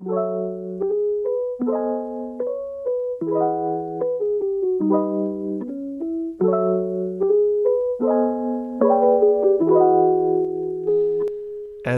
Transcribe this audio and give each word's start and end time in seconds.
Thank 0.00 0.10
you. 3.22 3.57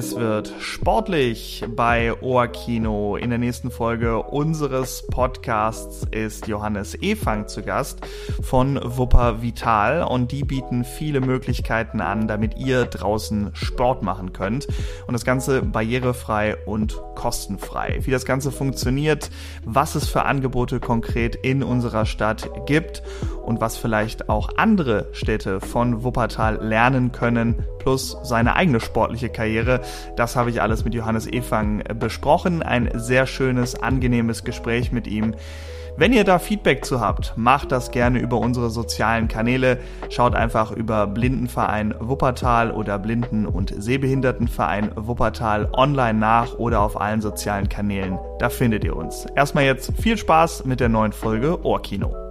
Es 0.00 0.16
wird 0.16 0.54
sportlich 0.60 1.62
bei 1.76 2.14
Ohrkino. 2.22 3.16
In 3.16 3.28
der 3.28 3.38
nächsten 3.38 3.70
Folge 3.70 4.22
unseres 4.22 5.06
Podcasts 5.08 6.06
ist 6.10 6.48
Johannes 6.48 6.96
Efang 7.02 7.48
zu 7.48 7.60
Gast 7.60 7.98
von 8.40 8.80
Wupper 8.82 9.42
Vital 9.42 10.02
und 10.04 10.32
die 10.32 10.44
bieten 10.44 10.84
viele 10.84 11.20
Möglichkeiten 11.20 12.00
an, 12.00 12.28
damit 12.28 12.56
ihr 12.56 12.86
draußen 12.86 13.50
Sport 13.52 14.02
machen 14.02 14.32
könnt 14.32 14.68
und 15.06 15.12
das 15.12 15.26
Ganze 15.26 15.60
barrierefrei 15.60 16.56
und 16.64 16.98
kostenfrei. 17.14 17.98
Wie 18.00 18.10
das 18.10 18.24
Ganze 18.24 18.52
funktioniert, 18.52 19.28
was 19.66 19.96
es 19.96 20.08
für 20.08 20.24
Angebote 20.24 20.80
konkret 20.80 21.34
in 21.34 21.62
unserer 21.62 22.06
Stadt 22.06 22.48
gibt 22.64 23.02
und 23.44 23.60
was 23.60 23.76
vielleicht 23.76 24.30
auch 24.30 24.56
andere 24.56 25.08
Städte 25.12 25.60
von 25.60 26.04
Wuppertal 26.04 26.64
lernen 26.64 27.12
können, 27.12 27.66
plus 27.80 28.16
seine 28.22 28.54
eigene 28.54 28.80
sportliche 28.80 29.28
Karriere. 29.28 29.80
Das 30.16 30.36
habe 30.36 30.50
ich 30.50 30.62
alles 30.62 30.84
mit 30.84 30.94
Johannes 30.94 31.26
Efang 31.26 31.82
besprochen. 31.98 32.62
Ein 32.62 32.90
sehr 32.94 33.26
schönes, 33.26 33.80
angenehmes 33.80 34.44
Gespräch 34.44 34.92
mit 34.92 35.06
ihm. 35.06 35.34
Wenn 35.96 36.12
ihr 36.12 36.24
da 36.24 36.38
Feedback 36.38 36.84
zu 36.84 37.00
habt, 37.00 37.34
macht 37.36 37.72
das 37.72 37.90
gerne 37.90 38.20
über 38.20 38.38
unsere 38.38 38.70
sozialen 38.70 39.28
Kanäle. 39.28 39.78
Schaut 40.08 40.34
einfach 40.34 40.70
über 40.70 41.06
Blindenverein 41.06 41.94
Wuppertal 41.98 42.70
oder 42.70 42.98
Blinden- 42.98 43.46
und 43.46 43.74
Sehbehindertenverein 43.76 44.92
Wuppertal 44.96 45.68
online 45.72 46.18
nach 46.18 46.54
oder 46.54 46.80
auf 46.80 46.98
allen 46.98 47.20
sozialen 47.20 47.68
Kanälen. 47.68 48.18
Da 48.38 48.48
findet 48.48 48.84
ihr 48.84 48.96
uns. 48.96 49.26
Erstmal 49.36 49.64
jetzt 49.64 49.92
viel 50.00 50.16
Spaß 50.16 50.64
mit 50.64 50.80
der 50.80 50.88
neuen 50.88 51.12
Folge 51.12 51.62
Ohrkino. 51.64 52.29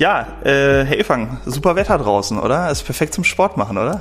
Ja, 0.00 0.26
äh, 0.44 0.86
Herr 0.86 0.98
Efang, 0.98 1.40
super 1.44 1.76
Wetter 1.76 1.98
draußen, 1.98 2.40
oder? 2.40 2.70
Ist 2.70 2.84
perfekt 2.84 3.12
zum 3.12 3.22
Sport 3.22 3.58
machen, 3.58 3.76
oder? 3.76 4.00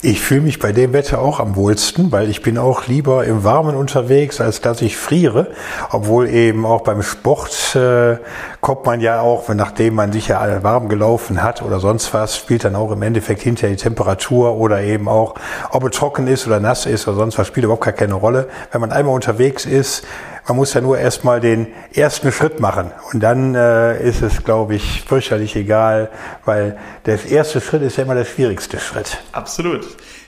Ich 0.00 0.20
fühle 0.20 0.42
mich 0.42 0.60
bei 0.60 0.70
dem 0.70 0.92
Wetter 0.92 1.18
auch 1.18 1.40
am 1.40 1.56
wohlsten, 1.56 2.12
weil 2.12 2.30
ich 2.30 2.42
bin 2.42 2.58
auch 2.58 2.86
lieber 2.86 3.24
im 3.24 3.42
Warmen 3.42 3.74
unterwegs, 3.74 4.40
als 4.40 4.60
dass 4.60 4.82
ich 4.82 4.96
friere. 4.96 5.48
Obwohl 5.90 6.28
eben 6.28 6.64
auch 6.64 6.82
beim 6.82 7.02
Sport 7.02 7.74
äh, 7.74 8.18
kommt 8.60 8.86
man 8.86 9.00
ja 9.00 9.20
auch, 9.20 9.48
nachdem 9.48 9.96
man 9.96 10.12
sich 10.12 10.28
ja 10.28 10.62
warm 10.62 10.88
gelaufen 10.88 11.42
hat 11.42 11.60
oder 11.60 11.80
sonst 11.80 12.14
was, 12.14 12.36
spielt 12.36 12.62
dann 12.62 12.76
auch 12.76 12.92
im 12.92 13.02
Endeffekt 13.02 13.42
hinterher 13.42 13.74
die 13.74 13.82
Temperatur 13.82 14.54
oder 14.54 14.80
eben 14.82 15.08
auch, 15.08 15.34
ob 15.70 15.82
es 15.82 15.96
trocken 15.96 16.28
ist 16.28 16.46
oder 16.46 16.60
nass 16.60 16.86
ist 16.86 17.08
oder 17.08 17.16
sonst 17.16 17.36
was, 17.36 17.48
spielt 17.48 17.64
überhaupt 17.64 17.82
gar 17.84 17.94
keine 17.94 18.14
Rolle. 18.14 18.46
Wenn 18.70 18.80
man 18.80 18.92
einmal 18.92 19.12
unterwegs 19.12 19.66
ist, 19.66 20.06
man 20.46 20.56
muss 20.56 20.74
ja 20.74 20.80
nur 20.80 20.98
erstmal 20.98 21.40
den 21.40 21.66
ersten 21.92 22.30
Schritt 22.30 22.60
machen. 22.60 22.92
Und 23.12 23.20
dann 23.20 23.54
äh, 23.54 24.00
ist 24.02 24.22
es, 24.22 24.44
glaube 24.44 24.76
ich, 24.76 25.02
fürchterlich 25.02 25.56
egal, 25.56 26.10
weil 26.44 26.78
der 27.04 27.24
erste 27.26 27.60
Schritt 27.60 27.82
ist 27.82 27.96
ja 27.96 28.04
immer 28.04 28.14
der 28.14 28.24
schwierigste 28.24 28.78
Schritt. 28.78 29.18
Absolut. 29.32 29.84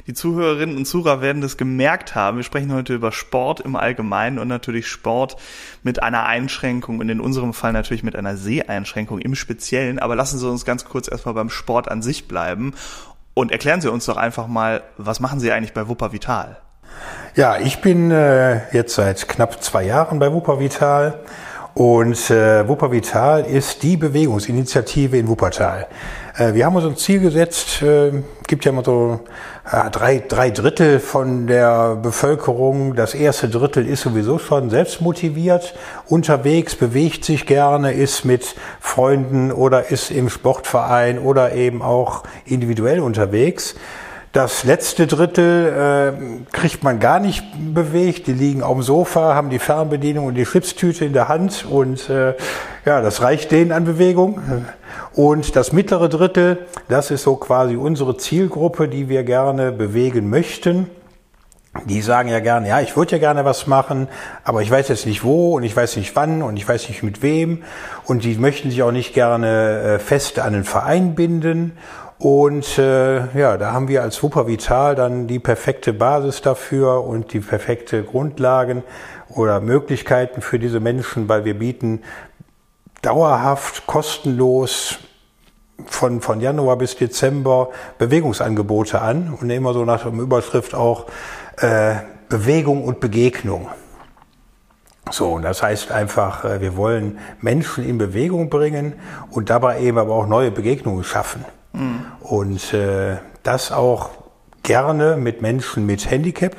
Die 0.08 0.14
Zuhörerinnen 0.14 0.77
und 0.77 0.86
Zuhörer 0.86 1.20
werden 1.20 1.42
das 1.42 1.56
gemerkt 1.56 2.14
haben. 2.14 2.39
Wir 2.39 2.44
sprechen 2.44 2.72
heute 2.72 2.94
über 2.94 3.12
Sport 3.12 3.61
im 3.61 3.77
Allgemeinen 3.77 4.39
und 4.39 4.48
natürlich 4.48 4.86
Sport 4.86 5.36
mit 5.83 6.02
einer 6.02 6.24
Einschränkung 6.24 6.98
und 6.98 7.11
in 7.11 7.20
unserem 7.20 7.52
Fall 7.52 7.72
natürlich 7.72 8.02
mit 8.02 8.16
einer 8.16 8.36
Seheinschränkung 8.36 9.19
im 9.20 9.34
Speziellen. 9.34 9.98
Aber 9.98 10.16
lassen 10.16 10.39
Sie 10.39 10.48
uns 10.48 10.64
ganz 10.64 10.86
kurz 10.86 11.08
erstmal 11.11 11.34
beim 11.34 11.50
Sport 11.50 11.91
an 11.91 12.00
sich 12.00 12.27
bleiben 12.27 12.72
und 13.34 13.52
erklären 13.52 13.83
Sie 13.83 13.92
uns 13.92 14.06
doch 14.06 14.16
einfach 14.16 14.46
mal, 14.46 14.83
was 14.96 15.20
machen 15.20 15.41
Sie 15.41 15.52
eigentlich 15.52 15.74
bei 15.74 15.89
Wupper 15.89 16.12
Vital? 16.12 16.56
Ja, 17.34 17.58
ich 17.58 17.81
bin 17.81 18.11
äh, 18.11 18.72
jetzt 18.72 18.94
seit 18.94 19.28
knapp 19.28 19.62
zwei 19.62 19.84
Jahren 19.84 20.19
bei 20.19 20.33
Wuppervital 20.33 21.20
und 21.79 22.29
äh, 22.30 22.67
Wuppervital 22.67 23.45
ist 23.45 23.85
die 23.85 23.96
Bewegungsinitiative 23.96 25.17
in 25.17 25.29
Wuppertal. 25.29 25.86
Äh, 26.36 26.55
wir 26.55 26.67
haben 26.67 26.74
uns 26.74 26.85
ein 26.85 26.96
Ziel 26.96 27.20
gesetzt, 27.20 27.83
äh, 27.83 28.11
gibt 28.48 28.64
ja 28.64 28.73
immer 28.73 28.83
so 28.85 29.20
äh, 29.70 29.89
drei, 29.90 30.20
drei 30.27 30.51
Drittel 30.51 30.98
von 30.98 31.46
der 31.46 31.95
Bevölkerung. 31.95 32.96
Das 32.96 33.14
erste 33.14 33.48
Drittel 33.48 33.86
ist 33.86 34.01
sowieso 34.02 34.41
schon 34.41 34.70
selbstmotiviert, 34.70 35.74
unterwegs, 36.08 36.74
bewegt 36.74 37.24
sich 37.24 37.46
gerne, 37.46 37.92
ist 37.92 38.24
mit 38.24 38.57
Freunden 38.80 39.52
oder 39.52 39.91
ist 39.92 40.11
im 40.11 40.30
Sportverein 40.30 41.20
oder 41.20 41.52
eben 41.52 41.83
auch 41.83 42.24
individuell 42.45 42.98
unterwegs. 42.98 43.77
Das 44.33 44.64
letzte 44.64 45.06
Drittel 45.06 46.12
äh, 46.12 46.52
kriegt 46.52 46.83
man 46.83 47.00
gar 47.00 47.18
nicht 47.18 47.44
bewegt. 47.74 48.27
Die 48.27 48.34
liegen 48.34 48.62
auf 48.62 48.74
dem 48.74 48.83
Sofa, 48.83 49.34
haben 49.34 49.48
die 49.48 49.58
Fernbedienung 49.58 50.27
und 50.27 50.34
die 50.34 50.44
Schlipstüte 50.44 51.06
in 51.06 51.14
der 51.14 51.28
Hand 51.28 51.64
und 51.68 52.11
äh, 52.11 52.34
ja, 52.84 53.00
das 53.00 53.22
reicht 53.22 53.50
denen 53.52 53.72
an 53.72 53.84
Bewegung. 53.84 54.40
Und 55.14 55.56
das 55.56 55.72
mittlere 55.72 56.08
Drittel, 56.08 56.67
das 56.88 57.11
ist 57.11 57.22
so 57.22 57.36
quasi 57.36 57.77
unsere 57.77 58.17
Zielgruppe, 58.18 58.88
die 58.88 59.08
wir 59.08 59.24
gerne 59.24 59.72
bewegen 59.72 60.28
möchten. 60.28 60.90
Die 61.86 62.02
sagen 62.02 62.28
ja 62.28 62.40
gerne, 62.40 62.68
ja, 62.68 62.80
ich 62.80 62.96
würde 62.96 63.12
ja 63.12 63.18
gerne 63.18 63.44
was 63.44 63.67
machen, 63.67 64.08
aber 64.42 64.62
ich 64.62 64.70
weiß 64.70 64.88
jetzt 64.88 65.06
nicht 65.06 65.22
wo 65.22 65.56
und 65.56 65.62
ich 65.62 65.77
weiß 65.77 65.96
nicht 65.96 66.17
wann 66.17 66.42
und 66.42 66.56
ich 66.56 66.68
weiß 66.68 66.88
nicht 66.88 67.02
mit 67.02 67.22
wem. 67.22 67.62
Und 68.05 68.24
die 68.24 68.34
möchten 68.36 68.70
sich 68.70 68.83
auch 68.83 68.92
nicht 68.92 69.14
gerne 69.14 69.80
äh, 69.80 69.98
fest 69.98 70.38
an 70.38 70.55
einen 70.55 70.64
Verein 70.64 71.14
binden. 71.14 71.72
Und 72.18 72.79
äh, 72.79 73.39
ja, 73.39 73.56
da 73.56 73.73
haben 73.73 73.86
wir 73.86 74.02
als 74.02 74.23
Wuppervital 74.23 74.96
dann 74.96 75.29
die 75.29 75.39
perfekte 75.39 75.92
Basis 75.92 76.42
dafür 76.42 77.05
und 77.05 77.33
die 77.33 77.39
perfekte 77.39 78.02
Grundlagen 78.02 78.83
oder 79.29 79.61
Möglichkeiten 79.61 80.42
für 80.42 80.58
diese 80.58 80.80
Menschen, 80.80 81.29
weil 81.29 81.45
wir 81.45 81.58
bieten 81.58 82.02
dauerhaft, 83.02 83.86
kostenlos 83.86 84.98
von, 85.86 86.20
von 86.20 86.40
Januar 86.40 86.77
bis 86.77 86.96
Dezember 86.96 87.70
Bewegungsangebote 87.98 89.00
an 89.00 89.36
und 89.40 89.48
immer 89.50 89.73
so 89.73 89.85
nach 89.85 90.02
der 90.02 90.12
Überschrift 90.12 90.74
auch 90.74 91.06
äh, 91.58 91.95
Bewegung 92.29 92.83
und 92.83 92.98
Begegnung. 92.98 93.68
So, 95.11 95.35
und 95.35 95.42
das 95.42 95.62
heißt 95.62 95.92
einfach, 95.92 96.45
äh, 96.45 96.61
wir 96.61 96.77
wollen 96.77 97.18
Menschen 97.40 97.89
in 97.89 97.96
Bewegung 97.96 98.50
bringen 98.50 98.95
und 99.30 99.50
dabei 99.50 99.80
eben 99.80 99.98
aber 99.98 100.14
auch 100.14 100.27
neue 100.27 100.50
Begegnungen 100.50 101.05
schaffen. 101.05 101.45
Mhm. 101.73 102.06
Und 102.20 102.73
äh, 102.74 103.17
das 103.42 103.73
auch 103.73 104.11
gerne 104.62 105.17
mit 105.17 105.42
Menschen 105.42 105.86
mit 105.86 106.11
Handicap, 106.11 106.56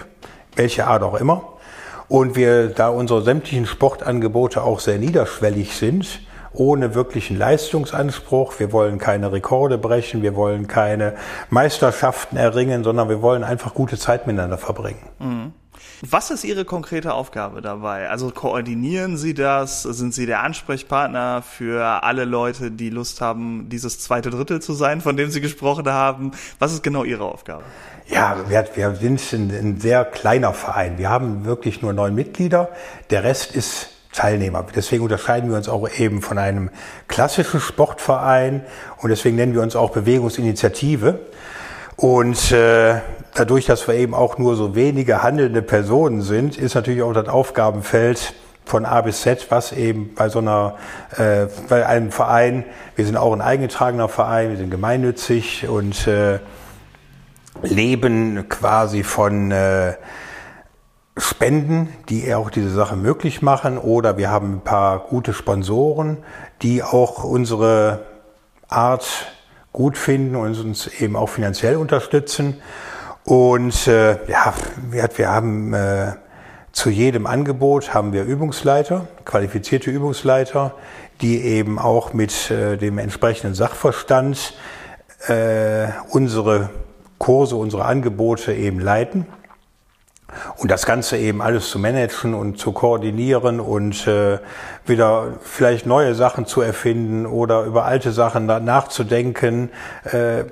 welche 0.56 0.88
Art 0.88 1.04
auch 1.04 1.16
immer. 1.16 1.44
Und 2.08 2.36
wir, 2.36 2.70
da 2.70 2.90
unsere 2.90 3.22
sämtlichen 3.22 3.68
Sportangebote 3.68 4.64
auch 4.64 4.80
sehr 4.80 4.98
niederschwellig 4.98 5.76
sind, 5.76 6.22
ohne 6.54 6.96
wirklichen 6.96 7.38
Leistungsanspruch. 7.38 8.60
Wir 8.60 8.72
wollen 8.72 8.98
keine 8.98 9.32
Rekorde 9.32 9.78
brechen, 9.78 10.24
wir 10.24 10.36
wollen 10.36 10.68
keine 10.68 11.16
Meisterschaften 11.52 12.36
erringen, 12.36 12.84
sondern 12.84 13.10
wir 13.10 13.22
wollen 13.22 13.44
einfach 13.44 13.76
gute 13.76 13.98
Zeit 13.98 14.26
miteinander 14.26 14.58
verbringen. 14.58 15.04
Mhm. 15.20 15.54
Was 16.02 16.32
ist 16.32 16.46
Ihre 16.46 16.64
konkrete 16.64 17.14
Aufgabe 17.14 17.62
dabei? 17.62 18.10
Also 18.10 18.32
koordinieren 18.32 19.18
Sie 19.18 19.34
das? 19.34 19.84
Sind 19.84 20.14
Sie 20.14 20.26
der 20.26 20.44
Ansprechpartner 20.44 21.42
für 21.42 22.04
alle 22.04 22.24
Leute, 22.24 22.72
die 22.72 22.90
Lust 22.90 23.20
haben, 23.20 23.68
dieses 23.68 24.00
zweite 24.00 24.30
Drittel 24.30 24.62
zu 24.62 24.74
sein, 24.74 25.02
von 25.02 25.18
dem 25.18 25.30
Sie 25.30 25.42
gesprochen 25.42 25.90
haben? 25.90 26.32
Was 26.58 26.72
ist 26.72 26.84
genau 26.84 27.04
Ihre 27.04 27.26
Aufgabe? 27.26 27.64
Ja, 28.08 28.38
wir, 28.48 28.66
wir 28.76 28.96
sind 28.96 29.22
ein, 29.34 29.52
ein 29.52 29.80
sehr 29.82 30.06
kleiner 30.06 30.54
Verein. 30.54 30.98
Wir 30.98 31.10
haben 31.10 31.44
wirklich 31.44 31.82
nur 31.82 31.92
neun 31.92 32.16
Mitglieder. 32.16 32.70
Der 33.10 33.26
Rest 33.26 33.54
ist 33.54 33.90
Teilnehmer. 34.14 34.66
Deswegen 34.74 35.04
unterscheiden 35.04 35.50
wir 35.50 35.58
uns 35.58 35.68
auch 35.68 35.90
eben 35.98 36.22
von 36.22 36.38
einem 36.38 36.70
klassischen 37.10 37.60
Sportverein 37.60 38.64
und 38.98 39.10
deswegen 39.10 39.36
nennen 39.36 39.54
wir 39.54 39.62
uns 39.62 39.76
auch 39.76 39.92
Bewegungsinitiative. 39.92 41.20
Und 41.98 42.54
äh, 42.54 43.02
dadurch, 43.34 43.66
dass 43.66 43.88
wir 43.88 43.96
eben 43.96 44.14
auch 44.14 44.38
nur 44.38 44.56
so 44.56 44.76
wenige 44.76 45.24
handelnde 45.24 45.62
Personen 45.62 46.22
sind, 46.22 46.58
ist 46.58 46.76
natürlich 46.76 47.02
auch 47.02 47.14
das 47.14 47.28
Aufgabenfeld 47.28 48.34
von 48.66 48.86
A 48.86 49.02
bis 49.02 49.22
Z, 49.22 49.48
was 49.50 49.72
eben 49.72 50.14
bei 50.14 50.30
so 50.30 50.40
einer, 50.40 50.76
äh, 51.18 51.48
bei 51.68 51.88
einem 51.88 52.12
Verein, 52.12 52.66
wir 52.96 53.06
sind 53.06 53.18
auch 53.18 53.34
ein 53.34 53.42
eingetragener 53.42 54.10
Verein, 54.10 54.52
wir 54.52 54.58
sind 54.58 54.70
gemeinnützig 54.70 55.68
und 55.68 56.08
äh, 56.08 56.40
leben 57.64 58.48
quasi 58.48 59.04
von 59.04 59.52
äh, 59.52 59.94
Spenden, 61.18 61.90
die 62.10 62.34
auch 62.34 62.50
diese 62.50 62.70
Sache 62.70 62.96
möglich 62.96 63.42
machen, 63.42 63.78
oder 63.78 64.18
wir 64.18 64.30
haben 64.30 64.58
ein 64.58 64.62
paar 64.62 65.00
gute 65.00 65.34
Sponsoren, 65.34 66.18
die 66.62 66.84
auch 66.84 67.24
unsere 67.24 68.06
Art 68.68 69.34
gut 69.74 69.98
finden 69.98 70.36
und 70.36 70.58
uns 70.60 70.88
eben 70.88 71.16
auch 71.16 71.30
finanziell 71.30 71.76
unterstützen. 71.76 72.62
Und 73.30 73.86
äh, 73.86 74.14
ja, 74.28 74.56
wir, 74.90 75.08
wir 75.16 75.30
haben 75.30 75.72
äh, 75.72 76.14
zu 76.72 76.90
jedem 76.90 77.28
Angebot 77.28 77.94
haben 77.94 78.12
wir 78.12 78.24
Übungsleiter, 78.24 79.06
qualifizierte 79.24 79.92
Übungsleiter, 79.92 80.74
die 81.22 81.44
eben 81.44 81.78
auch 81.78 82.12
mit 82.14 82.50
äh, 82.50 82.76
dem 82.76 82.98
entsprechenden 82.98 83.54
Sachverstand 83.54 84.56
äh, 85.28 85.90
unsere 86.10 86.72
Kurse, 87.20 87.56
unsere 87.56 87.86
Angebote 87.86 88.52
eben 88.52 88.80
leiten. 88.80 89.28
Und 90.58 90.72
das 90.72 90.88
Ganze 90.88 91.16
eben 91.18 91.44
alles 91.44 91.70
zu 91.70 91.78
managen 91.78 92.34
und 92.34 92.58
zu 92.58 92.72
koordinieren 92.72 93.60
und 93.60 94.08
äh, 94.08 94.40
wieder 94.88 95.36
vielleicht 95.44 95.86
neue 95.86 96.16
Sachen 96.16 96.48
zu 96.48 96.62
erfinden 96.62 97.28
oder 97.28 97.62
über 97.66 97.86
alte 97.86 98.12
Sachen 98.12 98.48
nachzudenken, 98.48 99.70
äh, 100.06 100.46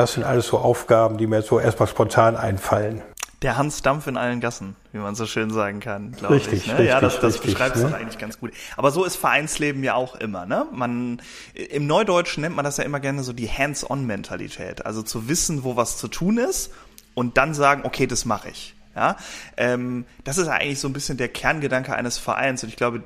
das 0.00 0.14
sind 0.14 0.24
alles 0.24 0.46
so 0.46 0.58
Aufgaben, 0.58 1.18
die 1.18 1.26
mir 1.26 1.42
so 1.42 1.60
erstmal 1.60 1.86
spontan 1.86 2.34
einfallen. 2.34 3.02
Der 3.42 3.58
Hans 3.58 3.82
Dampf 3.82 4.06
in 4.06 4.16
allen 4.16 4.40
Gassen, 4.40 4.74
wie 4.92 4.98
man 4.98 5.14
so 5.14 5.26
schön 5.26 5.50
sagen 5.50 5.80
kann, 5.80 6.12
glaube 6.12 6.36
ich. 6.36 6.46
Ne? 6.46 6.52
Richtig, 6.52 6.66
ja, 6.86 7.00
das, 7.00 7.20
das 7.20 7.34
richtig, 7.34 7.52
beschreibt 7.52 7.76
es 7.76 7.82
ne? 7.82 7.94
eigentlich 7.94 8.18
ganz 8.18 8.38
gut. 8.38 8.52
Aber 8.78 8.90
so 8.92 9.04
ist 9.04 9.16
Vereinsleben 9.16 9.84
ja 9.84 9.94
auch 9.94 10.14
immer. 10.16 10.46
Ne? 10.46 10.66
Man 10.72 11.20
im 11.54 11.86
Neudeutschen 11.86 12.42
nennt 12.42 12.56
man 12.56 12.64
das 12.64 12.78
ja 12.78 12.84
immer 12.84 13.00
gerne 13.00 13.22
so 13.22 13.34
die 13.34 13.48
Hands-on-Mentalität, 13.48 14.86
also 14.86 15.02
zu 15.02 15.28
wissen, 15.28 15.64
wo 15.64 15.76
was 15.76 15.98
zu 15.98 16.08
tun 16.08 16.38
ist 16.38 16.70
und 17.14 17.36
dann 17.36 17.52
sagen, 17.52 17.82
okay, 17.84 18.06
das 18.06 18.24
mache 18.24 18.48
ich. 18.48 18.74
Ja, 18.96 19.16
ähm, 19.56 20.04
das 20.24 20.38
ist 20.38 20.48
eigentlich 20.48 20.80
so 20.80 20.88
ein 20.88 20.92
bisschen 20.92 21.16
der 21.16 21.28
Kerngedanke 21.28 21.94
eines 21.94 22.18
Vereins 22.18 22.62
und 22.62 22.70
ich 22.70 22.76
glaube, 22.76 23.02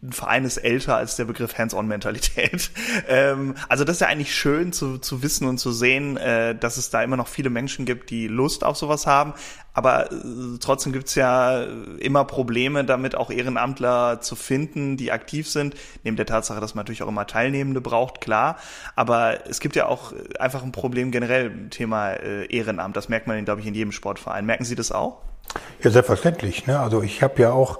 ein 0.00 0.12
Verein 0.12 0.44
ist 0.44 0.58
älter 0.58 0.96
als 0.96 1.16
der 1.16 1.24
Begriff 1.24 1.58
Hands-on-Mentalität. 1.58 2.70
ähm, 3.08 3.56
also 3.68 3.84
das 3.84 3.96
ist 3.96 4.00
ja 4.00 4.06
eigentlich 4.06 4.34
schön 4.34 4.72
zu, 4.72 4.98
zu 4.98 5.22
wissen 5.22 5.48
und 5.48 5.58
zu 5.58 5.72
sehen, 5.72 6.16
äh, 6.16 6.54
dass 6.54 6.76
es 6.76 6.90
da 6.90 7.02
immer 7.02 7.16
noch 7.16 7.26
viele 7.26 7.50
Menschen 7.50 7.84
gibt, 7.84 8.10
die 8.10 8.28
Lust 8.28 8.62
auf 8.62 8.76
sowas 8.76 9.08
haben. 9.08 9.34
Aber 9.74 10.12
äh, 10.12 10.16
trotzdem 10.60 10.92
gibt's 10.92 11.16
ja 11.16 11.64
immer 11.98 12.24
Probleme 12.24 12.84
damit, 12.84 13.16
auch 13.16 13.30
Ehrenamtler 13.30 14.20
zu 14.20 14.36
finden, 14.36 14.96
die 14.96 15.10
aktiv 15.10 15.48
sind. 15.48 15.74
Neben 16.04 16.16
der 16.16 16.26
Tatsache, 16.26 16.60
dass 16.60 16.76
man 16.76 16.84
natürlich 16.84 17.02
auch 17.02 17.08
immer 17.08 17.26
Teilnehmende 17.26 17.80
braucht, 17.80 18.20
klar. 18.20 18.56
Aber 18.94 19.48
es 19.48 19.58
gibt 19.58 19.74
ja 19.74 19.86
auch 19.86 20.12
einfach 20.38 20.62
ein 20.62 20.72
Problem 20.72 21.10
generell 21.10 21.46
im 21.46 21.70
Thema 21.70 22.10
äh, 22.10 22.46
Ehrenamt. 22.46 22.96
Das 22.96 23.08
merkt 23.08 23.26
man, 23.26 23.44
glaube 23.44 23.62
ich, 23.62 23.66
in 23.66 23.74
jedem 23.74 23.90
Sportverein. 23.92 24.46
Merken 24.46 24.64
Sie 24.64 24.76
das 24.76 24.92
auch? 24.92 25.27
Ja, 25.82 25.90
selbstverständlich. 25.90 26.66
Ne? 26.66 26.78
Also 26.78 27.02
ich 27.02 27.22
habe 27.22 27.40
ja 27.40 27.52
auch, 27.52 27.78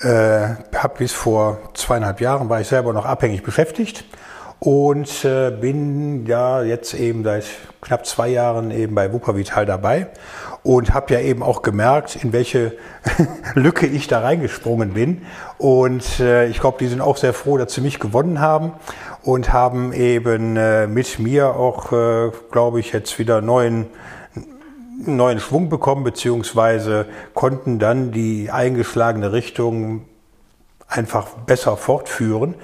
äh, 0.00 0.48
hab 0.76 0.98
bis 0.98 1.12
vor 1.12 1.58
zweieinhalb 1.74 2.20
Jahren 2.20 2.48
war 2.48 2.60
ich 2.60 2.68
selber 2.68 2.92
noch 2.92 3.06
abhängig 3.06 3.42
beschäftigt 3.42 4.04
und 4.60 5.24
äh, 5.24 5.50
bin 5.50 6.26
ja 6.26 6.62
jetzt 6.62 6.94
eben 6.94 7.22
seit 7.22 7.44
knapp 7.80 8.04
zwei 8.06 8.28
Jahren 8.28 8.70
eben 8.70 8.94
bei 8.94 9.12
Wupper 9.12 9.36
Vital 9.36 9.66
dabei 9.66 10.08
und 10.62 10.92
habe 10.92 11.14
ja 11.14 11.20
eben 11.20 11.42
auch 11.42 11.62
gemerkt, 11.62 12.16
in 12.22 12.32
welche 12.32 12.72
Lücke 13.54 13.86
ich 13.86 14.08
da 14.08 14.20
reingesprungen 14.20 14.94
bin. 14.94 15.22
Und 15.58 16.20
äh, 16.20 16.48
ich 16.48 16.60
glaube, 16.60 16.78
die 16.80 16.88
sind 16.88 17.00
auch 17.00 17.16
sehr 17.16 17.32
froh, 17.32 17.56
dass 17.56 17.72
sie 17.72 17.80
mich 17.80 18.00
gewonnen 18.00 18.40
haben 18.40 18.72
und 19.22 19.52
haben 19.52 19.92
eben 19.92 20.56
äh, 20.56 20.86
mit 20.86 21.18
mir 21.18 21.54
auch, 21.54 21.92
äh, 21.92 22.30
glaube 22.50 22.80
ich, 22.80 22.92
jetzt 22.92 23.18
wieder 23.18 23.40
neuen 23.40 23.86
neuen 25.06 25.40
Schwung 25.40 25.68
bekommen, 25.68 26.04
beziehungsweise 26.04 27.06
konnten 27.34 27.78
dann 27.78 28.10
die 28.10 28.50
eingeschlagene 28.50 29.32
Richtung 29.32 30.04
einfach 30.88 31.28
besser 31.46 31.76
fortführen. 31.76 32.54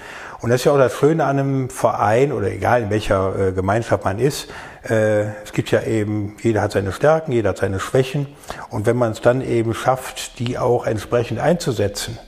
Und 0.41 0.51
das 0.51 0.61
ist 0.61 0.65
ja 0.65 0.73
auch 0.73 0.79
das 0.79 0.95
Schöne 0.95 1.25
an 1.25 1.39
einem 1.39 1.71
Verein 1.71 2.33
oder 2.33 2.51
egal 2.51 2.83
in 2.83 2.91
welcher 2.91 3.49
äh, 3.49 3.53
Gemeinschaft 3.53 4.05
man 4.05 4.19
ist. 4.19 4.49
Äh, 4.83 5.23
es 5.43 5.53
gibt 5.53 5.71
ja 5.71 5.83
eben, 5.83 6.37
jeder 6.43 6.61
hat 6.61 6.73
seine 6.73 6.93
Stärken, 6.93 7.33
jeder 7.33 7.51
hat 7.51 7.59
seine 7.59 7.81
Schwächen. 7.81 8.27
Und 8.69 8.85
wenn 8.85 8.97
man 8.97 9.13
es 9.13 9.21
dann 9.21 9.41
eben 9.41 9.73
schafft, 9.73 10.39
die 10.39 10.59
auch 10.59 10.87
entsprechend 10.87 11.41
einzusetzen. 11.41 12.19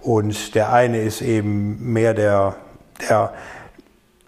Und 0.00 0.54
der 0.54 0.72
eine 0.72 1.02
ist 1.02 1.20
eben 1.20 1.92
mehr 1.92 2.14
der, 2.14 2.56
der 3.08 3.32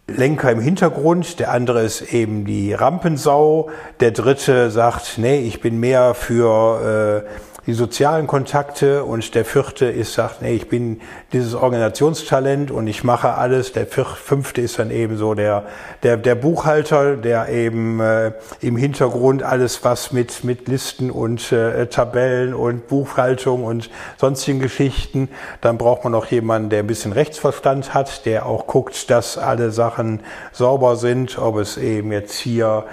Lenker 0.08 0.50
im 0.50 0.60
Hintergrund, 0.60 1.38
der 1.38 1.52
andere 1.52 1.82
ist 1.82 2.14
eben 2.14 2.46
die 2.46 2.72
Rampensau, 2.72 3.68
der 4.00 4.10
dritte 4.10 4.70
sagt, 4.70 5.18
nee, 5.18 5.40
ich 5.40 5.60
bin 5.60 5.78
mehr 5.78 6.14
für 6.14 7.24
äh, 7.26 7.47
die 7.68 7.74
sozialen 7.74 8.26
Kontakte 8.26 9.04
und 9.04 9.34
der 9.34 9.44
vierte 9.44 9.84
ist, 9.84 10.14
sagt, 10.14 10.40
nee, 10.40 10.54
ich 10.54 10.70
bin 10.70 11.02
dieses 11.34 11.54
Organisationstalent 11.54 12.70
und 12.70 12.86
ich 12.86 13.04
mache 13.04 13.34
alles. 13.34 13.72
Der 13.72 13.86
fünfte 13.86 14.62
ist 14.62 14.78
dann 14.78 14.90
eben 14.90 15.18
so 15.18 15.34
der, 15.34 15.66
der, 16.02 16.16
der 16.16 16.34
Buchhalter, 16.34 17.18
der 17.18 17.50
eben 17.50 18.00
äh, 18.00 18.32
im 18.62 18.78
Hintergrund 18.78 19.42
alles, 19.42 19.84
was 19.84 20.12
mit, 20.12 20.44
mit 20.44 20.66
Listen 20.66 21.10
und 21.10 21.52
äh, 21.52 21.88
Tabellen 21.88 22.54
und 22.54 22.88
Buchhaltung 22.88 23.64
und 23.64 23.90
sonstigen 24.16 24.60
Geschichten. 24.60 25.28
Dann 25.60 25.76
braucht 25.76 26.04
man 26.04 26.12
noch 26.12 26.24
jemanden, 26.24 26.70
der 26.70 26.78
ein 26.78 26.86
bisschen 26.86 27.12
Rechtsverstand 27.12 27.92
hat, 27.92 28.24
der 28.24 28.46
auch 28.46 28.66
guckt, 28.66 29.10
dass 29.10 29.36
alle 29.36 29.72
Sachen 29.72 30.20
sauber 30.52 30.96
sind, 30.96 31.36
ob 31.36 31.58
es 31.58 31.76
eben 31.76 32.12
jetzt 32.12 32.38
hier, 32.38 32.86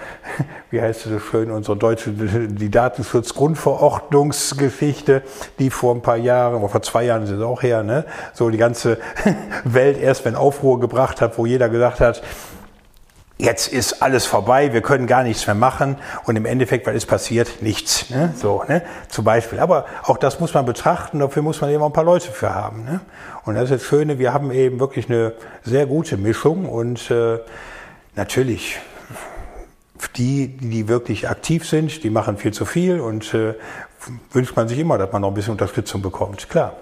wie 0.76 0.82
heißt 0.82 1.06
es 1.06 1.12
so 1.12 1.20
schön, 1.20 1.52
unsere 1.52 1.78
deutsche, 1.78 2.12
die 2.12 2.70
Datenschutzgrundverordnungsgeschichte 2.70 4.96
Geschichte, 4.96 5.22
die 5.60 5.70
vor 5.70 5.96
ein 5.96 6.02
paar 6.02 6.18
Jahren, 6.18 6.56
oder 6.56 6.70
vor 6.70 6.82
zwei 6.82 7.04
Jahren 7.04 7.24
ist 7.24 7.30
es 7.30 7.42
auch 7.42 7.64
her, 7.64 7.84
ne, 7.84 8.06
so 8.34 8.50
die 8.50 8.58
ganze 8.58 8.98
Welt 9.64 9.98
erst 9.98 10.26
wenn 10.26 10.36
Aufruhr 10.36 10.80
gebracht 10.80 11.22
hat, 11.22 11.38
wo 11.38 11.46
jeder 11.46 11.70
gesagt 11.70 12.00
hat, 12.00 12.22
jetzt 13.38 13.68
ist 13.68 14.02
alles 14.02 14.26
vorbei, 14.26 14.74
wir 14.74 14.82
können 14.82 15.08
gar 15.08 15.24
nichts 15.24 15.46
mehr 15.48 15.56
machen 15.56 15.98
und 16.26 16.36
im 16.36 16.46
Endeffekt, 16.46 16.88
was 16.88 16.96
ist 16.96 17.06
passiert? 17.06 17.62
Nichts. 17.62 18.10
Ne? 18.10 18.34
So, 18.36 18.64
ne? 18.68 18.82
Zum 19.10 19.26
Beispiel. 19.26 19.60
Aber 19.60 19.86
auch 20.04 20.18
das 20.18 20.40
muss 20.40 20.54
man 20.54 20.66
betrachten, 20.66 21.20
dafür 21.20 21.42
muss 21.42 21.62
man 21.62 21.70
eben 21.70 21.84
auch 21.84 21.88
ein 21.88 21.94
paar 21.94 22.06
Leute 22.06 22.32
für 22.32 22.56
haben. 22.56 22.86
Ne? 22.86 23.02
Und 23.44 23.56
das 23.56 23.66
ist 23.66 23.82
das 23.82 23.84
Schöne, 23.84 24.20
wir 24.20 24.34
haben 24.34 24.52
eben 24.52 24.80
wirklich 24.80 25.10
eine 25.10 25.34
sehr 25.64 25.86
gute 25.86 26.18
Mischung 26.18 26.68
und 26.68 27.12
äh, 27.12 27.40
natürlich 28.16 28.80
die, 30.08 30.48
die 30.48 30.88
wirklich 30.88 31.30
aktiv 31.30 31.68
sind, 31.68 32.04
die 32.04 32.10
machen 32.10 32.38
viel 32.38 32.54
zu 32.54 32.66
viel 32.66 33.00
und 33.00 33.34
äh, 33.34 33.56
wünscht 34.32 34.56
man 34.56 34.68
sich 34.68 34.80
immer, 34.80 34.98
dass 34.98 35.12
man 35.12 35.22
noch 35.22 35.30
ein 35.30 35.34
bisschen 35.34 35.52
Unterstützung 35.52 36.02
bekommt, 36.02 36.50
klar. 36.50 36.76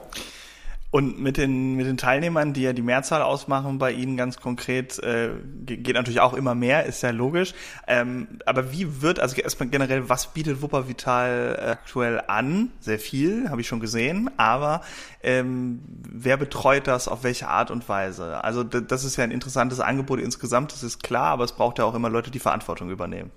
Und 0.93 1.19
mit 1.19 1.37
den, 1.37 1.73
mit 1.73 1.87
den 1.87 1.97
Teilnehmern, 1.97 2.53
die 2.53 2.61
ja 2.61 2.71
die 2.71 2.83
Mehrzahl 2.83 3.23
ausmachen, 3.23 3.79
bei 3.79 3.91
Ihnen 3.91 4.15
ganz 4.15 4.39
konkret, 4.39 4.99
äh, 4.99 5.31
geht 5.65 5.95
natürlich 5.95 6.19
auch 6.19 6.35
immer 6.35 6.53
mehr, 6.53 6.85
ist 6.85 7.01
ja 7.01 7.09
logisch. 7.09 7.55
Ähm, 7.87 8.27
aber 8.45 8.71
wie 8.71 9.01
wird, 9.01 9.19
also 9.19 9.35
erstmal 9.35 9.69
generell, 9.69 10.07
was 10.07 10.27
bietet 10.27 10.61
Wupper 10.61 10.87
Vital 10.87 11.59
aktuell 11.71 12.21
an? 12.27 12.69
Sehr 12.79 12.99
viel, 12.99 13.49
habe 13.49 13.61
ich 13.61 13.67
schon 13.67 13.79
gesehen, 13.79 14.29
aber 14.37 14.81
ähm, 15.23 15.79
wer 16.11 16.37
betreut 16.37 16.85
das, 16.85 17.07
auf 17.07 17.23
welche 17.23 17.47
Art 17.47 17.71
und 17.71 17.89
Weise? 17.89 18.43
Also 18.43 18.63
das 18.63 19.03
ist 19.03 19.15
ja 19.15 19.23
ein 19.23 19.31
interessantes 19.31 19.79
Angebot 19.79 20.19
insgesamt, 20.19 20.73
das 20.73 20.83
ist 20.83 21.01
klar, 21.01 21.29
aber 21.29 21.43
es 21.43 21.53
braucht 21.53 21.79
ja 21.79 21.85
auch 21.85 21.95
immer 21.95 22.11
Leute, 22.11 22.29
die 22.29 22.37
Verantwortung 22.37 22.91
übernehmen. 22.91 23.31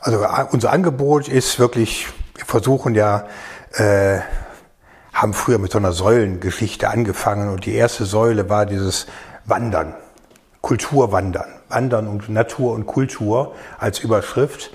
Also 0.00 0.26
unser 0.50 0.72
Angebot 0.72 1.28
ist 1.28 1.60
wirklich, 1.60 2.08
wir 2.34 2.46
versuchen 2.46 2.96
ja, 2.96 3.28
äh, 3.74 4.18
haben 5.20 5.34
früher 5.34 5.58
mit 5.58 5.72
so 5.72 5.78
einer 5.78 5.92
Säulengeschichte 5.92 6.88
angefangen 6.88 7.48
und 7.48 7.66
die 7.66 7.74
erste 7.74 8.04
Säule 8.04 8.48
war 8.48 8.66
dieses 8.66 9.06
Wandern, 9.46 9.94
Kulturwandern, 10.60 11.48
Wandern 11.68 12.06
und 12.06 12.28
Natur 12.28 12.72
und 12.72 12.86
Kultur 12.86 13.54
als 13.78 13.98
Überschrift. 13.98 14.70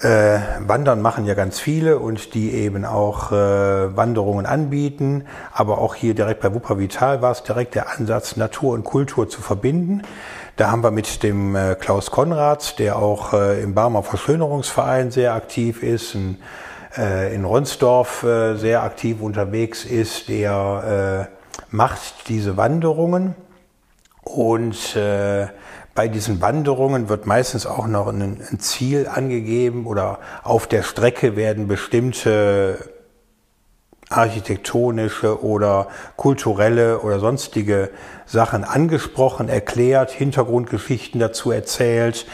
Äh, 0.00 0.38
Wandern 0.66 1.02
machen 1.02 1.26
ja 1.26 1.34
ganz 1.34 1.60
viele 1.60 1.98
und 1.98 2.32
die 2.32 2.54
eben 2.54 2.86
auch 2.86 3.32
äh, 3.32 3.34
Wanderungen 3.94 4.46
anbieten. 4.46 5.26
Aber 5.52 5.78
auch 5.78 5.94
hier 5.94 6.14
direkt 6.14 6.40
bei 6.40 6.54
Wupper 6.54 6.78
Vital 6.78 7.20
war 7.20 7.30
es 7.30 7.42
direkt 7.42 7.74
der 7.74 7.90
Ansatz, 7.90 8.36
Natur 8.36 8.72
und 8.72 8.84
Kultur 8.84 9.28
zu 9.28 9.42
verbinden. 9.42 10.02
Da 10.56 10.70
haben 10.70 10.82
wir 10.82 10.90
mit 10.90 11.22
dem 11.22 11.54
äh, 11.54 11.74
Klaus 11.74 12.10
Konrad, 12.10 12.78
der 12.78 12.96
auch 12.96 13.34
äh, 13.34 13.62
im 13.62 13.74
Barmer 13.74 14.02
Verschönerungsverein 14.02 15.10
sehr 15.10 15.34
aktiv 15.34 15.82
ist, 15.82 16.14
ein 16.14 16.38
äh, 16.96 17.34
in 17.34 17.44
Ronsdorf 17.44 18.22
äh, 18.22 18.56
sehr 18.56 18.82
aktiv 18.82 19.20
unterwegs 19.20 19.84
ist, 19.84 20.28
der 20.28 21.28
äh, 21.30 21.56
macht 21.70 22.28
diese 22.28 22.56
Wanderungen. 22.56 23.34
Und 24.22 24.96
äh, 24.96 25.48
bei 25.94 26.08
diesen 26.08 26.40
Wanderungen 26.40 27.08
wird 27.08 27.26
meistens 27.26 27.66
auch 27.66 27.86
noch 27.86 28.08
ein, 28.08 28.22
ein, 28.22 28.60
Ziel 28.60 29.08
angegeben 29.08 29.86
oder 29.86 30.20
auf 30.42 30.66
der 30.66 30.82
Strecke 30.82 31.36
werden 31.36 31.68
bestimmte 31.68 32.78
architektonische 34.16 35.42
oder 35.42 35.88
kulturelle 36.16 37.00
oder 37.00 37.18
sonstige 37.20 37.90
Sachen 38.26 38.64
angesprochen, 38.64 39.48
erklärt, 39.48 40.10
Hintergrundgeschichten 40.10 41.20
dazu 41.20 41.50
erzählt. 41.50 42.26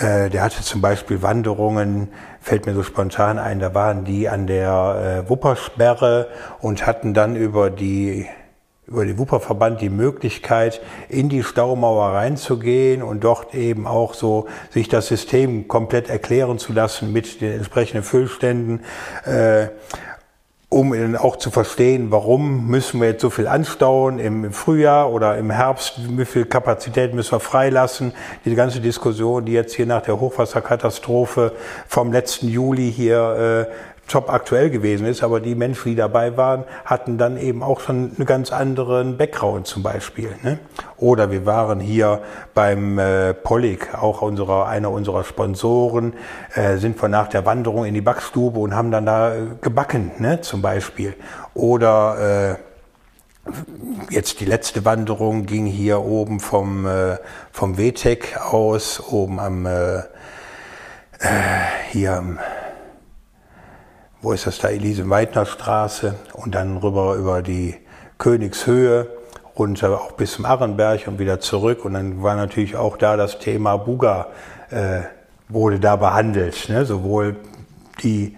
Äh, 0.00 0.30
der 0.30 0.42
hatte 0.42 0.62
zum 0.62 0.80
Beispiel 0.80 1.22
Wanderungen, 1.22 2.08
fällt 2.40 2.66
mir 2.66 2.74
so 2.74 2.82
spontan 2.82 3.38
ein, 3.38 3.60
da 3.60 3.74
waren 3.74 4.04
die 4.04 4.28
an 4.28 4.46
der 4.46 5.24
äh, 5.24 5.30
Wuppersperre 5.30 6.28
und 6.60 6.86
hatten 6.86 7.14
dann 7.14 7.36
über 7.36 7.70
die 7.70 8.26
über 8.86 9.04
den 9.06 9.16
Wupperverband 9.18 9.80
die 9.80 9.88
Möglichkeit, 9.88 10.80
in 11.08 11.28
die 11.28 11.42
Staumauer 11.42 12.12
reinzugehen 12.12 13.02
und 13.02 13.24
dort 13.24 13.54
eben 13.54 13.86
auch 13.86 14.14
so 14.14 14.46
sich 14.70 14.88
das 14.88 15.06
System 15.06 15.68
komplett 15.68 16.10
erklären 16.10 16.58
zu 16.58 16.72
lassen 16.72 17.12
mit 17.12 17.40
den 17.40 17.52
entsprechenden 17.52 18.02
Füllständen. 18.02 18.80
Äh, 19.24 19.68
um 20.74 21.14
auch 21.14 21.36
zu 21.36 21.52
verstehen, 21.52 22.10
warum 22.10 22.66
müssen 22.66 23.00
wir 23.00 23.06
jetzt 23.06 23.20
so 23.20 23.30
viel 23.30 23.46
anstauen 23.46 24.18
im 24.18 24.52
Frühjahr 24.52 25.12
oder 25.12 25.38
im 25.38 25.50
Herbst, 25.50 26.00
wie 26.18 26.24
viel 26.24 26.46
Kapazität 26.46 27.14
müssen 27.14 27.30
wir 27.30 27.38
freilassen. 27.38 28.12
Die 28.44 28.56
ganze 28.56 28.80
Diskussion, 28.80 29.44
die 29.44 29.52
jetzt 29.52 29.74
hier 29.74 29.86
nach 29.86 30.02
der 30.02 30.18
Hochwasserkatastrophe 30.18 31.52
vom 31.86 32.12
letzten 32.12 32.48
Juli 32.48 32.92
hier 32.92 33.68
äh, 33.70 33.93
top 34.08 34.30
aktuell 34.30 34.70
gewesen 34.70 35.06
ist, 35.06 35.22
aber 35.22 35.40
die 35.40 35.54
Menschen, 35.54 35.90
die 35.90 35.96
dabei 35.96 36.36
waren, 36.36 36.64
hatten 36.84 37.18
dann 37.18 37.36
eben 37.36 37.62
auch 37.62 37.80
schon 37.80 38.12
einen 38.16 38.26
ganz 38.26 38.52
anderen 38.52 39.16
Background 39.16 39.66
zum 39.66 39.82
Beispiel. 39.82 40.30
Ne? 40.42 40.58
Oder 40.96 41.30
wir 41.30 41.46
waren 41.46 41.80
hier 41.80 42.20
beim 42.54 42.98
äh, 42.98 43.34
Pollig, 43.34 43.94
auch 43.94 44.22
unserer, 44.22 44.66
einer 44.66 44.90
unserer 44.90 45.24
Sponsoren, 45.24 46.14
äh, 46.54 46.76
sind 46.76 47.00
wir 47.00 47.08
nach 47.08 47.28
der 47.28 47.46
Wanderung 47.46 47.84
in 47.84 47.94
die 47.94 48.00
Backstube 48.00 48.58
und 48.58 48.74
haben 48.74 48.90
dann 48.90 49.06
da 49.06 49.34
äh, 49.34 49.38
gebacken, 49.60 50.12
ne? 50.18 50.40
zum 50.40 50.60
Beispiel. 50.62 51.14
Oder 51.54 52.58
äh, 52.60 53.54
jetzt 54.10 54.40
die 54.40 54.44
letzte 54.44 54.84
Wanderung 54.84 55.46
ging 55.46 55.66
hier 55.66 56.00
oben 56.00 56.40
vom, 56.40 56.86
äh, 56.86 57.16
vom 57.52 57.78
WTEC 57.78 58.38
aus, 58.38 59.02
oben 59.10 59.40
am, 59.40 59.66
äh, 59.66 59.98
äh, 59.98 60.02
hier 61.90 62.14
am 62.14 62.38
wo 64.24 64.32
ist 64.32 64.46
das 64.46 64.58
da, 64.58 64.68
Elise-Meitner-Straße 64.68 66.14
und 66.32 66.54
dann 66.54 66.78
rüber 66.78 67.14
über 67.14 67.42
die 67.42 67.76
Königshöhe 68.16 69.06
runter 69.56 70.00
auch 70.00 70.12
bis 70.12 70.32
zum 70.32 70.46
Arrenberg 70.46 71.06
und 71.06 71.18
wieder 71.18 71.40
zurück. 71.40 71.84
Und 71.84 71.92
dann 71.92 72.22
war 72.22 72.34
natürlich 72.34 72.74
auch 72.74 72.96
da 72.96 73.16
das 73.16 73.38
Thema 73.38 73.76
Buga, 73.76 74.28
äh, 74.70 75.02
wurde 75.48 75.78
da 75.78 75.96
behandelt. 75.96 76.68
Ne? 76.70 76.86
Sowohl 76.86 77.36
die 78.02 78.34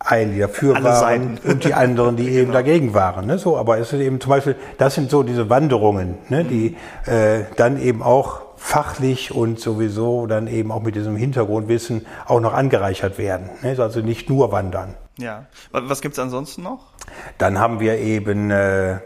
einen, 0.00 0.34
die 0.34 0.40
dafür 0.40 0.74
Alle 0.74 0.84
waren 0.86 1.36
Seiten. 1.36 1.50
und 1.50 1.64
die 1.64 1.72
anderen, 1.72 2.16
die 2.16 2.28
eben 2.28 2.46
genau. 2.46 2.52
dagegen 2.54 2.92
waren. 2.92 3.26
Ne? 3.26 3.38
So, 3.38 3.56
aber 3.56 3.78
es 3.78 3.92
ist 3.92 4.00
eben 4.00 4.20
zum 4.20 4.30
Beispiel, 4.30 4.56
das 4.76 4.96
sind 4.96 5.08
so 5.08 5.22
diese 5.22 5.48
Wanderungen, 5.48 6.18
ne? 6.28 6.44
die 6.44 6.76
äh, 7.06 7.44
dann 7.56 7.80
eben 7.80 8.02
auch 8.02 8.42
fachlich 8.60 9.32
und 9.32 9.58
sowieso 9.58 10.26
dann 10.26 10.46
eben 10.46 10.70
auch 10.70 10.82
mit 10.82 10.94
diesem 10.94 11.16
Hintergrundwissen 11.16 12.06
auch 12.26 12.40
noch 12.40 12.52
angereichert 12.52 13.16
werden. 13.16 13.48
Ne? 13.62 13.74
Also 13.78 14.00
nicht 14.00 14.28
nur 14.28 14.52
wandern. 14.52 14.94
Ja. 15.16 15.46
Was 15.72 16.02
gibt's 16.02 16.18
ansonsten 16.18 16.62
noch? 16.62 16.92
Dann 17.38 17.58
haben 17.58 17.80
wir 17.80 17.98
eben 17.98 18.50
äh, 18.50 18.98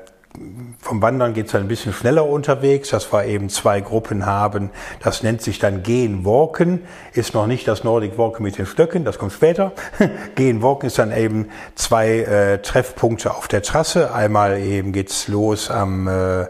vom 0.81 1.01
Wandern 1.01 1.33
geht 1.33 1.47
es 1.47 1.55
ein 1.55 1.69
bisschen 1.69 1.93
schneller 1.93 2.29
unterwegs, 2.29 2.91
dass 2.91 3.13
wir 3.13 3.25
eben 3.25 3.49
zwei 3.49 3.81
Gruppen 3.81 4.27
haben. 4.27 4.71
Das 5.01 5.23
nennt 5.23 5.41
sich 5.43 5.61
dann 5.61 5.83
Gehen 5.83 6.25
Walken, 6.25 6.83
ist 7.13 7.35
noch 7.35 7.47
nicht 7.47 7.69
das 7.69 7.85
Nordic 7.85 8.19
Walken 8.19 8.43
mit 8.43 8.59
den 8.59 8.67
Stöcken, 8.67 9.05
das 9.05 9.19
kommt 9.19 9.33
später. 9.33 9.73
Gehen 10.35 10.61
Walken 10.61 10.89
ist 10.89 10.99
dann 10.99 11.13
eben 11.13 11.51
zwei 11.77 12.19
äh, 12.19 12.59
Treffpunkte 12.59 13.33
auf 13.33 13.47
der 13.47 13.63
Trasse. 13.63 14.13
Einmal 14.13 14.59
eben 14.59 14.93
geht's 14.93 15.29
los 15.29 15.71
am 15.71 16.09
äh, 16.09 16.47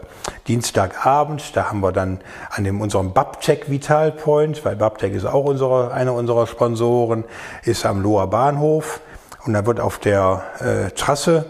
Dienstagabend, 0.47 1.55
da 1.55 1.69
haben 1.69 1.81
wir 1.81 1.91
dann 1.91 2.19
an 2.49 2.63
dem 2.63 2.81
unserem 2.81 3.13
Babtec 3.13 3.69
Vital 3.69 4.11
Point, 4.11 4.65
weil 4.65 4.75
Babtec 4.75 5.13
ist 5.13 5.25
auch 5.25 5.45
unsere, 5.45 5.93
einer 5.93 6.13
unserer 6.13 6.47
Sponsoren, 6.47 7.23
ist 7.63 7.85
am 7.85 8.01
Loher 8.01 8.27
Bahnhof. 8.27 8.99
Und 9.45 9.53
da 9.53 9.65
wird 9.67 9.79
auf 9.79 9.99
der 9.99 10.43
äh, 10.59 10.91
Trasse 10.91 11.45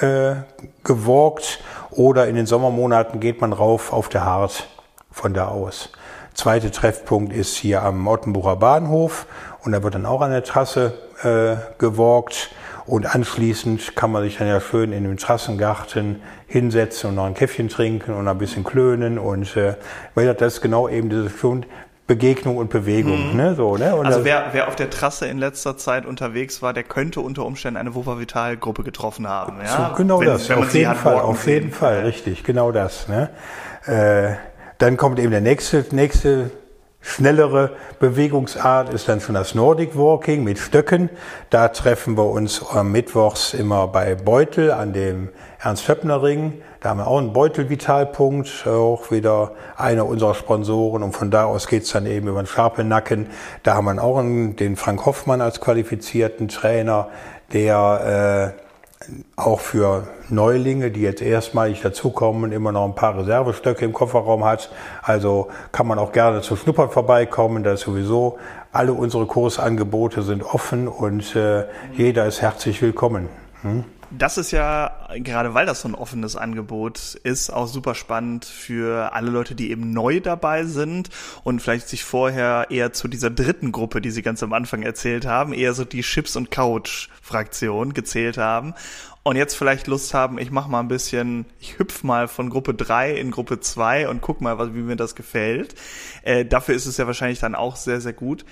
äh, 0.00 0.36
oder 1.90 2.28
in 2.28 2.36
den 2.36 2.46
Sommermonaten 2.46 3.20
geht 3.20 3.40
man 3.40 3.52
rauf 3.52 3.92
auf 3.92 4.08
der 4.08 4.24
Hart 4.24 4.68
von 5.10 5.34
da 5.34 5.48
aus. 5.48 5.90
Zweiter 6.34 6.70
Treffpunkt 6.70 7.32
ist 7.32 7.56
hier 7.56 7.82
am 7.82 8.06
Ottenbucher 8.06 8.56
Bahnhof 8.56 9.26
und 9.64 9.72
da 9.72 9.82
wird 9.82 9.94
dann 9.94 10.06
auch 10.06 10.20
an 10.20 10.30
der 10.30 10.44
Trasse 10.44 10.94
äh, 11.22 11.56
gewalkt 11.78 12.50
und 12.86 13.14
anschließend 13.14 13.96
kann 13.96 14.12
man 14.12 14.22
sich 14.22 14.38
dann 14.38 14.46
ja 14.46 14.60
schön 14.60 14.92
in 14.92 15.04
dem 15.04 15.16
Trassengarten 15.16 16.22
hinsetzen 16.46 17.10
und 17.10 17.16
noch 17.16 17.26
ein 17.26 17.34
Käffchen 17.34 17.68
trinken 17.68 18.14
und 18.14 18.28
ein 18.28 18.38
bisschen 18.38 18.64
klönen 18.64 19.18
und 19.18 19.56
äh, 19.56 19.74
weil 20.14 20.32
das 20.32 20.60
genau 20.60 20.88
eben 20.88 21.10
diese 21.10 21.28
Begegnung 22.08 22.56
und 22.56 22.70
Bewegung. 22.70 23.30
Mhm. 23.30 23.36
Ne? 23.36 23.54
So, 23.54 23.76
ne? 23.76 23.94
Und 23.94 24.06
also 24.06 24.24
wer, 24.24 24.46
wer 24.52 24.66
auf 24.66 24.74
der 24.74 24.90
Trasse 24.90 25.26
in 25.26 25.38
letzter 25.38 25.76
Zeit 25.76 26.06
unterwegs 26.06 26.62
war, 26.62 26.72
der 26.72 26.82
könnte 26.82 27.20
unter 27.20 27.44
Umständen 27.44 27.76
eine 27.76 27.94
Wupper 27.94 28.18
Vital 28.18 28.56
Gruppe 28.56 28.82
getroffen 28.82 29.28
haben. 29.28 29.58
Ja? 29.62 29.90
So, 29.90 29.96
genau 29.96 30.18
wenn, 30.18 30.26
das, 30.26 30.48
wenn 30.48 30.58
auf 30.58 30.74
jeden 30.74 30.94
Fall, 30.94 31.20
auf 31.20 31.46
jeden 31.46 31.70
Fall, 31.70 32.00
richtig, 32.00 32.42
genau 32.42 32.72
das. 32.72 33.08
Ne? 33.08 33.28
Äh, 33.86 34.36
dann 34.78 34.96
kommt 34.96 35.18
eben 35.18 35.30
der 35.30 35.42
nächste, 35.42 35.84
nächste 35.92 36.50
schnellere 37.00 37.72
Bewegungsart 38.00 38.92
ist 38.92 39.08
dann 39.08 39.20
schon 39.20 39.34
das 39.34 39.54
Nordic 39.54 39.96
Walking 39.96 40.44
mit 40.44 40.58
Stöcken. 40.58 41.10
Da 41.50 41.68
treffen 41.68 42.16
wir 42.16 42.24
uns 42.24 42.64
am 42.72 42.90
Mittwochs 42.90 43.52
immer 43.52 43.86
bei 43.86 44.14
Beutel 44.14 44.72
an 44.72 44.94
dem 44.94 45.28
Ernst-Höppner-Ring. 45.60 46.62
Da 46.80 46.90
haben 46.90 46.98
wir 46.98 47.08
auch 47.08 47.18
einen 47.18 47.32
Beutel-Vitalpunkt, 47.32 48.66
auch 48.66 49.10
wieder 49.10 49.52
einer 49.76 50.06
unserer 50.06 50.34
Sponsoren. 50.34 51.02
Und 51.02 51.12
von 51.12 51.30
da 51.30 51.44
aus 51.44 51.66
geht's 51.66 51.90
dann 51.90 52.06
eben 52.06 52.28
über 52.28 52.40
den 52.40 52.46
Scharpenacken. 52.46 53.26
Da 53.64 53.74
haben 53.74 53.86
wir 53.86 54.02
auch 54.02 54.18
einen, 54.18 54.54
den 54.54 54.76
Frank 54.76 55.04
Hoffmann 55.04 55.40
als 55.40 55.60
qualifizierten 55.60 56.46
Trainer, 56.46 57.08
der 57.52 58.54
äh, 58.54 58.68
auch 59.36 59.60
für 59.60 60.06
Neulinge, 60.28 60.90
die 60.90 61.00
jetzt 61.00 61.22
erstmalig 61.22 61.80
dazukommen, 61.80 62.52
immer 62.52 62.72
noch 62.72 62.84
ein 62.84 62.94
paar 62.94 63.18
Reservestöcke 63.18 63.84
im 63.84 63.92
Kofferraum 63.92 64.44
hat. 64.44 64.70
Also 65.02 65.48
kann 65.72 65.86
man 65.86 65.98
auch 65.98 66.12
gerne 66.12 66.42
zum 66.42 66.56
Schnuppern 66.56 66.90
vorbeikommen. 66.90 67.64
Da 67.64 67.72
ist 67.72 67.80
sowieso 67.80 68.38
alle 68.70 68.92
unsere 68.92 69.26
Kursangebote 69.26 70.22
sind 70.22 70.42
offen 70.42 70.86
und 70.88 71.34
äh, 71.34 71.64
jeder 71.92 72.26
ist 72.26 72.42
herzlich 72.42 72.82
willkommen. 72.82 73.28
Hm? 73.62 73.84
Das 74.10 74.38
ist 74.38 74.52
ja, 74.52 75.06
gerade 75.16 75.52
weil 75.52 75.66
das 75.66 75.82
so 75.82 75.88
ein 75.88 75.94
offenes 75.94 76.34
Angebot 76.34 77.14
ist, 77.24 77.50
auch 77.50 77.66
super 77.66 77.94
spannend 77.94 78.46
für 78.46 79.12
alle 79.12 79.30
Leute, 79.30 79.54
die 79.54 79.70
eben 79.70 79.92
neu 79.92 80.20
dabei 80.20 80.64
sind 80.64 81.10
und 81.44 81.60
vielleicht 81.60 81.88
sich 81.88 82.04
vorher 82.04 82.68
eher 82.70 82.94
zu 82.94 83.06
dieser 83.06 83.28
dritten 83.28 83.70
Gruppe, 83.70 84.00
die 84.00 84.10
Sie 84.10 84.22
ganz 84.22 84.42
am 84.42 84.54
Anfang 84.54 84.82
erzählt 84.82 85.26
haben, 85.26 85.52
eher 85.52 85.74
so 85.74 85.84
die 85.84 86.00
Chips- 86.00 86.36
und 86.36 86.50
Couch-Fraktion 86.50 87.92
gezählt 87.92 88.38
haben 88.38 88.72
und 89.28 89.36
jetzt 89.36 89.56
vielleicht 89.56 89.88
Lust 89.88 90.14
haben, 90.14 90.38
ich 90.38 90.50
mache 90.50 90.70
mal 90.70 90.80
ein 90.80 90.88
bisschen, 90.88 91.44
ich 91.60 91.78
hüpf 91.78 92.02
mal 92.02 92.28
von 92.28 92.48
Gruppe 92.48 92.72
3 92.72 93.12
in 93.12 93.30
Gruppe 93.30 93.60
2 93.60 94.08
und 94.08 94.22
guck 94.22 94.40
mal, 94.40 94.74
wie 94.74 94.80
mir 94.80 94.96
das 94.96 95.16
gefällt. 95.16 95.74
Äh, 96.22 96.46
dafür 96.46 96.74
ist 96.74 96.86
es 96.86 96.96
ja 96.96 97.06
wahrscheinlich 97.06 97.38
dann 97.38 97.54
auch 97.54 97.76
sehr, 97.76 98.00
sehr 98.00 98.14
gut 98.14 98.46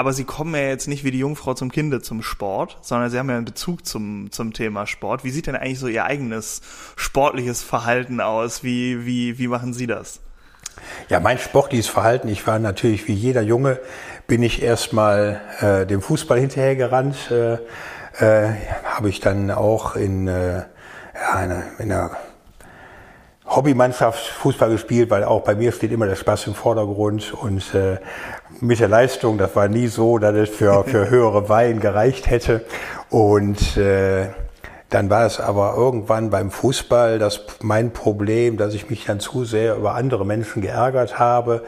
aber 0.00 0.14
sie 0.14 0.24
kommen 0.24 0.54
ja 0.54 0.62
jetzt 0.62 0.88
nicht 0.88 1.04
wie 1.04 1.10
die 1.10 1.18
Jungfrau 1.18 1.52
zum 1.52 1.70
Kinde 1.70 2.00
zum 2.00 2.22
Sport, 2.22 2.78
sondern 2.80 3.10
sie 3.10 3.18
haben 3.18 3.28
ja 3.28 3.36
einen 3.36 3.44
Bezug 3.44 3.84
zum, 3.84 4.32
zum 4.32 4.54
Thema 4.54 4.86
Sport. 4.86 5.24
Wie 5.24 5.30
sieht 5.30 5.46
denn 5.46 5.54
eigentlich 5.54 5.78
so 5.78 5.88
ihr 5.88 6.06
eigenes 6.06 6.62
sportliches 6.96 7.62
Verhalten 7.62 8.22
aus? 8.22 8.64
Wie, 8.64 9.04
wie, 9.04 9.38
wie 9.38 9.46
machen 9.46 9.74
Sie 9.74 9.86
das? 9.86 10.20
Ja, 11.10 11.20
mein 11.20 11.36
sportliches 11.36 11.86
Verhalten, 11.86 12.28
ich 12.28 12.46
war 12.46 12.58
natürlich 12.58 13.08
wie 13.08 13.12
jeder 13.12 13.42
Junge, 13.42 13.78
bin 14.26 14.42
ich 14.42 14.62
erstmal 14.62 15.42
äh, 15.60 15.86
dem 15.86 16.00
Fußball 16.00 16.40
hinterhergerannt, 16.40 17.30
äh, 17.30 17.58
äh, 18.20 18.54
habe 18.84 19.10
ich 19.10 19.20
dann 19.20 19.50
auch 19.50 19.96
in, 19.96 20.28
äh, 20.28 20.62
ja, 21.14 21.44
in 21.78 21.92
einer 21.92 22.16
Hobbymannschaft 23.50 24.28
Fußball 24.28 24.70
gespielt, 24.70 25.10
weil 25.10 25.24
auch 25.24 25.42
bei 25.42 25.56
mir 25.56 25.72
steht 25.72 25.92
immer 25.92 26.06
der 26.06 26.16
Spaß 26.16 26.46
im 26.46 26.54
Vordergrund 26.54 27.34
und 27.34 27.74
äh, 27.74 27.98
mit 28.60 28.80
der 28.80 28.88
Leistung, 28.88 29.38
das 29.38 29.56
war 29.56 29.68
nie 29.68 29.86
so, 29.86 30.18
dass 30.18 30.34
es 30.36 30.48
für, 30.48 30.84
für 30.86 31.10
höhere 31.10 31.48
Weihen 31.48 31.80
gereicht 31.80 32.28
hätte. 32.28 32.64
Und 33.08 33.76
äh, 33.76 34.28
dann 34.90 35.08
war 35.08 35.24
es 35.24 35.40
aber 35.40 35.74
irgendwann 35.76 36.30
beim 36.30 36.50
Fußball 36.50 37.18
das 37.18 37.42
mein 37.62 37.92
Problem, 37.92 38.56
dass 38.56 38.74
ich 38.74 38.90
mich 38.90 39.04
dann 39.04 39.20
zu 39.20 39.44
sehr 39.44 39.76
über 39.76 39.94
andere 39.94 40.26
Menschen 40.26 40.62
geärgert 40.62 41.18
habe, 41.18 41.64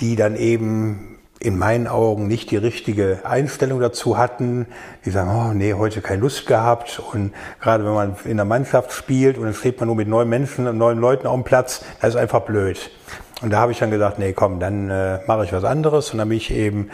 die 0.00 0.16
dann 0.16 0.36
eben 0.36 1.18
in 1.38 1.58
meinen 1.58 1.86
Augen 1.86 2.26
nicht 2.26 2.50
die 2.50 2.56
richtige 2.56 3.20
Einstellung 3.24 3.78
dazu 3.78 4.16
hatten. 4.16 4.66
Die 5.04 5.10
sagen, 5.10 5.30
oh 5.30 5.52
nee, 5.52 5.74
heute 5.74 6.00
keine 6.00 6.22
Lust 6.22 6.46
gehabt. 6.46 7.00
Und 7.12 7.32
gerade 7.60 7.84
wenn 7.84 7.92
man 7.92 8.16
in 8.24 8.36
der 8.36 8.46
Mannschaft 8.46 8.92
spielt 8.92 9.36
und 9.36 9.44
dann 9.44 9.54
steht 9.54 9.78
man 9.78 9.86
nur 9.86 9.96
mit 9.96 10.08
neuen 10.08 10.28
Menschen 10.28 10.66
und 10.66 10.78
neuen 10.78 10.98
Leuten 10.98 11.26
auf 11.26 11.34
dem 11.34 11.44
Platz, 11.44 11.84
das 12.00 12.10
ist 12.10 12.16
einfach 12.16 12.40
blöd. 12.40 12.90
Und 13.44 13.50
da 13.50 13.58
habe 13.58 13.72
ich 13.72 13.78
dann 13.78 13.90
gesagt, 13.90 14.18
nee, 14.18 14.32
komm, 14.32 14.58
dann 14.58 14.88
äh, 14.88 15.18
mache 15.26 15.44
ich 15.44 15.52
was 15.52 15.64
anderes. 15.64 16.12
Und 16.12 16.18
dann 16.18 16.30
bin 16.30 16.38
ich 16.38 16.50
eben, 16.50 16.88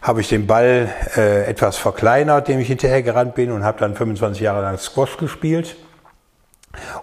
habe 0.00 0.20
ich 0.20 0.28
den 0.28 0.46
Ball 0.46 0.88
äh, 1.16 1.46
etwas 1.46 1.76
verkleinert, 1.78 2.46
dem 2.46 2.60
ich 2.60 2.68
hinterher 2.68 3.02
gerannt 3.02 3.34
bin 3.34 3.50
und 3.50 3.64
habe 3.64 3.80
dann 3.80 3.96
25 3.96 4.40
Jahre 4.40 4.62
lang 4.62 4.78
Squash 4.78 5.16
gespielt. 5.16 5.74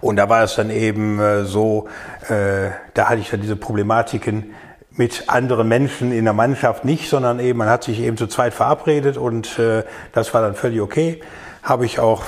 Und 0.00 0.16
da 0.16 0.30
war 0.30 0.42
es 0.42 0.54
dann 0.54 0.70
eben 0.70 1.20
äh, 1.20 1.44
so, 1.44 1.86
äh, 2.30 2.70
da 2.94 3.10
hatte 3.10 3.20
ich 3.20 3.28
dann 3.28 3.42
diese 3.42 3.56
Problematiken, 3.56 4.54
mit 4.96 5.24
anderen 5.28 5.68
Menschen 5.68 6.10
in 6.10 6.24
der 6.24 6.32
Mannschaft 6.32 6.86
nicht, 6.86 7.10
sondern 7.10 7.40
eben 7.40 7.58
man 7.58 7.68
hat 7.68 7.84
sich 7.84 8.00
eben 8.00 8.16
zu 8.16 8.26
zweit 8.26 8.54
verabredet 8.54 9.18
und 9.18 9.58
äh, 9.58 9.82
das 10.12 10.32
war 10.32 10.40
dann 10.40 10.54
völlig 10.54 10.80
okay. 10.80 11.20
Habe 11.62 11.84
ich 11.84 11.98
auch 11.98 12.22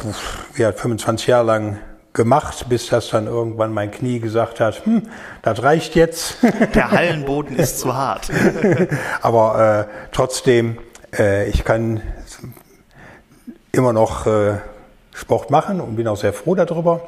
ja, 0.56 0.72
25 0.72 1.28
Jahre 1.28 1.46
lang 1.46 1.78
gemacht, 2.16 2.66
bis 2.68 2.88
das 2.88 3.10
dann 3.10 3.26
irgendwann 3.26 3.72
mein 3.72 3.90
Knie 3.90 4.18
gesagt 4.18 4.58
hat, 4.58 4.84
hm, 4.86 5.02
das 5.42 5.62
reicht 5.62 5.94
jetzt. 5.94 6.38
Der 6.74 6.90
Hallenboden 6.90 7.56
ist 7.56 7.78
zu 7.80 7.94
hart. 7.94 8.30
Aber 9.22 9.86
äh, 9.88 10.08
trotzdem, 10.12 10.78
äh, 11.16 11.48
ich 11.48 11.62
kann 11.62 12.00
immer 13.70 13.92
noch 13.92 14.26
äh, 14.26 14.54
Sport 15.14 15.50
machen 15.50 15.80
und 15.80 15.94
bin 15.94 16.08
auch 16.08 16.16
sehr 16.16 16.32
froh 16.32 16.54
darüber. 16.54 17.02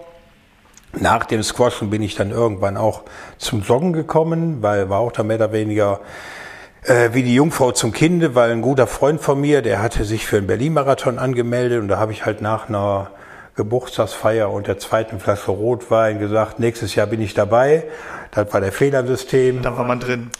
Nach 0.92 1.24
dem 1.24 1.42
Squashen 1.42 1.90
bin 1.90 2.02
ich 2.02 2.14
dann 2.14 2.30
irgendwann 2.30 2.76
auch 2.76 3.02
zum 3.38 3.62
Joggen 3.62 3.92
gekommen, 3.92 4.62
weil 4.62 4.90
war 4.90 5.00
auch 5.00 5.12
da 5.12 5.22
mehr 5.22 5.36
oder 5.36 5.52
weniger 5.52 6.00
äh, 6.82 7.10
wie 7.12 7.22
die 7.22 7.34
Jungfrau 7.34 7.72
zum 7.72 7.92
Kinde, 7.92 8.34
weil 8.34 8.50
ein 8.50 8.62
guter 8.62 8.86
Freund 8.86 9.22
von 9.22 9.40
mir, 9.40 9.62
der 9.62 9.80
hatte 9.80 10.04
sich 10.04 10.26
für 10.26 10.36
einen 10.36 10.46
Berlin-Marathon 10.46 11.18
angemeldet 11.18 11.80
und 11.80 11.88
da 11.88 11.98
habe 11.98 12.12
ich 12.12 12.26
halt 12.26 12.42
nach 12.42 12.68
einer 12.68 13.10
Geburtstagsfeier 13.58 14.52
und 14.52 14.68
der 14.68 14.78
zweiten 14.78 15.18
Flasche 15.18 15.50
Rotwein 15.50 16.20
gesagt, 16.20 16.60
nächstes 16.60 16.94
Jahr 16.94 17.08
bin 17.08 17.20
ich 17.20 17.34
dabei. 17.34 17.82
Das 18.30 18.52
war 18.54 18.60
der 18.60 18.70
Fehler 18.70 19.00
im 19.00 19.08
System. 19.08 19.62
Da 19.62 19.76
war 19.76 19.84
man 19.84 19.98
drin. 19.98 20.30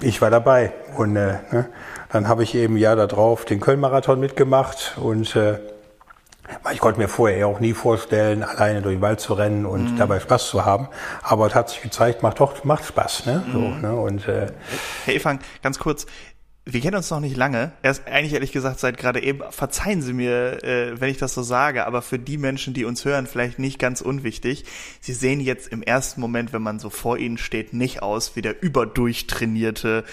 Ich 0.00 0.22
war 0.22 0.30
dabei 0.30 0.72
und 0.96 1.14
äh, 1.14 1.40
ne, 1.52 1.68
dann 2.10 2.26
habe 2.26 2.42
ich 2.42 2.54
eben 2.54 2.78
Jahr 2.78 2.96
darauf 2.96 3.44
den 3.44 3.60
Köln-Marathon 3.60 4.18
mitgemacht 4.18 4.96
und 4.96 5.36
äh, 5.36 5.58
ich 6.72 6.80
konnte 6.80 6.98
mir 6.98 7.08
vorher 7.08 7.48
auch 7.48 7.60
nie 7.60 7.74
vorstellen, 7.74 8.42
alleine 8.42 8.80
durch 8.80 8.96
den 8.96 9.02
Wald 9.02 9.20
zu 9.20 9.34
rennen 9.34 9.66
und 9.66 9.92
mhm. 9.92 9.96
dabei 9.98 10.20
Spaß 10.20 10.48
zu 10.48 10.64
haben. 10.64 10.88
Aber 11.22 11.46
es 11.46 11.54
hat 11.54 11.68
sich 11.68 11.82
gezeigt, 11.82 12.22
macht 12.22 12.40
doch 12.40 12.64
macht 12.64 12.86
Spaß. 12.86 13.26
Ne? 13.26 13.44
So, 13.52 13.58
mhm. 13.58 13.80
ne? 13.82 13.94
Und, 13.94 14.26
äh, 14.26 14.46
Herr 15.04 15.14
Efang, 15.14 15.38
ganz 15.62 15.78
kurz, 15.78 16.06
wir 16.66 16.80
kennen 16.80 16.96
uns 16.96 17.10
noch 17.10 17.20
nicht 17.20 17.36
lange. 17.36 17.72
Erst 17.82 18.06
eigentlich 18.06 18.32
ehrlich 18.32 18.52
gesagt 18.52 18.80
seit 18.80 18.96
gerade 18.96 19.22
eben. 19.22 19.42
Verzeihen 19.50 20.00
Sie 20.00 20.14
mir, 20.14 20.64
äh, 20.64 20.98
wenn 20.98 21.10
ich 21.10 21.18
das 21.18 21.34
so 21.34 21.42
sage, 21.42 21.86
aber 21.86 22.00
für 22.00 22.18
die 22.18 22.38
Menschen, 22.38 22.72
die 22.72 22.86
uns 22.86 23.04
hören, 23.04 23.26
vielleicht 23.26 23.58
nicht 23.58 23.78
ganz 23.78 24.00
unwichtig. 24.00 24.64
Sie 25.00 25.12
sehen 25.12 25.40
jetzt 25.40 25.68
im 25.68 25.82
ersten 25.82 26.22
Moment, 26.22 26.54
wenn 26.54 26.62
man 26.62 26.78
so 26.78 26.88
vor 26.88 27.18
Ihnen 27.18 27.36
steht, 27.36 27.74
nicht 27.74 28.02
aus 28.02 28.34
wie 28.34 28.40
der 28.40 28.62
überdurchtrainierte 28.62 30.04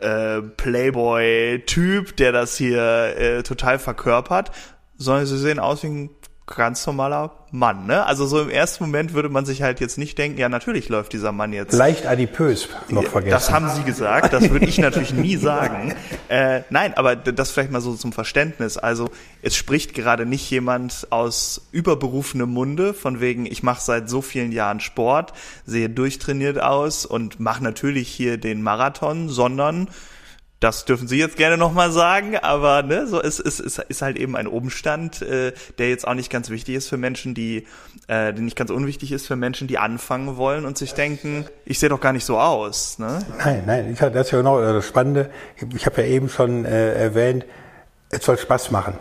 äh, 0.00 0.40
Playboy-Typ, 0.40 2.16
der 2.16 2.32
das 2.32 2.56
hier 2.56 3.16
äh, 3.18 3.42
total 3.42 3.78
verkörpert, 3.78 4.50
sondern 4.96 5.26
Sie 5.26 5.38
sehen 5.38 5.58
aus 5.58 5.82
wie 5.82 5.88
ein 5.88 6.10
ganz 6.56 6.86
normaler 6.86 7.30
Mann, 7.50 7.86
ne? 7.86 8.04
Also 8.04 8.26
so 8.26 8.40
im 8.40 8.50
ersten 8.50 8.84
Moment 8.84 9.14
würde 9.14 9.28
man 9.28 9.46
sich 9.46 9.62
halt 9.62 9.80
jetzt 9.80 9.98
nicht 9.98 10.18
denken, 10.18 10.38
ja, 10.38 10.48
natürlich 10.48 10.88
läuft 10.88 11.12
dieser 11.12 11.32
Mann 11.32 11.52
jetzt. 11.52 11.72
Leicht 11.72 12.06
adipös 12.06 12.68
noch 12.88 13.04
vergessen. 13.04 13.30
Das 13.30 13.50
haben 13.50 13.68
Sie 13.70 13.82
gesagt, 13.84 14.32
das 14.32 14.50
würde 14.50 14.66
ich 14.66 14.78
natürlich 14.78 15.12
nie 15.12 15.36
sagen. 15.36 15.94
Äh, 16.30 16.64
nein, 16.68 16.92
aber 16.92 17.16
das 17.16 17.52
vielleicht 17.52 17.70
mal 17.70 17.80
so 17.80 17.94
zum 17.94 18.12
Verständnis. 18.12 18.76
Also 18.76 19.08
es 19.40 19.56
spricht 19.56 19.94
gerade 19.94 20.26
nicht 20.26 20.50
jemand 20.50 21.06
aus 21.08 21.68
überberufenem 21.72 22.50
Munde, 22.50 22.92
von 22.92 23.20
wegen, 23.20 23.46
ich 23.46 23.62
mache 23.62 23.80
seit 23.80 24.10
so 24.10 24.20
vielen 24.20 24.52
Jahren 24.52 24.80
Sport, 24.80 25.32
sehe 25.64 25.88
durchtrainiert 25.88 26.60
aus 26.60 27.06
und 27.06 27.40
mache 27.40 27.64
natürlich 27.64 28.08
hier 28.08 28.36
den 28.36 28.60
Marathon, 28.60 29.30
sondern 29.30 29.88
das 30.60 30.84
dürfen 30.84 31.06
Sie 31.06 31.18
jetzt 31.18 31.36
gerne 31.36 31.56
nochmal 31.56 31.92
sagen, 31.92 32.36
aber 32.36 32.82
ne, 32.82 33.06
so 33.06 33.20
ist, 33.20 33.38
ist, 33.38 33.60
ist, 33.60 33.78
ist 33.78 34.02
halt 34.02 34.16
eben 34.16 34.34
ein 34.34 34.48
Umstand, 34.48 35.22
äh, 35.22 35.52
der 35.78 35.88
jetzt 35.88 36.06
auch 36.06 36.14
nicht 36.14 36.30
ganz 36.30 36.50
wichtig 36.50 36.74
ist 36.74 36.88
für 36.88 36.96
Menschen, 36.96 37.34
die, 37.34 37.58
äh, 38.08 38.32
der 38.32 38.40
nicht 38.40 38.56
ganz 38.56 38.70
unwichtig 38.70 39.12
ist 39.12 39.26
für 39.26 39.36
Menschen, 39.36 39.68
die 39.68 39.78
anfangen 39.78 40.36
wollen 40.36 40.66
und 40.66 40.76
sich 40.76 40.94
denken, 40.94 41.46
ich 41.64 41.78
sehe 41.78 41.88
doch 41.88 42.00
gar 42.00 42.12
nicht 42.12 42.24
so 42.24 42.38
aus. 42.38 42.98
Ne? 42.98 43.20
Nein, 43.38 43.62
nein, 43.66 43.96
das 43.98 44.26
ist 44.26 44.32
ja 44.32 44.38
genau 44.38 44.60
das 44.60 44.86
Spannende. 44.86 45.30
Ich 45.74 45.86
habe 45.86 46.02
ja 46.02 46.08
eben 46.08 46.28
schon 46.28 46.64
äh, 46.64 46.94
erwähnt, 46.94 47.44
es 48.10 48.24
soll 48.24 48.38
Spaß 48.38 48.70
machen. 48.72 48.98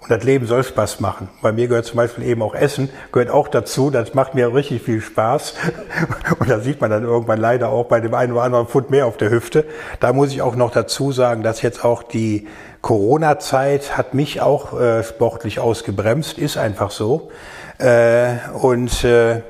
Und 0.00 0.10
das 0.10 0.24
Leben 0.24 0.46
soll 0.46 0.64
Spaß 0.64 0.98
machen. 0.98 1.28
Bei 1.42 1.52
mir 1.52 1.68
gehört 1.68 1.84
zum 1.84 1.96
Beispiel 1.96 2.24
eben 2.24 2.42
auch 2.42 2.54
Essen, 2.54 2.90
gehört 3.12 3.30
auch 3.30 3.46
dazu. 3.46 3.90
Das 3.90 4.14
macht 4.14 4.34
mir 4.34 4.52
richtig 4.52 4.82
viel 4.82 5.00
Spaß. 5.00 5.54
Und 6.40 6.50
da 6.50 6.58
sieht 6.58 6.80
man 6.80 6.90
dann 6.90 7.04
irgendwann 7.04 7.38
leider 7.38 7.68
auch 7.68 7.86
bei 7.86 8.00
dem 8.00 8.12
einen 8.14 8.32
oder 8.32 8.42
anderen 8.42 8.66
Pfund 8.66 8.90
mehr 8.90 9.06
auf 9.06 9.16
der 9.16 9.30
Hüfte. 9.30 9.64
Da 10.00 10.12
muss 10.12 10.32
ich 10.32 10.42
auch 10.42 10.56
noch 10.56 10.72
dazu 10.72 11.12
sagen, 11.12 11.44
dass 11.44 11.62
jetzt 11.62 11.84
auch 11.84 12.02
die 12.02 12.48
Corona-Zeit 12.80 13.96
hat 13.96 14.12
mich 14.12 14.40
auch 14.40 14.78
äh, 14.78 15.04
sportlich 15.04 15.60
ausgebremst. 15.60 16.36
Ist 16.36 16.56
einfach 16.56 16.90
so. 16.90 17.30
Äh, 17.78 18.34
und 18.60 19.04
äh, 19.04 19.42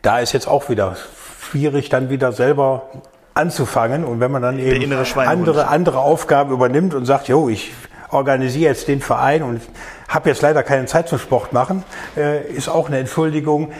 da 0.00 0.20
ist 0.20 0.32
jetzt 0.32 0.48
auch 0.48 0.70
wieder 0.70 0.96
schwierig, 1.40 1.90
dann 1.90 2.08
wieder 2.08 2.32
selber 2.32 2.90
anzufangen. 3.34 4.04
Und 4.04 4.20
wenn 4.20 4.30
man 4.30 4.40
dann 4.40 4.58
eben 4.58 4.92
andere, 5.16 5.68
andere 5.68 5.98
Aufgaben 5.98 6.50
übernimmt 6.50 6.94
und 6.94 7.04
sagt, 7.04 7.28
jo, 7.28 7.48
ich 7.48 7.72
organisiere 8.12 8.70
jetzt 8.70 8.88
den 8.88 9.00
Verein 9.00 9.42
und 9.42 9.60
habe 10.08 10.28
jetzt 10.28 10.42
leider 10.42 10.62
keine 10.62 10.86
Zeit 10.86 11.08
zum 11.08 11.18
Sport 11.18 11.52
machen, 11.52 11.84
äh, 12.16 12.46
ist 12.52 12.68
auch 12.68 12.88
eine 12.88 12.98
Entschuldigung. 12.98 13.72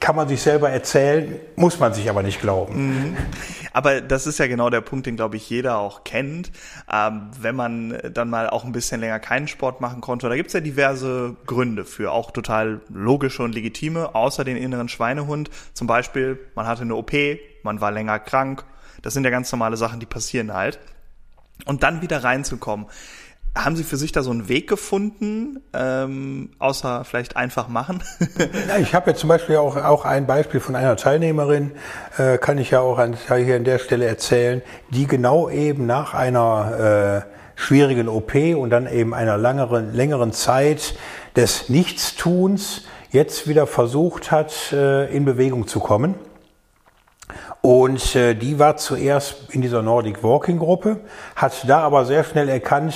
Kann 0.00 0.16
man 0.16 0.26
sich 0.26 0.42
selber 0.42 0.70
erzählen, 0.70 1.38
muss 1.54 1.78
man 1.78 1.94
sich 1.94 2.10
aber 2.10 2.22
nicht 2.24 2.40
glauben. 2.40 3.12
Mhm. 3.12 3.16
Aber 3.72 4.00
das 4.00 4.26
ist 4.26 4.38
ja 4.38 4.46
genau 4.46 4.70
der 4.70 4.80
Punkt, 4.80 5.06
den 5.06 5.16
glaube 5.16 5.36
ich 5.36 5.48
jeder 5.48 5.78
auch 5.78 6.02
kennt. 6.04 6.50
Ähm, 6.92 7.30
wenn 7.40 7.54
man 7.54 7.98
dann 8.12 8.30
mal 8.30 8.50
auch 8.50 8.64
ein 8.64 8.72
bisschen 8.72 9.00
länger 9.00 9.20
keinen 9.20 9.48
Sport 9.48 9.80
machen 9.80 10.00
konnte, 10.00 10.28
da 10.28 10.34
gibt's 10.34 10.52
ja 10.52 10.60
diverse 10.60 11.36
Gründe 11.46 11.84
für, 11.84 12.12
auch 12.12 12.30
total 12.32 12.80
logische 12.88 13.42
und 13.42 13.54
legitime, 13.54 14.14
außer 14.14 14.44
den 14.44 14.56
inneren 14.56 14.88
Schweinehund. 14.88 15.50
Zum 15.72 15.86
Beispiel, 15.86 16.38
man 16.54 16.66
hatte 16.66 16.82
eine 16.82 16.96
OP, 16.96 17.12
man 17.62 17.80
war 17.80 17.92
länger 17.92 18.18
krank. 18.18 18.64
Das 19.02 19.14
sind 19.14 19.24
ja 19.24 19.30
ganz 19.30 19.50
normale 19.52 19.76
Sachen, 19.76 20.00
die 20.00 20.06
passieren 20.06 20.52
halt. 20.52 20.78
Und 21.66 21.82
dann 21.82 22.02
wieder 22.02 22.24
reinzukommen. 22.24 22.86
Haben 23.56 23.74
Sie 23.74 23.82
für 23.82 23.96
sich 23.96 24.12
da 24.12 24.22
so 24.22 24.30
einen 24.30 24.48
Weg 24.48 24.68
gefunden, 24.68 25.60
ähm, 25.74 26.50
außer 26.60 27.04
vielleicht 27.04 27.36
einfach 27.36 27.66
machen? 27.66 28.00
ja, 28.68 28.78
ich 28.78 28.94
habe 28.94 29.10
jetzt 29.10 29.20
zum 29.20 29.28
Beispiel 29.28 29.56
auch, 29.56 29.76
auch 29.76 30.04
ein 30.04 30.28
Beispiel 30.28 30.60
von 30.60 30.76
einer 30.76 30.94
Teilnehmerin, 30.94 31.72
äh, 32.16 32.38
kann 32.38 32.58
ich 32.58 32.70
ja 32.70 32.80
auch 32.80 32.98
an, 32.98 33.16
hier 33.16 33.56
an 33.56 33.64
der 33.64 33.80
Stelle 33.80 34.06
erzählen, 34.06 34.62
die 34.90 35.08
genau 35.08 35.50
eben 35.50 35.84
nach 35.84 36.14
einer 36.14 37.26
äh, 37.26 37.60
schwierigen 37.60 38.08
OP 38.08 38.34
und 38.34 38.70
dann 38.70 38.86
eben 38.86 39.14
einer 39.14 39.36
langeren, 39.36 39.94
längeren 39.94 40.32
Zeit 40.32 40.94
des 41.34 41.68
Nichtstuns 41.68 42.82
jetzt 43.10 43.48
wieder 43.48 43.66
versucht 43.66 44.30
hat, 44.30 44.72
äh, 44.72 45.12
in 45.12 45.24
Bewegung 45.24 45.66
zu 45.66 45.80
kommen. 45.80 46.14
Und 47.62 48.14
äh, 48.14 48.34
die 48.34 48.60
war 48.60 48.76
zuerst 48.76 49.50
in 49.50 49.60
dieser 49.60 49.82
Nordic 49.82 50.22
Walking 50.22 50.58
Gruppe, 50.58 51.00
hat 51.36 51.68
da 51.68 51.80
aber 51.80 52.04
sehr 52.04 52.22
schnell 52.24 52.48
erkannt, 52.48 52.94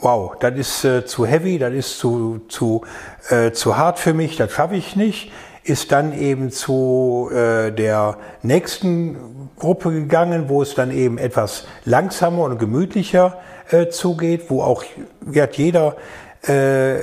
wow, 0.00 0.34
das 0.38 0.56
ist 0.56 0.84
äh, 0.84 1.04
zu 1.06 1.26
heavy, 1.26 1.58
das 1.58 1.72
ist 1.72 1.98
zu, 1.98 2.40
zu, 2.48 2.82
äh, 3.30 3.52
zu 3.52 3.76
hart 3.76 3.98
für 3.98 4.14
mich, 4.14 4.36
das 4.36 4.52
schaffe 4.52 4.76
ich 4.76 4.96
nicht, 4.96 5.32
ist 5.62 5.92
dann 5.92 6.18
eben 6.18 6.50
zu 6.50 7.30
äh, 7.32 7.70
der 7.72 8.18
nächsten 8.42 9.50
Gruppe 9.58 9.92
gegangen, 9.92 10.48
wo 10.48 10.62
es 10.62 10.74
dann 10.74 10.90
eben 10.90 11.16
etwas 11.18 11.66
langsamer 11.84 12.44
und 12.44 12.58
gemütlicher 12.58 13.38
äh, 13.70 13.88
zugeht, 13.88 14.50
wo 14.50 14.62
auch 14.62 14.84
wird 15.20 15.56
jeder, 15.56 15.96
äh, 16.42 16.96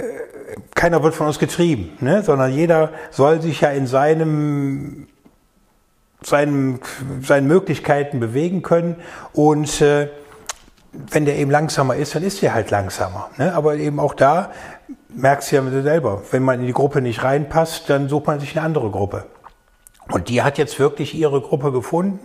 keiner 0.75 1.01
wird 1.01 1.15
von 1.15 1.27
uns 1.27 1.39
getrieben, 1.39 1.97
ne? 2.01 2.21
sondern 2.23 2.51
jeder 2.51 2.91
soll 3.09 3.41
sich 3.41 3.61
ja 3.61 3.71
in 3.71 3.87
seinem 3.87 5.07
seinen, 6.23 6.79
seinen 7.23 7.47
Möglichkeiten 7.47 8.19
bewegen 8.19 8.61
können 8.61 8.95
und 9.33 9.81
äh, 9.81 10.07
wenn 10.93 11.25
der 11.25 11.37
eben 11.37 11.51
langsamer 11.51 11.95
ist, 11.95 12.15
dann 12.15 12.23
ist 12.23 12.41
der 12.41 12.53
halt 12.53 12.69
langsamer. 12.71 13.29
Ne? 13.37 13.53
Aber 13.53 13.75
eben 13.75 13.99
auch 13.99 14.13
da 14.13 14.51
merkst 15.09 15.51
du 15.51 15.55
ja 15.57 15.81
selber, 15.81 16.21
wenn 16.31 16.43
man 16.43 16.59
in 16.59 16.67
die 16.67 16.73
Gruppe 16.73 17.01
nicht 17.01 17.23
reinpasst, 17.23 17.89
dann 17.89 18.09
sucht 18.09 18.27
man 18.27 18.39
sich 18.39 18.57
eine 18.57 18.65
andere 18.65 18.89
Gruppe. 18.89 19.25
Und 20.09 20.29
die 20.29 20.41
hat 20.41 20.57
jetzt 20.57 20.79
wirklich 20.79 21.13
ihre 21.13 21.41
Gruppe 21.41 21.71
gefunden 21.71 22.19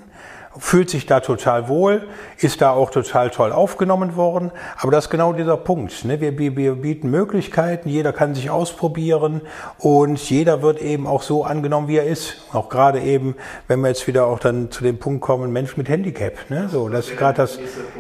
fühlt 0.59 0.91
sich 0.91 1.07
da 1.07 1.21
total 1.21 1.69
wohl, 1.69 2.09
ist 2.39 2.61
da 2.61 2.71
auch 2.71 2.91
total 2.91 3.31
toll 3.31 3.53
aufgenommen 3.53 4.17
worden. 4.17 4.51
Aber 4.79 4.93
das 4.93 5.07
ist 5.07 5.11
genau 5.11 5.33
dieser 5.33 5.57
Punkt. 5.57 6.05
Ne? 6.05 6.21
Wir, 6.21 6.39
wir 6.39 6.75
bieten 6.75 7.11
Möglichkeiten, 7.11 7.89
jeder 7.89 8.13
kann 8.13 8.35
sich 8.35 8.51
ausprobieren 8.51 9.43
und 9.79 10.19
jeder 10.31 10.63
wird 10.63 10.81
eben 10.81 11.07
auch 11.07 11.23
so 11.23 11.45
angenommen, 11.45 11.89
wie 11.89 11.97
er 11.97 12.07
ist. 12.07 12.37
Auch 12.53 12.69
gerade 12.69 13.01
eben, 13.01 13.37
wenn 13.69 13.81
wir 13.81 13.89
jetzt 13.89 14.07
wieder 14.07 14.27
auch 14.27 14.39
dann 14.39 14.71
zu 14.71 14.83
dem 14.83 14.99
Punkt 14.99 15.21
kommen, 15.21 15.53
Mensch 15.53 15.77
mit 15.77 15.89
Handicap. 15.89 16.35
Ne? 16.49 16.69
So, 16.71 16.89
das 16.89 17.09
ist 17.09 17.19
gerade 17.19 17.37
das, 17.37 17.59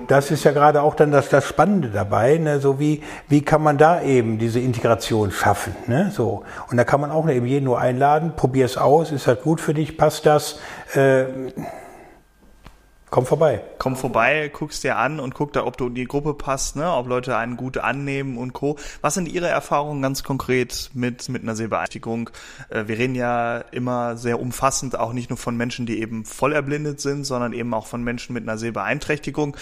das 0.08 0.30
ist 0.30 0.44
ja 0.44 0.52
gerade 0.52 0.82
auch 0.82 0.94
dann 0.94 1.12
das, 1.12 1.28
das 1.28 1.44
Spannende 1.44 1.88
dabei. 1.88 2.38
Ne? 2.38 2.60
So 2.60 2.78
wie, 2.80 3.02
wie 3.28 3.42
kann 3.42 3.62
man 3.62 3.78
da 3.78 4.02
eben 4.02 4.38
diese 4.38 4.60
Integration 4.60 5.30
schaffen? 5.30 5.74
Ne? 5.86 6.10
So. 6.14 6.42
Und 6.70 6.76
da 6.76 6.84
kann 6.84 7.00
man 7.00 7.10
auch 7.10 7.28
eben 7.28 7.46
jeden 7.46 7.64
nur 7.64 7.78
einladen, 7.78 8.32
probier 8.36 8.64
es 8.64 8.76
aus, 8.76 9.12
ist 9.12 9.26
das 9.26 9.40
gut 9.42 9.60
für 9.60 9.74
dich, 9.74 9.98
passt 9.98 10.24
das? 10.24 10.58
Äh, 10.94 11.24
Komm 13.08 13.24
vorbei. 13.24 13.62
Komm 13.78 13.94
vorbei, 13.94 14.50
guckst 14.52 14.82
dir 14.82 14.96
an 14.96 15.20
und 15.20 15.32
guck 15.32 15.52
da, 15.52 15.64
ob 15.64 15.76
du 15.76 15.86
in 15.86 15.94
die 15.94 16.06
Gruppe 16.06 16.34
passt, 16.34 16.74
ne? 16.74 16.92
ob 16.92 17.06
Leute 17.06 17.36
einen 17.36 17.56
gut 17.56 17.78
annehmen 17.78 18.36
und 18.36 18.52
Co. 18.52 18.76
Was 19.00 19.14
sind 19.14 19.28
Ihre 19.28 19.46
Erfahrungen 19.46 20.02
ganz 20.02 20.24
konkret 20.24 20.90
mit, 20.92 21.28
mit 21.28 21.42
einer 21.42 21.54
Sehbeeinträchtigung? 21.54 22.30
Äh, 22.68 22.88
wir 22.88 22.98
reden 22.98 23.14
ja 23.14 23.58
immer 23.70 24.16
sehr 24.16 24.40
umfassend 24.40 24.98
auch 24.98 25.12
nicht 25.12 25.30
nur 25.30 25.36
von 25.36 25.56
Menschen, 25.56 25.86
die 25.86 26.00
eben 26.00 26.24
voll 26.24 26.52
erblindet 26.52 27.00
sind, 27.00 27.24
sondern 27.24 27.52
eben 27.52 27.72
auch 27.74 27.86
von 27.86 28.02
Menschen 28.02 28.32
mit 28.32 28.42
einer 28.42 28.58
Sehbeeinträchtigung, 28.58 29.56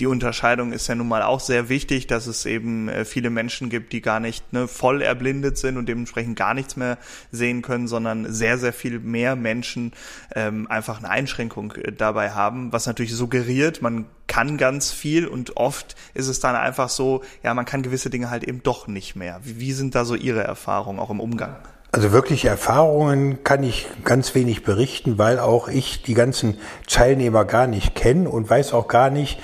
die 0.00 0.06
Unterscheidung 0.06 0.72
ist 0.72 0.88
ja 0.88 0.94
nun 0.94 1.08
mal 1.08 1.22
auch 1.22 1.40
sehr 1.40 1.68
wichtig, 1.68 2.06
dass 2.06 2.26
es 2.26 2.46
eben 2.46 2.88
äh, 2.88 3.04
viele 3.04 3.28
Menschen 3.28 3.68
gibt, 3.68 3.92
die 3.92 4.00
gar 4.00 4.18
nicht 4.18 4.52
ne, 4.52 4.66
voll 4.66 5.02
erblindet 5.02 5.58
sind 5.58 5.76
und 5.76 5.88
dementsprechend 5.88 6.36
gar 6.36 6.54
nichts 6.54 6.76
mehr 6.76 6.96
sehen 7.30 7.60
können, 7.60 7.86
sondern 7.86 8.32
sehr, 8.32 8.56
sehr 8.56 8.72
viel 8.72 8.98
mehr 8.98 9.36
Menschen 9.36 9.92
ähm, 10.34 10.66
einfach 10.68 10.98
eine 10.98 11.10
Einschränkung 11.10 11.72
äh, 11.72 11.92
dabei 11.92 12.30
haben, 12.30 12.72
was 12.72 12.86
natürlich 12.86 13.14
suggeriert, 13.14 13.82
man 13.82 14.06
kann 14.26 14.56
ganz 14.56 14.92
viel 14.92 15.26
und 15.26 15.56
oft 15.56 15.96
ist 16.14 16.28
es 16.28 16.40
dann 16.40 16.54
einfach 16.54 16.88
so, 16.88 17.22
ja, 17.42 17.52
man 17.52 17.64
kann 17.64 17.82
gewisse 17.82 18.10
Dinge 18.10 18.30
halt 18.30 18.44
eben 18.44 18.62
doch 18.62 18.86
nicht 18.86 19.16
mehr. 19.16 19.40
Wie, 19.42 19.58
wie 19.58 19.72
sind 19.72 19.94
da 19.94 20.04
so 20.04 20.14
Ihre 20.14 20.44
Erfahrungen 20.44 20.98
auch 20.98 21.10
im 21.10 21.20
Umgang? 21.20 21.56
Also 21.92 22.12
wirkliche 22.12 22.48
Erfahrungen 22.48 23.42
kann 23.42 23.64
ich 23.64 23.88
ganz 24.04 24.36
wenig 24.36 24.62
berichten, 24.62 25.18
weil 25.18 25.40
auch 25.40 25.66
ich 25.66 26.02
die 26.02 26.14
ganzen 26.14 26.58
Teilnehmer 26.86 27.44
gar 27.44 27.66
nicht 27.66 27.96
kenne 27.96 28.30
und 28.30 28.48
weiß 28.48 28.72
auch 28.72 28.86
gar 28.86 29.10
nicht, 29.10 29.40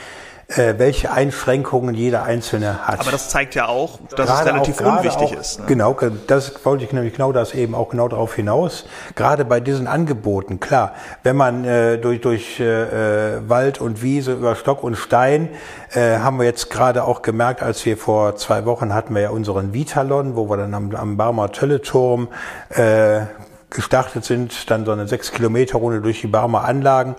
äh, 0.48 0.74
welche 0.76 1.10
Einschränkungen 1.10 1.94
jeder 1.94 2.22
Einzelne 2.22 2.86
hat. 2.86 3.00
Aber 3.00 3.10
das 3.10 3.30
zeigt 3.30 3.56
ja 3.56 3.66
auch, 3.66 3.98
dass 4.16 4.28
gerade 4.28 4.48
es 4.48 4.54
relativ 4.54 4.80
auch, 4.80 4.98
unwichtig 4.98 5.36
auch, 5.36 5.40
ist. 5.40 5.60
Ne? 5.60 5.66
Genau, 5.66 5.96
das 6.28 6.64
wollte 6.64 6.84
ich 6.84 6.92
nämlich 6.92 7.14
genau 7.14 7.32
das 7.32 7.52
eben 7.52 7.74
auch 7.74 7.88
genau 7.88 8.06
darauf 8.06 8.34
hinaus. 8.34 8.84
Gerade 9.16 9.44
bei 9.44 9.58
diesen 9.58 9.88
Angeboten, 9.88 10.60
klar, 10.60 10.94
wenn 11.24 11.34
man 11.34 11.64
äh, 11.64 11.98
durch, 11.98 12.20
durch 12.20 12.60
äh, 12.60 13.36
äh, 13.36 13.48
Wald 13.48 13.80
und 13.80 14.02
Wiese 14.02 14.34
über 14.34 14.54
Stock 14.54 14.84
und 14.84 14.94
Stein, 14.94 15.48
äh, 15.92 16.18
haben 16.18 16.38
wir 16.38 16.44
jetzt 16.46 16.70
gerade 16.70 17.02
auch 17.02 17.22
gemerkt, 17.22 17.64
als 17.64 17.84
wir 17.84 17.96
vor 17.96 18.36
zwei 18.36 18.64
Wochen 18.66 18.94
hatten 18.94 19.14
wir 19.14 19.22
ja 19.22 19.30
unseren 19.30 19.74
Vitalon, 19.74 20.36
wo 20.36 20.48
wir 20.48 20.56
dann 20.56 20.74
am, 20.74 20.94
am 20.94 21.16
Barmer 21.16 21.50
Tölleturm 21.50 22.28
äh, 22.68 23.22
gestartet 23.70 24.24
sind, 24.24 24.70
dann 24.70 24.84
so 24.84 24.92
eine 24.92 25.08
sechs 25.08 25.32
Kilometer 25.32 25.78
Runde 25.78 26.00
durch 26.00 26.20
die 26.20 26.28
Barmer 26.28 26.64
Anlagen 26.64 27.16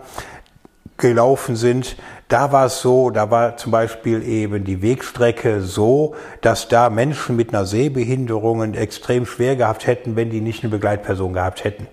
gelaufen 0.98 1.56
sind, 1.56 1.96
da 2.28 2.52
war 2.52 2.66
es 2.66 2.82
so, 2.82 3.10
da 3.10 3.32
war 3.32 3.56
zum 3.58 3.72
Beispiel 3.72 4.22
eben 4.22 4.66
die 4.66 4.82
Wegstrecke 4.82 5.62
so, 5.62 6.16
dass 6.42 6.68
da 6.68 6.90
Menschen 6.90 7.36
mit 7.36 7.54
einer 7.54 7.66
Sehbehinderung 7.66 8.74
extrem 8.74 9.26
schwer 9.26 9.56
gehabt 9.56 9.88
hätten, 9.88 10.16
wenn 10.16 10.30
die 10.30 10.42
nicht 10.42 10.64
eine 10.64 10.72
Begleitperson 10.72 11.34
gehabt 11.34 11.64
hätten. 11.64 11.88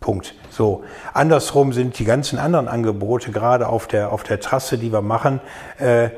Punkt. 0.00 0.34
So. 0.50 0.84
Andersrum 1.14 1.72
sind 1.72 1.98
die 1.98 2.04
ganzen 2.04 2.38
anderen 2.38 2.68
Angebote, 2.68 3.30
gerade 3.30 3.68
auf 3.68 3.86
der, 3.86 4.12
auf 4.12 4.22
der 4.24 4.40
Trasse, 4.40 4.78
die 4.78 4.92
wir 4.92 5.02
machen, 5.02 5.40
äh, 5.78 6.10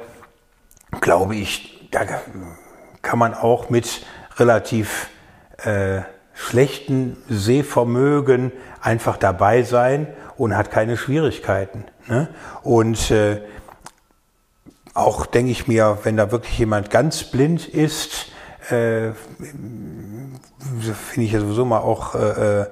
glaube 1.01 1.37
ich, 1.37 1.89
da 1.91 2.01
kann 3.03 3.19
man 3.19 3.35
auch 3.35 3.71
mit 3.71 4.05
relativ 4.37 5.09
äh, 5.65 6.03
schlechten 6.35 7.17
Sehvermögen 7.29 8.53
einfach 8.81 9.17
dabei 9.17 9.63
sein 9.63 10.07
und 10.37 10.57
hat 10.57 10.71
keine 10.71 10.97
Schwierigkeiten. 10.97 11.85
Ne? 12.07 12.29
Und 12.63 13.11
äh, 13.11 13.41
auch 14.94 15.27
denke 15.27 15.51
ich 15.51 15.68
mir, 15.68 15.98
wenn 16.03 16.16
da 16.16 16.33
wirklich 16.33 16.59
jemand 16.59 16.90
ganz 16.90 17.24
blind 17.24 17.66
ist, 17.66 18.27
äh, 18.70 19.12
finde 19.12 21.27
ich 21.27 21.33
ja 21.33 21.40
sowieso 21.40 21.64
mal 21.64 21.79
auch, 21.79 22.14
äh, 22.14 22.61
äh, 22.61 22.66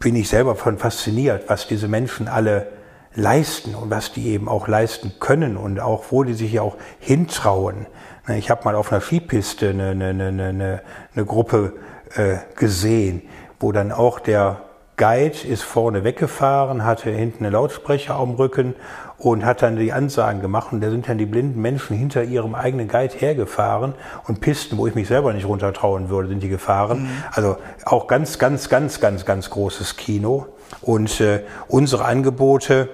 bin 0.00 0.16
ich 0.16 0.28
selber 0.28 0.56
von 0.56 0.78
fasziniert, 0.78 1.48
was 1.48 1.66
diese 1.66 1.88
Menschen 1.88 2.28
alle 2.28 2.68
leisten 3.14 3.74
und 3.74 3.90
was 3.90 4.12
die 4.12 4.28
eben 4.28 4.48
auch 4.48 4.66
leisten 4.66 5.14
können 5.20 5.56
und 5.56 5.80
auch 5.80 6.04
wo 6.10 6.24
die 6.24 6.34
sich 6.34 6.52
ja 6.52 6.62
auch 6.62 6.76
hintrauen. 6.98 7.86
Ne, 8.26 8.38
ich 8.38 8.50
habe 8.50 8.64
mal 8.64 8.74
auf 8.74 8.92
einer 8.92 9.00
Skipiste 9.00 9.70
eine, 9.70 9.90
eine, 9.90 10.08
eine, 10.08 10.82
eine 11.14 11.24
Gruppe 11.24 11.74
äh, 12.14 12.38
gesehen, 12.56 13.22
wo 13.60 13.72
dann 13.72 13.92
auch 13.92 14.18
der 14.18 14.60
Guide 14.96 15.48
ist 15.48 15.62
vorne 15.62 16.04
weggefahren, 16.04 16.84
hatte 16.84 17.10
hinten 17.10 17.44
eine 17.44 17.52
Lautsprecher 17.52 18.14
am 18.14 18.34
Rücken 18.34 18.74
und 19.18 19.44
hat 19.44 19.62
dann 19.62 19.76
die 19.76 19.92
Ansagen 19.92 20.40
gemacht. 20.40 20.72
Und 20.72 20.80
da 20.80 20.90
sind 20.90 21.08
dann 21.08 21.18
die 21.18 21.26
blinden 21.26 21.60
Menschen 21.60 21.96
hinter 21.96 22.24
ihrem 22.24 22.54
eigenen 22.54 22.88
Guide 22.88 23.14
hergefahren 23.14 23.94
und 24.26 24.40
Pisten, 24.40 24.76
wo 24.76 24.86
ich 24.86 24.94
mich 24.94 25.08
selber 25.08 25.32
nicht 25.32 25.46
runtertrauen 25.46 26.08
würde, 26.08 26.28
sind 26.28 26.42
die 26.42 26.48
gefahren. 26.48 27.02
Mhm. 27.02 27.08
Also 27.32 27.56
auch 27.84 28.06
ganz, 28.06 28.38
ganz, 28.38 28.68
ganz, 28.68 29.00
ganz, 29.00 29.24
ganz 29.24 29.50
großes 29.50 29.96
Kino. 29.96 30.46
Und 30.82 31.20
äh, 31.20 31.44
unsere 31.68 32.04
Angebote 32.04 32.88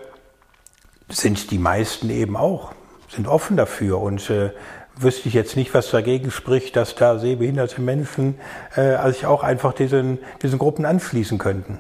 sind 1.09 1.50
die 1.50 1.59
meisten 1.59 2.11
eben 2.11 2.37
auch, 2.37 2.72
sind 3.09 3.26
offen 3.26 3.56
dafür. 3.56 4.00
Und 4.00 4.30
äh, 4.30 4.50
wüsste 4.96 5.28
ich 5.28 5.35
jetzt 5.35 5.56
nicht, 5.56 5.72
was 5.74 5.90
dagegen 5.90 6.30
spricht, 6.30 6.76
dass 6.76 6.94
da 6.94 7.18
sehbehinderte 7.18 7.80
Menschen 7.80 8.38
äh, 8.76 9.11
sich 9.11 9.26
auch 9.26 9.42
einfach 9.42 9.72
diesen, 9.72 10.18
diesen 10.42 10.59
Gruppen 10.59 10.85
anschließen 10.85 11.38
könnten. 11.38 11.78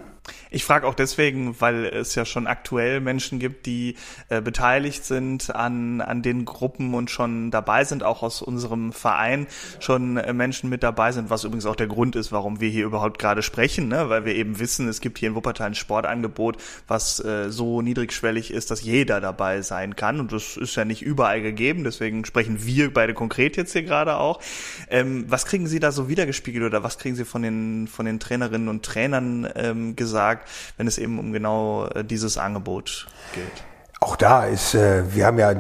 Ich 0.52 0.64
frage 0.64 0.86
auch 0.86 0.94
deswegen, 0.94 1.60
weil 1.60 1.86
es 1.86 2.16
ja 2.16 2.24
schon 2.24 2.48
aktuell 2.48 3.00
Menschen 3.00 3.38
gibt, 3.38 3.66
die 3.66 3.94
äh, 4.28 4.40
beteiligt 4.40 5.04
sind 5.04 5.54
an, 5.54 6.00
an 6.00 6.22
den 6.22 6.44
Gruppen 6.44 6.94
und 6.94 7.08
schon 7.08 7.52
dabei 7.52 7.84
sind, 7.84 8.02
auch 8.02 8.24
aus 8.24 8.42
unserem 8.42 8.92
Verein 8.92 9.46
schon 9.78 10.16
äh, 10.16 10.32
Menschen 10.32 10.68
mit 10.68 10.82
dabei 10.82 11.12
sind, 11.12 11.30
was 11.30 11.44
übrigens 11.44 11.66
auch 11.66 11.76
der 11.76 11.86
Grund 11.86 12.16
ist, 12.16 12.32
warum 12.32 12.60
wir 12.60 12.68
hier 12.68 12.84
überhaupt 12.84 13.20
gerade 13.20 13.42
sprechen, 13.42 13.86
ne? 13.86 14.08
weil 14.08 14.24
wir 14.24 14.34
eben 14.34 14.58
wissen, 14.58 14.88
es 14.88 15.00
gibt 15.00 15.18
hier 15.18 15.28
in 15.28 15.34
Wuppertal 15.36 15.68
ein 15.68 15.74
Sportangebot, 15.76 16.56
was 16.88 17.24
äh, 17.24 17.50
so 17.50 17.80
niedrigschwellig 17.80 18.50
ist, 18.50 18.72
dass 18.72 18.82
jeder 18.82 19.20
dabei 19.20 19.62
sein 19.62 19.94
kann 19.94 20.18
und 20.18 20.32
das 20.32 20.56
ist 20.56 20.74
ja 20.74 20.84
nicht 20.84 21.02
überall 21.02 21.42
gegeben, 21.42 21.84
deswegen 21.84 22.24
sprechen 22.24 22.64
wir 22.64 22.92
beide 22.92 23.14
konkret 23.14 23.56
jetzt 23.56 23.72
hier 23.72 23.84
gerade 23.84 24.16
auch. 24.16 24.40
Ähm, 24.88 25.26
was 25.28 25.46
kriegen 25.46 25.68
Sie 25.68 25.78
da 25.78 25.92
so 25.92 26.08
wiedergespiegelt 26.08 26.64
oder 26.64 26.82
was 26.82 26.98
kriegen 26.98 27.14
Sie 27.14 27.24
von 27.24 27.42
den, 27.42 27.86
von 27.86 28.04
den 28.04 28.18
Trainerinnen 28.18 28.68
und 28.68 28.84
Trainern 28.84 29.48
ähm, 29.54 29.94
gesagt, 29.94 30.39
wenn 30.76 30.86
es 30.86 30.98
eben 30.98 31.18
um 31.18 31.32
genau 31.32 31.86
äh, 31.86 32.04
dieses 32.04 32.38
Angebot 32.38 33.06
geht. 33.34 33.64
Auch 34.02 34.16
da 34.16 34.46
ist, 34.46 34.74
äh, 34.74 35.02
wir 35.14 35.26
haben 35.26 35.38
ja, 35.38 35.52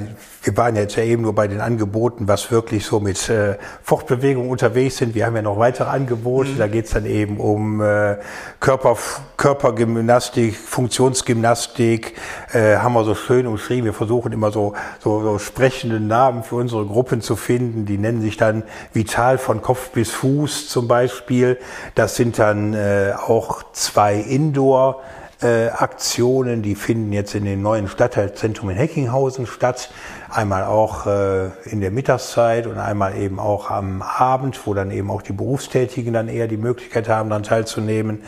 wir 0.44 0.56
waren 0.56 0.74
jetzt 0.74 0.96
ja 0.96 1.02
eben 1.02 1.20
nur 1.20 1.34
bei 1.34 1.46
den 1.46 1.60
Angeboten, 1.60 2.26
was 2.26 2.50
wirklich 2.50 2.86
so 2.86 2.98
mit 2.98 3.28
äh, 3.28 3.58
Fortbewegung 3.82 4.48
unterwegs 4.48 4.96
sind. 4.96 5.14
Wir 5.14 5.26
haben 5.26 5.36
ja 5.36 5.42
noch 5.42 5.58
weitere 5.58 5.90
Angebote. 5.90 6.52
Mhm. 6.52 6.58
Da 6.58 6.66
geht's 6.66 6.92
dann 6.92 7.04
eben 7.04 7.38
um 7.38 7.82
äh, 7.82 8.16
Körper, 8.58 8.96
Körpergymnastik, 9.36 10.56
Funktionsgymnastik, 10.56 12.14
äh, 12.54 12.76
haben 12.78 12.94
wir 12.94 13.04
so 13.04 13.14
schön 13.14 13.46
umschrieben. 13.46 13.84
Wir 13.84 13.92
versuchen 13.92 14.32
immer 14.32 14.50
so, 14.50 14.72
so, 15.00 15.22
so 15.22 15.38
sprechende 15.38 16.00
Namen 16.00 16.42
für 16.42 16.54
unsere 16.54 16.86
Gruppen 16.86 17.20
zu 17.20 17.36
finden. 17.36 17.84
Die 17.84 17.98
nennen 17.98 18.22
sich 18.22 18.38
dann 18.38 18.62
Vital 18.94 19.36
von 19.36 19.60
Kopf 19.60 19.90
bis 19.90 20.12
Fuß 20.12 20.70
zum 20.70 20.88
Beispiel. 20.88 21.58
Das 21.94 22.16
sind 22.16 22.38
dann 22.38 22.72
äh, 22.72 23.12
auch 23.14 23.64
zwei 23.74 24.14
Indoor- 24.14 25.02
äh, 25.42 25.68
Aktionen, 25.68 26.62
die 26.62 26.74
finden 26.74 27.12
jetzt 27.12 27.34
in 27.34 27.44
den 27.44 27.62
neuen 27.62 27.88
Stadtteilzentrum 27.88 28.70
in 28.70 28.76
Heckinghausen 28.76 29.46
statt. 29.46 29.90
Einmal 30.28 30.64
auch 30.64 31.06
äh, 31.06 31.46
in 31.64 31.80
der 31.80 31.90
Mittagszeit 31.90 32.66
und 32.66 32.78
einmal 32.78 33.16
eben 33.16 33.38
auch 33.38 33.70
am 33.70 34.02
Abend, 34.02 34.66
wo 34.66 34.74
dann 34.74 34.90
eben 34.90 35.10
auch 35.10 35.22
die 35.22 35.32
Berufstätigen 35.32 36.12
dann 36.12 36.28
eher 36.28 36.46
die 36.46 36.56
Möglichkeit 36.56 37.08
haben, 37.08 37.30
dann 37.30 37.42
teilzunehmen. 37.42 38.22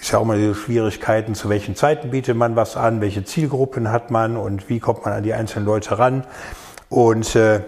Ist 0.00 0.12
ja 0.12 0.18
auch 0.18 0.24
mal 0.24 0.38
diese 0.38 0.54
Schwierigkeiten, 0.54 1.34
zu 1.34 1.48
welchen 1.48 1.76
Zeiten 1.76 2.10
bietet 2.10 2.36
man 2.36 2.56
was 2.56 2.76
an, 2.76 3.00
welche 3.00 3.24
Zielgruppen 3.24 3.92
hat 3.92 4.10
man 4.10 4.36
und 4.36 4.68
wie 4.68 4.80
kommt 4.80 5.04
man 5.04 5.14
an 5.14 5.22
die 5.22 5.34
einzelnen 5.34 5.66
Leute 5.66 5.98
ran. 5.98 6.24
Und 6.88 7.36
äh, 7.36 7.60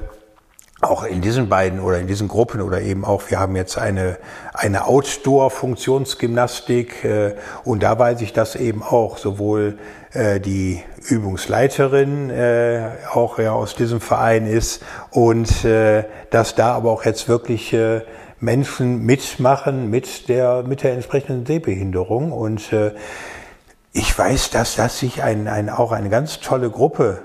auch 0.91 1.05
in 1.05 1.21
diesen 1.21 1.49
beiden 1.49 1.81
oder 1.81 1.99
in 1.99 2.07
diesen 2.07 2.29
Gruppen 2.29 2.61
oder 2.61 2.81
eben 2.81 3.05
auch, 3.05 3.31
wir 3.31 3.39
haben 3.39 3.57
jetzt 3.57 3.79
eine, 3.79 4.19
eine 4.53 4.87
Outdoor-Funktionsgymnastik 4.87 7.05
äh, 7.05 7.35
und 7.65 7.83
da 7.83 7.99
weiß 7.99 8.21
ich, 8.21 8.33
dass 8.33 8.57
eben 8.57 8.83
auch 8.83 9.19
sowohl 9.19 9.79
äh, 10.13 10.41
die 10.41 10.83
Übungsleiterin 11.09 12.31
äh, 12.31 12.89
auch 13.13 13.39
ja 13.39 13.53
aus 13.53 13.75
diesem 13.75 14.01
Verein 14.01 14.47
ist 14.47 14.83
und 15.11 15.65
äh, 15.65 16.05
dass 16.31 16.55
da 16.55 16.75
aber 16.75 16.91
auch 16.91 17.05
jetzt 17.05 17.29
wirklich 17.29 17.73
äh, 17.73 18.03
Menschen 18.41 19.05
mitmachen 19.05 19.91
mit 19.91 20.29
der, 20.29 20.63
mit 20.63 20.83
der 20.83 20.93
entsprechenden 20.93 21.47
Sehbehinderung. 21.47 22.33
Und 22.33 22.73
äh, 22.73 22.93
ich 23.93 24.17
weiß, 24.17 24.51
dass 24.51 24.77
das 24.77 24.99
sich 24.99 25.23
ein, 25.23 25.49
ein, 25.49 25.71
auch 25.71 25.93
eine 25.93 26.11
ganz 26.11 26.41
tolle 26.41 26.71
Gruppe 26.71 27.23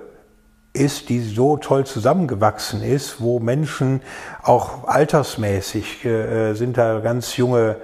ist, 0.73 1.09
die 1.09 1.19
so 1.19 1.57
toll 1.57 1.85
zusammengewachsen 1.85 2.81
ist, 2.81 3.19
wo 3.19 3.39
Menschen 3.39 4.01
auch 4.41 4.87
altersmäßig 4.87 6.05
äh, 6.05 6.53
sind 6.53 6.77
da 6.77 6.99
ganz 6.99 7.35
junge 7.35 7.77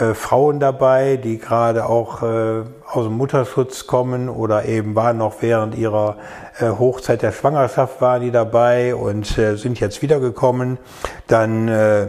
äh, 0.00 0.14
Frauen 0.14 0.58
dabei, 0.58 1.16
die 1.16 1.38
gerade 1.38 1.86
auch 1.86 2.22
äh, 2.22 2.62
aus 2.90 3.04
dem 3.04 3.12
Mutterschutz 3.12 3.86
kommen 3.86 4.28
oder 4.28 4.64
eben 4.64 4.94
waren 4.94 5.18
noch 5.18 5.42
während 5.42 5.76
ihrer 5.76 6.16
äh, 6.58 6.68
Hochzeit 6.68 7.22
der 7.22 7.32
Schwangerschaft 7.32 8.00
waren 8.00 8.22
die 8.22 8.30
dabei 8.30 8.94
und 8.94 9.38
äh, 9.38 9.56
sind 9.56 9.78
jetzt 9.80 10.02
wiedergekommen. 10.02 10.78
Dann 11.26 11.68
äh, 11.68 12.08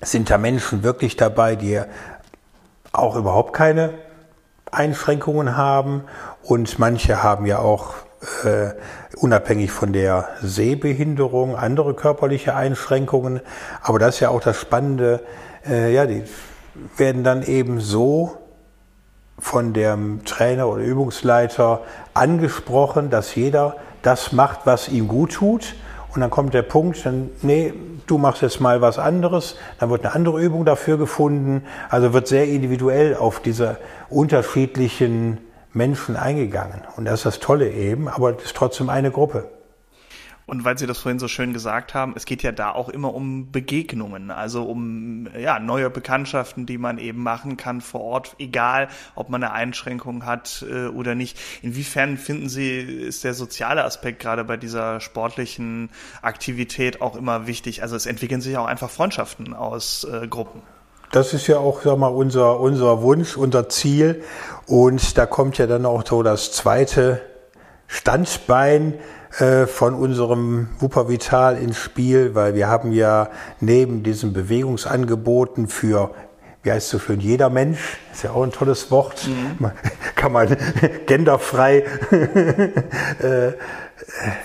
sind 0.00 0.30
da 0.30 0.38
Menschen 0.38 0.82
wirklich 0.82 1.16
dabei, 1.16 1.54
die 1.54 1.80
auch 2.90 3.16
überhaupt 3.16 3.52
keine 3.52 3.94
Einschränkungen 4.70 5.56
haben 5.56 6.04
und 6.42 6.78
manche 6.78 7.22
haben 7.22 7.46
ja 7.46 7.58
auch 7.58 7.94
äh, 8.44 8.70
unabhängig 9.16 9.72
von 9.72 9.92
der 9.92 10.28
Sehbehinderung, 10.42 11.56
andere 11.56 11.94
körperliche 11.94 12.54
Einschränkungen. 12.54 13.40
Aber 13.82 13.98
das 13.98 14.16
ist 14.16 14.20
ja 14.20 14.30
auch 14.30 14.40
das 14.40 14.60
Spannende, 14.60 15.20
äh, 15.68 15.92
ja, 15.92 16.06
die 16.06 16.22
werden 16.96 17.24
dann 17.24 17.42
eben 17.42 17.80
so 17.80 18.36
von 19.38 19.72
dem 19.72 20.24
Trainer 20.24 20.68
oder 20.68 20.82
Übungsleiter 20.82 21.82
angesprochen, 22.14 23.10
dass 23.10 23.34
jeder 23.34 23.76
das 24.02 24.32
macht, 24.32 24.60
was 24.64 24.88
ihm 24.88 25.08
gut 25.08 25.32
tut. 25.32 25.74
Und 26.14 26.20
dann 26.20 26.30
kommt 26.30 26.54
der 26.54 26.62
Punkt, 26.62 27.04
dann, 27.06 27.30
nee, 27.40 27.72
du 28.06 28.18
machst 28.18 28.42
jetzt 28.42 28.60
mal 28.60 28.80
was 28.80 28.98
anderes. 28.98 29.56
Dann 29.80 29.90
wird 29.90 30.04
eine 30.04 30.14
andere 30.14 30.40
Übung 30.40 30.64
dafür 30.64 30.98
gefunden. 30.98 31.64
Also 31.88 32.12
wird 32.12 32.28
sehr 32.28 32.46
individuell 32.46 33.16
auf 33.16 33.40
diese 33.40 33.78
unterschiedlichen 34.10 35.38
Menschen 35.72 36.16
eingegangen. 36.16 36.82
Und 36.96 37.04
das 37.04 37.20
ist 37.20 37.26
das 37.26 37.40
Tolle 37.40 37.70
eben, 37.70 38.08
aber 38.08 38.36
es 38.36 38.44
ist 38.44 38.56
trotzdem 38.56 38.90
eine 38.90 39.10
Gruppe. 39.10 39.48
Und 40.44 40.64
weil 40.64 40.76
Sie 40.76 40.86
das 40.86 40.98
vorhin 40.98 41.18
so 41.18 41.28
schön 41.28 41.52
gesagt 41.52 41.94
haben, 41.94 42.14
es 42.16 42.24
geht 42.24 42.42
ja 42.42 42.52
da 42.52 42.72
auch 42.72 42.88
immer 42.88 43.14
um 43.14 43.52
Begegnungen, 43.52 44.30
also 44.30 44.64
um 44.64 45.28
ja, 45.38 45.58
neue 45.60 45.88
Bekanntschaften, 45.88 46.66
die 46.66 46.78
man 46.78 46.98
eben 46.98 47.22
machen 47.22 47.56
kann 47.56 47.80
vor 47.80 48.00
Ort, 48.00 48.36
egal 48.38 48.88
ob 49.14 49.30
man 49.30 49.42
eine 49.42 49.52
Einschränkung 49.52 50.26
hat 50.26 50.64
äh, 50.68 50.88
oder 50.88 51.14
nicht. 51.14 51.38
Inwiefern 51.62 52.18
finden 52.18 52.48
Sie, 52.48 52.80
ist 52.80 53.24
der 53.24 53.34
soziale 53.34 53.84
Aspekt 53.84 54.20
gerade 54.20 54.44
bei 54.44 54.56
dieser 54.56 55.00
sportlichen 55.00 55.90
Aktivität 56.22 57.00
auch 57.00 57.16
immer 57.16 57.46
wichtig? 57.46 57.82
Also 57.82 57.94
es 57.94 58.06
entwickeln 58.06 58.40
sich 58.40 58.56
auch 58.56 58.66
einfach 58.66 58.90
Freundschaften 58.90 59.54
aus 59.54 60.04
äh, 60.04 60.26
Gruppen. 60.26 60.60
Das 61.12 61.34
ist 61.34 61.46
ja 61.46 61.58
auch 61.58 61.82
sag 61.82 61.98
mal, 61.98 62.08
unser, 62.08 62.58
unser 62.58 63.02
Wunsch, 63.02 63.36
unser 63.36 63.68
Ziel. 63.68 64.22
Und 64.66 65.18
da 65.18 65.26
kommt 65.26 65.58
ja 65.58 65.66
dann 65.66 65.84
auch 65.84 66.04
so 66.06 66.22
das 66.22 66.52
zweite 66.52 67.20
Standbein 67.86 68.94
äh, 69.38 69.66
von 69.66 69.94
unserem 69.94 70.70
Wuppervital 70.78 71.58
ins 71.58 71.76
Spiel, 71.76 72.34
weil 72.34 72.54
wir 72.54 72.68
haben 72.68 72.92
ja 72.92 73.28
neben 73.60 74.02
diesen 74.02 74.32
Bewegungsangeboten 74.32 75.68
für 75.68 76.12
wie 76.62 76.70
heißt 76.70 76.90
so 76.90 76.98
schön, 77.00 77.18
jeder 77.18 77.50
Mensch, 77.50 77.98
ist 78.12 78.22
ja 78.22 78.30
auch 78.30 78.44
ein 78.44 78.52
tolles 78.52 78.90
Wort, 78.90 79.26
mhm. 79.26 79.72
kann 80.14 80.32
man 80.32 80.56
genderfrei 81.06 81.78
äh, 82.10 83.52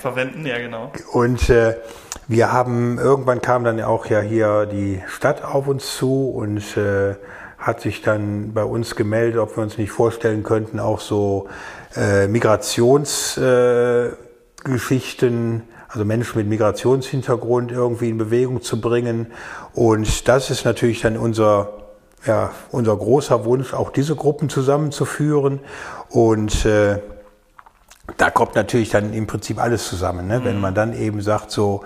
verwenden, 0.01 0.45
ja 0.45 0.57
genau. 0.57 0.91
Und 1.11 1.49
äh, 1.49 1.75
wir 2.27 2.51
haben, 2.51 2.97
irgendwann 2.97 3.41
kam 3.41 3.63
dann 3.63 3.81
auch 3.81 4.05
ja 4.07 4.21
hier 4.21 4.65
die 4.65 5.01
Stadt 5.07 5.43
auf 5.43 5.67
uns 5.67 5.95
zu 5.95 6.29
und 6.29 6.77
äh, 6.77 7.15
hat 7.57 7.81
sich 7.81 8.01
dann 8.01 8.53
bei 8.53 8.63
uns 8.63 8.95
gemeldet, 8.95 9.39
ob 9.39 9.57
wir 9.57 9.63
uns 9.63 9.77
nicht 9.77 9.91
vorstellen 9.91 10.43
könnten, 10.43 10.79
auch 10.79 10.99
so 10.99 11.47
äh, 11.95 12.27
Migrations... 12.27 13.37
Äh, 13.37 14.11
also 15.87 16.05
Menschen 16.05 16.37
mit 16.37 16.47
Migrationshintergrund 16.47 17.71
irgendwie 17.71 18.09
in 18.09 18.17
Bewegung 18.17 18.61
zu 18.61 18.81
bringen. 18.81 19.27
Und 19.73 20.27
das 20.27 20.49
ist 20.49 20.65
natürlich 20.65 21.01
dann 21.01 21.17
unser, 21.17 21.69
ja, 22.25 22.51
unser 22.71 22.95
großer 22.95 23.45
Wunsch, 23.45 23.73
auch 23.73 23.91
diese 23.91 24.15
Gruppen 24.15 24.49
zusammenzuführen. 24.49 25.59
Und 26.09 26.65
äh, 26.65 26.99
da 28.17 28.29
kommt 28.29 28.55
natürlich 28.55 28.89
dann 28.89 29.13
im 29.13 29.27
Prinzip 29.27 29.61
alles 29.61 29.87
zusammen. 29.87 30.27
Ne? 30.27 30.39
Mhm. 30.39 30.45
Wenn 30.45 30.61
man 30.61 30.73
dann 30.73 30.93
eben 30.93 31.21
sagt, 31.21 31.51
so 31.51 31.81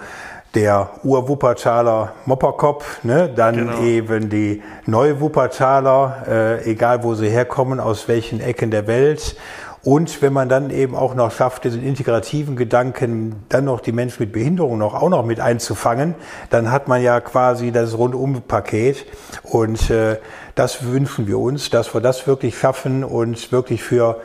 der 0.55 0.89
Ur-Wuppertaler 1.03 2.13
Mopperkopf, 2.25 3.03
ne? 3.03 3.29
dann 3.33 3.55
genau. 3.55 3.81
eben 3.81 4.29
die 4.29 4.61
Neu-Wuppertaler, 4.85 6.23
äh, 6.27 6.69
egal 6.69 7.03
wo 7.03 7.15
sie 7.15 7.29
herkommen, 7.29 7.79
aus 7.79 8.07
welchen 8.07 8.41
Ecken 8.41 8.71
der 8.71 8.87
Welt 8.87 9.35
und 9.83 10.21
wenn 10.21 10.31
man 10.31 10.47
dann 10.47 10.69
eben 10.69 10.95
auch 10.95 11.15
noch 11.15 11.31
schafft, 11.31 11.63
diesen 11.63 11.83
integrativen 11.83 12.55
Gedanken, 12.55 13.43
dann 13.49 13.65
noch 13.65 13.79
die 13.79 13.91
Menschen 13.91 14.21
mit 14.21 14.31
Behinderung 14.31 14.77
noch 14.77 14.93
auch 14.93 15.09
noch 15.09 15.25
mit 15.25 15.39
einzufangen, 15.39 16.13
dann 16.51 16.71
hat 16.71 16.87
man 16.87 17.01
ja 17.01 17.19
quasi 17.19 17.71
das 17.71 17.97
Rundum-Paket. 17.97 19.05
Und 19.43 19.89
äh, 19.89 20.17
das 20.53 20.85
wünschen 20.85 21.25
wir 21.25 21.39
uns, 21.39 21.71
dass 21.71 21.95
wir 21.95 22.01
das 22.01 22.27
wirklich 22.27 22.59
schaffen 22.59 23.03
und 23.03 23.51
wirklich 23.51 23.81
für 23.81 24.21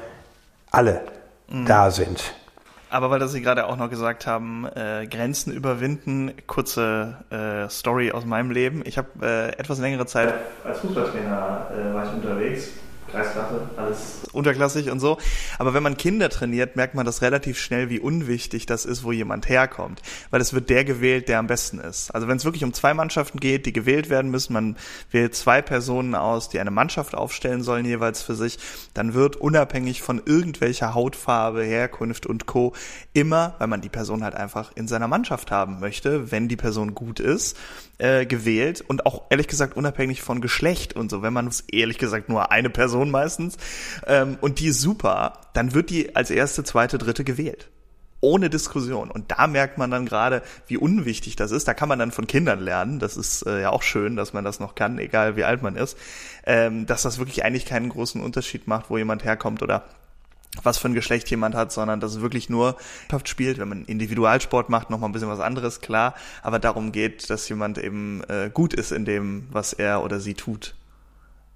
alle 0.70 1.00
mhm. 1.48 1.66
da 1.66 1.90
sind. 1.90 2.34
Aber 2.88 3.10
weil 3.10 3.18
das 3.18 3.32
Sie 3.32 3.42
gerade 3.42 3.66
auch 3.66 3.76
noch 3.76 3.90
gesagt 3.90 4.26
haben, 4.26 4.64
äh, 4.64 5.06
Grenzen 5.10 5.52
überwinden, 5.52 6.32
kurze 6.46 7.24
äh, 7.30 7.68
Story 7.68 8.12
aus 8.12 8.24
meinem 8.24 8.50
Leben. 8.50 8.82
Ich 8.86 8.96
habe 8.96 9.08
äh, 9.20 9.48
etwas 9.58 9.80
längere 9.80 10.06
Zeit 10.06 10.34
als 10.64 10.78
Fußballtrainer 10.80 11.70
äh, 11.72 11.94
war 11.94 12.04
ich 12.04 12.12
unterwegs 12.12 12.70
Kreisklasse, 13.16 13.60
alles 13.76 13.98
unterklassig 14.32 14.90
und 14.90 15.00
so. 15.00 15.18
Aber 15.58 15.74
wenn 15.74 15.82
man 15.82 15.96
Kinder 15.96 16.28
trainiert, 16.28 16.76
merkt 16.76 16.94
man 16.94 17.06
das 17.06 17.22
relativ 17.22 17.58
schnell, 17.58 17.88
wie 17.88 17.98
unwichtig 17.98 18.66
das 18.66 18.84
ist, 18.84 19.04
wo 19.04 19.12
jemand 19.12 19.48
herkommt. 19.48 20.02
Weil 20.30 20.40
es 20.40 20.52
wird 20.52 20.70
der 20.70 20.84
gewählt, 20.84 21.28
der 21.28 21.38
am 21.38 21.46
besten 21.46 21.78
ist. 21.78 22.10
Also 22.10 22.28
wenn 22.28 22.36
es 22.36 22.44
wirklich 22.44 22.64
um 22.64 22.72
zwei 22.72 22.94
Mannschaften 22.94 23.40
geht, 23.40 23.66
die 23.66 23.72
gewählt 23.72 24.10
werden 24.10 24.30
müssen, 24.30 24.52
man 24.52 24.76
wählt 25.10 25.34
zwei 25.34 25.62
Personen 25.62 26.14
aus, 26.14 26.48
die 26.48 26.60
eine 26.60 26.70
Mannschaft 26.70 27.14
aufstellen 27.14 27.62
sollen 27.62 27.86
jeweils 27.86 28.22
für 28.22 28.34
sich, 28.34 28.58
dann 28.94 29.14
wird 29.14 29.36
unabhängig 29.36 30.02
von 30.02 30.20
irgendwelcher 30.24 30.94
Hautfarbe, 30.94 31.62
Herkunft 31.62 32.26
und 32.26 32.46
Co. 32.46 32.74
immer, 33.12 33.54
weil 33.58 33.68
man 33.68 33.80
die 33.80 33.88
Person 33.88 34.22
halt 34.22 34.34
einfach 34.34 34.72
in 34.74 34.88
seiner 34.88 35.08
Mannschaft 35.08 35.50
haben 35.50 35.80
möchte, 35.80 36.30
wenn 36.30 36.48
die 36.48 36.56
Person 36.56 36.94
gut 36.94 37.20
ist, 37.20 37.56
äh, 37.98 38.26
gewählt 38.26 38.82
und 38.86 39.06
auch 39.06 39.24
ehrlich 39.30 39.48
gesagt 39.48 39.76
unabhängig 39.76 40.22
von 40.22 40.40
Geschlecht 40.40 40.94
und 40.94 41.10
so. 41.10 41.22
Wenn 41.22 41.32
man 41.32 41.46
es 41.46 41.60
ehrlich 41.60 41.98
gesagt 41.98 42.28
nur 42.28 42.50
eine 42.52 42.70
Person 42.70 43.10
meistens 43.10 43.56
ähm, 44.06 44.38
und 44.40 44.60
die 44.60 44.68
ist 44.68 44.80
super, 44.80 45.40
dann 45.54 45.74
wird 45.74 45.90
die 45.90 46.14
als 46.14 46.30
erste, 46.30 46.64
zweite, 46.64 46.98
dritte 46.98 47.24
gewählt 47.24 47.68
ohne 48.20 48.50
Diskussion. 48.50 49.10
Und 49.10 49.30
da 49.30 49.46
merkt 49.46 49.78
man 49.78 49.90
dann 49.90 50.06
gerade, 50.06 50.42
wie 50.66 50.76
unwichtig 50.76 51.36
das 51.36 51.50
ist. 51.50 51.68
Da 51.68 51.74
kann 51.74 51.88
man 51.88 51.98
dann 51.98 52.10
von 52.10 52.26
Kindern 52.26 52.60
lernen. 52.60 52.98
Das 52.98 53.16
ist 53.16 53.46
äh, 53.46 53.62
ja 53.62 53.70
auch 53.70 53.82
schön, 53.82 54.16
dass 54.16 54.32
man 54.32 54.44
das 54.44 54.58
noch 54.58 54.74
kann, 54.74 54.98
egal 54.98 55.36
wie 55.36 55.44
alt 55.44 55.62
man 55.62 55.76
ist. 55.76 55.96
Ähm, 56.44 56.86
dass 56.86 57.02
das 57.02 57.18
wirklich 57.18 57.44
eigentlich 57.44 57.66
keinen 57.66 57.88
großen 57.88 58.20
Unterschied 58.20 58.66
macht, 58.66 58.90
wo 58.90 58.98
jemand 58.98 59.24
herkommt 59.24 59.62
oder 59.62 59.84
was 60.62 60.78
für 60.78 60.88
ein 60.88 60.94
Geschlecht 60.94 61.28
jemand 61.30 61.54
hat, 61.54 61.72
sondern 61.72 62.00
dass 62.00 62.12
es 62.12 62.20
wirklich 62.20 62.48
nur 62.48 62.76
spielt. 63.24 63.58
Wenn 63.58 63.68
man 63.68 63.84
Individualsport 63.84 64.68
macht, 64.68 64.90
noch 64.90 64.98
mal 64.98 65.06
ein 65.06 65.12
bisschen 65.12 65.28
was 65.28 65.40
anderes, 65.40 65.80
klar. 65.80 66.14
Aber 66.42 66.58
darum 66.58 66.92
geht, 66.92 67.30
dass 67.30 67.48
jemand 67.48 67.78
eben 67.78 68.22
äh, 68.28 68.50
gut 68.52 68.74
ist 68.74 68.92
in 68.92 69.04
dem, 69.04 69.46
was 69.50 69.72
er 69.72 70.02
oder 70.02 70.20
sie 70.20 70.34
tut. 70.34 70.74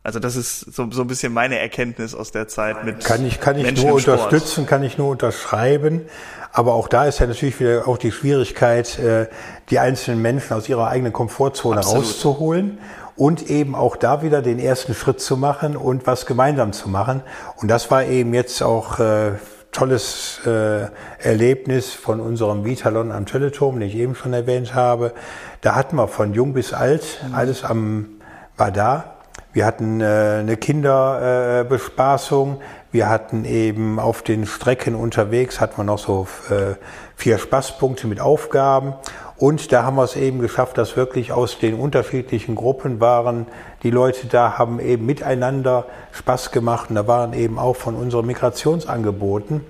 Also 0.03 0.19
das 0.19 0.35
ist 0.35 0.61
so, 0.61 0.91
so 0.91 1.03
ein 1.03 1.09
bisschen 1.09 1.33
meine 1.33 1.59
Erkenntnis 1.59 2.15
aus 2.15 2.33
der 2.33 2.49
Zeit 2.49 2.85
mit 2.85 3.05
Kann 3.05 3.27
ich, 3.27 3.39
kann 3.39 3.59
ich 3.59 3.65
Menschen 3.65 3.87
nur 3.87 3.97
unterstützen, 3.97 4.65
kann 4.65 4.83
ich 4.83 4.97
nur 4.97 5.09
unterschreiben. 5.11 6.07
Aber 6.53 6.73
auch 6.73 6.89
da 6.89 7.05
ist 7.05 7.21
ja 7.21 7.27
natürlich 7.27 7.61
wieder 7.61 7.87
auch 7.87 7.99
die 7.99 8.11
Schwierigkeit, 8.11 8.99
äh, 8.99 9.29
die 9.69 9.79
einzelnen 9.79 10.23
Menschen 10.23 10.55
aus 10.55 10.71
ihrer 10.71 10.89
eigenen 10.89 11.13
Komfortzone 11.13 11.79
Absolut. 11.79 12.05
rauszuholen 12.05 12.79
und 13.21 13.51
eben 13.51 13.75
auch 13.75 13.97
da 13.97 14.23
wieder 14.23 14.41
den 14.41 14.59
ersten 14.59 14.95
Schritt 14.95 15.21
zu 15.21 15.37
machen 15.37 15.77
und 15.77 16.07
was 16.07 16.25
gemeinsam 16.25 16.73
zu 16.73 16.89
machen. 16.89 17.21
Und 17.57 17.69
das 17.69 17.91
war 17.91 18.05
eben 18.05 18.33
jetzt 18.33 18.63
auch 18.63 18.99
äh, 18.99 19.33
tolles 19.73 20.41
äh, 20.47 20.87
Erlebnis 21.19 21.93
von 21.93 22.19
unserem 22.19 22.65
Vitalon 22.65 23.13
am 23.13 23.27
Teleturm, 23.27 23.79
den 23.79 23.91
ich 23.91 23.97
eben 23.97 24.15
schon 24.15 24.33
erwähnt 24.33 24.75
habe. 24.75 25.13
Da 25.61 25.75
hatten 25.75 25.97
wir 25.97 26.09
von 26.09 26.33
jung 26.33 26.55
bis 26.55 26.73
alt 26.73 27.23
alles 27.35 27.63
am 27.63 28.09
war 28.57 28.71
da. 28.71 29.17
Wir 29.53 29.67
hatten 29.67 30.01
äh, 30.01 30.39
eine 30.41 30.57
Kinderbespaßung. 30.57 32.55
Äh, 32.55 32.65
wir 32.93 33.11
hatten 33.11 33.45
eben 33.45 33.99
auf 34.01 34.23
den 34.23 34.47
Strecken 34.47 34.95
unterwegs, 34.95 35.61
hatten 35.61 35.77
wir 35.77 35.85
noch 35.85 35.99
so 35.99 36.27
äh, 36.49 36.77
vier 37.17 37.37
Spaßpunkte 37.37 38.07
mit 38.07 38.19
Aufgaben. 38.21 38.95
Und 39.41 39.73
da 39.73 39.85
haben 39.85 39.97
wir 39.97 40.05
es 40.05 40.17
eben 40.17 40.41
geschafft, 40.41 40.77
dass 40.77 40.99
wirklich 40.99 41.33
aus 41.33 41.59
den 41.59 41.75
unterschiedlichen 41.75 42.55
Gruppen 42.55 43.01
waren, 43.01 43.47
die 43.83 43.91
Leute 43.91 44.27
da 44.27 44.59
haben 44.59 44.79
eben 44.81 45.07
miteinander 45.07 45.87
Spaß 46.13 46.51
gemacht. 46.51 46.91
Und 46.91 46.97
da 46.97 47.07
waren 47.07 47.33
eben 47.33 47.59
auch 47.59 47.75
von 47.75 47.97
unseren 47.97 48.27
Migrationsangeboten, 48.27 49.63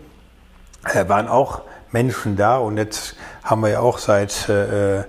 äh, 0.92 1.08
waren 1.08 1.28
auch 1.28 1.60
Menschen 1.92 2.34
da. 2.34 2.58
Und 2.58 2.78
jetzt 2.78 3.14
haben 3.44 3.60
wir 3.60 3.68
ja 3.68 3.78
auch 3.78 3.98
seit 3.98 4.48
äh, 4.48 5.04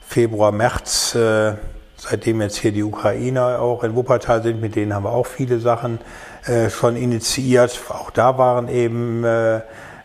Februar, 0.00 0.50
März, 0.50 1.14
äh, 1.14 1.56
seitdem 1.98 2.40
jetzt 2.40 2.56
hier 2.56 2.72
die 2.72 2.84
Ukrainer 2.84 3.60
auch 3.60 3.84
in 3.84 3.94
Wuppertal 3.94 4.42
sind, 4.42 4.62
mit 4.62 4.76
denen 4.76 4.94
haben 4.94 5.04
wir 5.04 5.12
auch 5.12 5.26
viele 5.26 5.58
Sachen 5.58 5.98
äh, 6.46 6.70
schon 6.70 6.96
initiiert. 6.96 7.78
Auch 7.90 8.08
da 8.08 8.38
waren 8.38 8.68
eben 8.68 9.24
äh, 9.24 9.60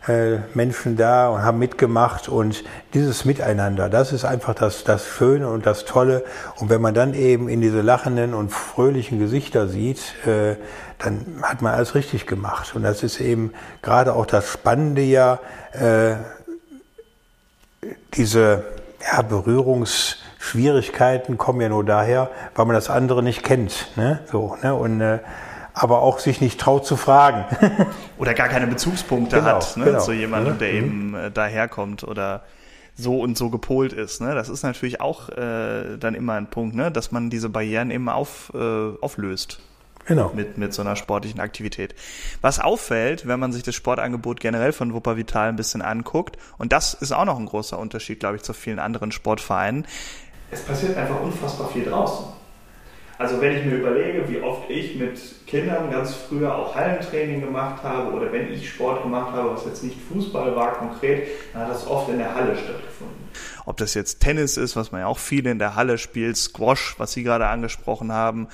äh, 0.08 0.38
Menschen 0.54 0.96
da 0.96 1.28
und 1.28 1.42
haben 1.42 1.58
mitgemacht 1.58 2.28
und 2.28 2.64
dieses 2.92 3.24
Miteinander, 3.24 3.88
das 3.88 4.12
ist 4.12 4.24
einfach 4.24 4.54
das, 4.54 4.82
das 4.84 5.06
Schöne 5.06 5.48
und 5.48 5.64
das 5.64 5.84
Tolle. 5.84 6.24
Und 6.56 6.70
wenn 6.70 6.80
man 6.80 6.94
dann 6.94 7.14
eben 7.14 7.48
in 7.48 7.60
diese 7.60 7.82
lachenden 7.82 8.34
und 8.34 8.50
fröhlichen 8.50 9.20
Gesichter 9.20 9.68
sieht, 9.68 10.00
äh, 10.26 10.56
dann 10.98 11.42
hat 11.42 11.62
man 11.62 11.74
alles 11.74 11.94
richtig 11.94 12.26
gemacht. 12.26 12.74
Und 12.74 12.82
das 12.82 13.04
ist 13.04 13.20
eben 13.20 13.52
gerade 13.80 14.14
auch 14.14 14.26
das 14.26 14.48
Spannende 14.48 15.02
ja, 15.02 15.38
äh, 15.72 16.16
diese 18.14 18.64
ja, 19.12 19.22
Berührungsschwierigkeiten 19.22 21.38
kommen 21.38 21.60
ja 21.60 21.68
nur 21.68 21.84
daher, 21.84 22.30
weil 22.54 22.66
man 22.66 22.74
das 22.74 22.90
andere 22.90 23.22
nicht 23.22 23.44
kennt. 23.44 23.96
Ne? 23.96 24.18
So, 24.30 24.56
ne? 24.62 24.74
Und 24.74 25.00
äh, 25.00 25.20
aber 25.74 26.02
auch 26.02 26.18
sich 26.18 26.40
nicht 26.40 26.60
traut 26.60 26.86
zu 26.86 26.96
fragen. 26.96 27.44
oder 28.18 28.34
gar 28.34 28.48
keine 28.48 28.66
Bezugspunkte 28.66 29.36
genau, 29.36 29.56
hat 29.56 29.76
ne, 29.76 29.84
genau. 29.84 30.00
zu 30.00 30.12
jemandem, 30.12 30.58
der 30.58 30.72
mhm. 30.72 30.78
eben 30.78 31.14
äh, 31.14 31.30
daherkommt 31.30 32.04
oder 32.04 32.42
so 32.94 33.20
und 33.20 33.38
so 33.38 33.50
gepolt 33.50 33.92
ist. 33.92 34.20
Ne? 34.20 34.34
Das 34.34 34.48
ist 34.48 34.62
natürlich 34.62 35.00
auch 35.00 35.28
äh, 35.30 35.96
dann 35.98 36.14
immer 36.14 36.34
ein 36.34 36.48
Punkt, 36.48 36.74
ne? 36.74 36.90
dass 36.90 37.10
man 37.10 37.30
diese 37.30 37.48
Barrieren 37.48 37.90
eben 37.90 38.08
auf, 38.08 38.52
äh, 38.54 38.58
auflöst. 39.00 39.60
Genau. 40.04 40.32
Mit, 40.34 40.58
mit 40.58 40.74
so 40.74 40.82
einer 40.82 40.96
sportlichen 40.96 41.38
Aktivität. 41.38 41.94
Was 42.40 42.58
auffällt, 42.58 43.28
wenn 43.28 43.38
man 43.38 43.52
sich 43.52 43.62
das 43.62 43.76
Sportangebot 43.76 44.40
generell 44.40 44.72
von 44.72 44.94
Wupper 44.94 45.16
Vital 45.16 45.48
ein 45.48 45.54
bisschen 45.54 45.80
anguckt, 45.80 46.36
und 46.58 46.72
das 46.72 46.92
ist 46.92 47.12
auch 47.12 47.24
noch 47.24 47.38
ein 47.38 47.46
großer 47.46 47.78
Unterschied, 47.78 48.18
glaube 48.18 48.34
ich, 48.34 48.42
zu 48.42 48.52
vielen 48.52 48.80
anderen 48.80 49.12
Sportvereinen, 49.12 49.86
es 50.50 50.60
passiert 50.62 50.96
einfach 50.98 51.20
unfassbar 51.20 51.68
viel 51.68 51.84
draußen. 51.84 52.26
Also 53.18 53.40
wenn 53.40 53.56
ich 53.56 53.64
mir 53.64 53.76
überlege, 53.76 54.28
wie 54.28 54.40
oft 54.40 54.68
ich 54.70 54.96
mit 54.96 55.18
Kindern 55.46 55.90
ganz 55.90 56.14
früher 56.14 56.54
auch 56.54 56.74
Hallentraining 56.74 57.40
gemacht 57.40 57.82
habe 57.82 58.12
oder 58.12 58.32
wenn 58.32 58.52
ich 58.52 58.70
Sport 58.70 59.02
gemacht 59.02 59.32
habe, 59.32 59.52
was 59.52 59.64
jetzt 59.64 59.84
nicht 59.84 59.96
Fußball 60.08 60.56
war 60.56 60.72
konkret, 60.72 61.28
dann 61.52 61.62
hat 61.62 61.70
das 61.70 61.86
oft 61.86 62.08
in 62.08 62.18
der 62.18 62.34
Halle 62.34 62.56
stattgefunden. 62.56 63.16
Ob 63.64 63.76
das 63.76 63.94
jetzt 63.94 64.20
Tennis 64.20 64.56
ist, 64.56 64.76
was 64.76 64.92
man 64.92 65.02
ja 65.02 65.06
auch 65.06 65.18
viel 65.18 65.46
in 65.46 65.58
der 65.58 65.76
Halle 65.76 65.98
spielt, 65.98 66.36
Squash, 66.36 66.94
was 66.98 67.12
Sie 67.12 67.22
gerade 67.22 67.46
angesprochen 67.46 68.12
haben, 68.12 68.48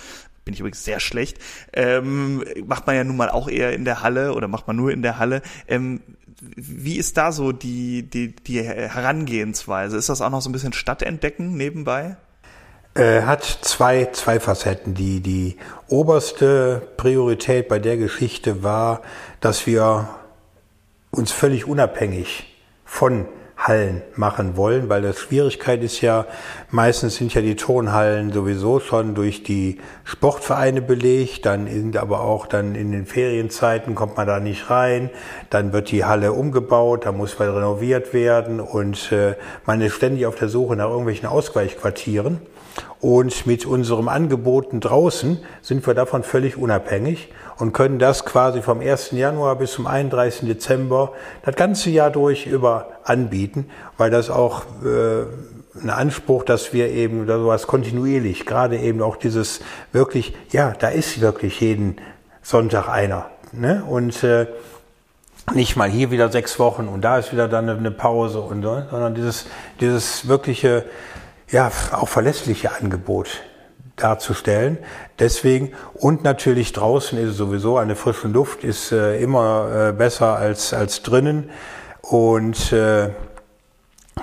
bin 0.44 0.55
ich 0.55 0.61
übrigens 0.61 0.85
sehr 0.85 0.99
schlecht, 0.99 1.38
ähm, 1.75 2.42
macht 2.66 2.87
man 2.87 2.97
ja 2.97 3.05
nun 3.05 3.16
mal 3.16 3.29
auch 3.29 3.49
eher 3.49 3.73
in 3.75 3.85
der 3.85 4.03
Halle 4.03 4.33
oder 4.33 4.49
macht 4.49 4.66
man 4.66 4.77
nur 4.77 4.90
in 4.90 5.03
der 5.03 5.18
Halle. 5.18 5.42
Ähm, 5.66 6.01
wie 6.40 6.97
ist 6.97 7.16
da 7.16 7.33
so 7.33 7.53
die, 7.53 8.03
die, 8.03 8.35
die 8.35 8.62
Herangehensweise? 8.62 9.97
Ist 9.97 10.09
das 10.09 10.23
auch 10.23 10.31
noch 10.31 10.40
so 10.40 10.49
ein 10.49 10.53
bisschen 10.53 10.73
Stadtentdecken 10.73 11.57
nebenbei? 11.57 12.16
Äh, 12.98 13.22
hat 13.22 13.44
zwei, 13.44 14.08
zwei 14.11 14.40
Facetten. 14.40 14.94
Die, 14.94 15.20
die 15.20 15.56
oberste 15.87 16.82
Priorität 16.96 17.68
bei 17.68 17.78
der 17.78 17.96
Geschichte 17.96 18.64
war, 18.64 19.02
dass 19.40 19.68
wir 19.68 20.08
uns 21.12 21.30
völlig 21.30 21.68
unabhängig 21.68 22.56
von 22.84 23.26
Hallen 23.56 24.02
machen 24.16 24.56
wollen, 24.56 24.88
weil 24.88 25.02
das 25.02 25.20
Schwierigkeit 25.20 25.80
ist 25.84 26.00
ja, 26.00 26.26
meistens 26.70 27.14
sind 27.14 27.32
ja 27.34 27.40
die 27.40 27.54
Turnhallen 27.54 28.32
sowieso 28.32 28.80
schon 28.80 29.14
durch 29.14 29.44
die 29.44 29.78
Sportvereine 30.02 30.82
belegt, 30.82 31.46
dann 31.46 31.68
sind 31.68 31.96
aber 31.96 32.20
auch 32.22 32.46
dann 32.46 32.74
in 32.74 32.90
den 32.90 33.06
Ferienzeiten 33.06 33.94
kommt 33.94 34.16
man 34.16 34.26
da 34.26 34.40
nicht 34.40 34.70
rein, 34.70 35.11
dann 35.50 35.72
wird 35.72 35.92
die 35.92 36.04
Halle 36.04 36.32
umgebaut, 36.32 37.06
da 37.06 37.12
muss 37.12 37.38
was 37.38 37.48
renoviert 37.48 38.12
werden 38.12 38.61
und 38.61 39.12
äh, 39.12 39.34
man 39.66 39.80
ist 39.80 39.94
ständig 39.94 40.26
auf 40.26 40.34
der 40.34 40.48
Suche 40.48 40.74
nach 40.74 40.88
irgendwelchen 40.88 41.28
Ausweichquartieren. 41.28 42.40
Und 43.01 43.47
mit 43.47 43.67
unserem 43.67 44.09
Angeboten 44.09 44.81
draußen 44.81 45.38
sind 45.62 45.87
wir 45.87 45.95
davon 45.95 46.23
völlig 46.23 46.57
unabhängig 46.57 47.29
und 47.59 47.73
können 47.73 47.99
das 47.99 48.25
quasi 48.25 48.62
vom 48.62 48.81
1. 48.81 49.12
Januar 49.12 49.57
bis 49.57 49.73
zum 49.73 49.87
31. 49.87 50.49
Dezember 50.49 51.12
das 51.45 51.57
ganze 51.57 51.91
Jahr 51.91 52.11
durch 52.11 52.47
über 52.47 52.88
anbieten, 53.05 53.67
weil 53.97 54.11
das 54.11 54.31
auch 54.31 54.62
äh, 54.85 55.25
ein 55.83 55.91
Anspruch, 55.91 56.45
dass 56.45 56.73
wir 56.73 56.91
eben 56.91 57.27
sowas 57.27 57.67
kontinuierlich, 57.67 58.47
gerade 58.47 58.79
eben 58.79 59.03
auch 59.03 59.17
dieses 59.17 59.61
wirklich, 59.93 60.35
ja, 60.51 60.73
da 60.79 60.88
ist 60.88 61.21
wirklich 61.21 61.61
jeden 61.61 61.97
Sonntag 62.43 62.88
einer. 62.88 63.27
Ne? 63.53 63.85
Und 63.87 64.23
äh, 64.25 64.47
nicht 65.55 65.77
mal 65.77 65.88
hier 65.88 66.11
wieder 66.11 66.31
sechs 66.31 66.59
Wochen 66.59 66.88
und 66.88 67.03
da 67.03 67.19
ist 67.19 67.33
wieder 67.33 67.49
dann 67.49 67.69
eine 67.69 67.91
Pause 67.91 68.41
und 68.41 68.62
so, 68.62 68.83
sondern 68.91 69.14
dieses, 69.14 69.47
dieses 69.81 70.29
wirkliche, 70.29 70.85
ja, 71.50 71.70
auch 71.92 72.08
verlässliche 72.08 72.72
Angebot 72.72 73.42
darzustellen. 73.96 74.78
Deswegen 75.18 75.72
und 75.94 76.22
natürlich 76.22 76.72
draußen 76.72 77.18
ist 77.18 77.30
es 77.30 77.37
sowieso 77.37 77.78
eine 77.78 77.96
frische 77.96 78.28
Luft 78.28 78.64
ist 78.64 78.92
äh, 78.92 79.20
immer 79.20 79.88
äh, 79.88 79.92
besser 79.92 80.37
als 80.37 80.72
als 80.72 81.02
drinnen 81.02 81.50
und 82.02 82.72
äh, 82.72 83.11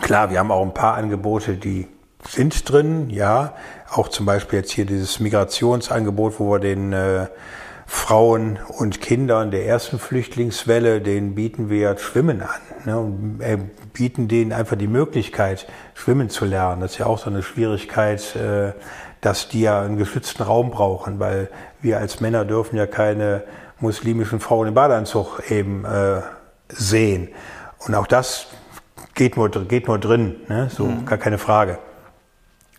klar, 0.02 0.30
wir 0.30 0.40
haben 0.40 0.52
auch 0.52 0.64
ein 0.64 0.74
paar 0.74 0.96
Angebote, 0.96 1.56
die 1.56 1.88
sind 2.28 2.70
drin, 2.70 3.10
ja, 3.10 3.54
auch 3.92 4.08
zum 4.08 4.26
Beispiel 4.26 4.60
jetzt 4.60 4.72
hier 4.72 4.86
dieses 4.86 5.20
Migrationsangebot, 5.20 6.40
wo 6.40 6.54
wir 6.54 6.60
den 6.60 6.94
äh, 6.94 7.28
Frauen 7.86 8.58
und 8.80 9.02
Kindern 9.02 9.52
der 9.52 9.68
ersten 9.68 10.00
Flüchtlingswelle, 10.00 11.02
denen 11.02 11.36
bieten 11.36 11.70
wir 11.70 11.98
Schwimmen 11.98 12.42
an. 12.42 12.75
Ne, 12.86 13.00
und 13.00 13.42
äh, 13.42 13.58
bieten 13.94 14.28
denen 14.28 14.54
einfach 14.54 14.76
die 14.76 14.88
Möglichkeit, 14.88 15.68
schwimmen 15.96 16.30
zu 16.30 16.46
lernen. 16.46 16.82
Das 16.82 16.92
ist 16.92 16.98
ja 17.00 17.08
auch 17.08 17.18
so 17.18 17.32
eine 17.32 17.42
Schwierigkeit, 17.42 18.36
äh, 18.36 18.74
dass 19.22 19.50
die 19.50 19.62
ja 19.62 19.82
einen 19.82 19.98
geschützten 19.98 20.44
Raum 20.44 20.70
brauchen, 20.70 21.20
weil 21.20 21.50
wir 21.82 21.98
als 21.98 22.20
Männer 22.22 22.46
dürfen 22.46 22.78
ja 22.78 22.86
keine 22.86 23.44
muslimischen 23.80 24.40
Frauen 24.40 24.68
im 24.68 24.74
Badeanzug 24.76 25.50
eben 25.50 25.84
äh, 25.84 26.22
sehen. 26.70 27.30
Und 27.80 27.96
auch 27.96 28.06
das 28.06 28.48
geht 29.16 29.36
nur, 29.36 29.50
geht 29.50 29.88
nur 29.88 29.98
drin, 29.98 30.36
ne? 30.48 30.70
so 30.72 30.86
mhm. 30.86 31.06
gar 31.06 31.18
keine 31.18 31.40
Frage. 31.40 31.80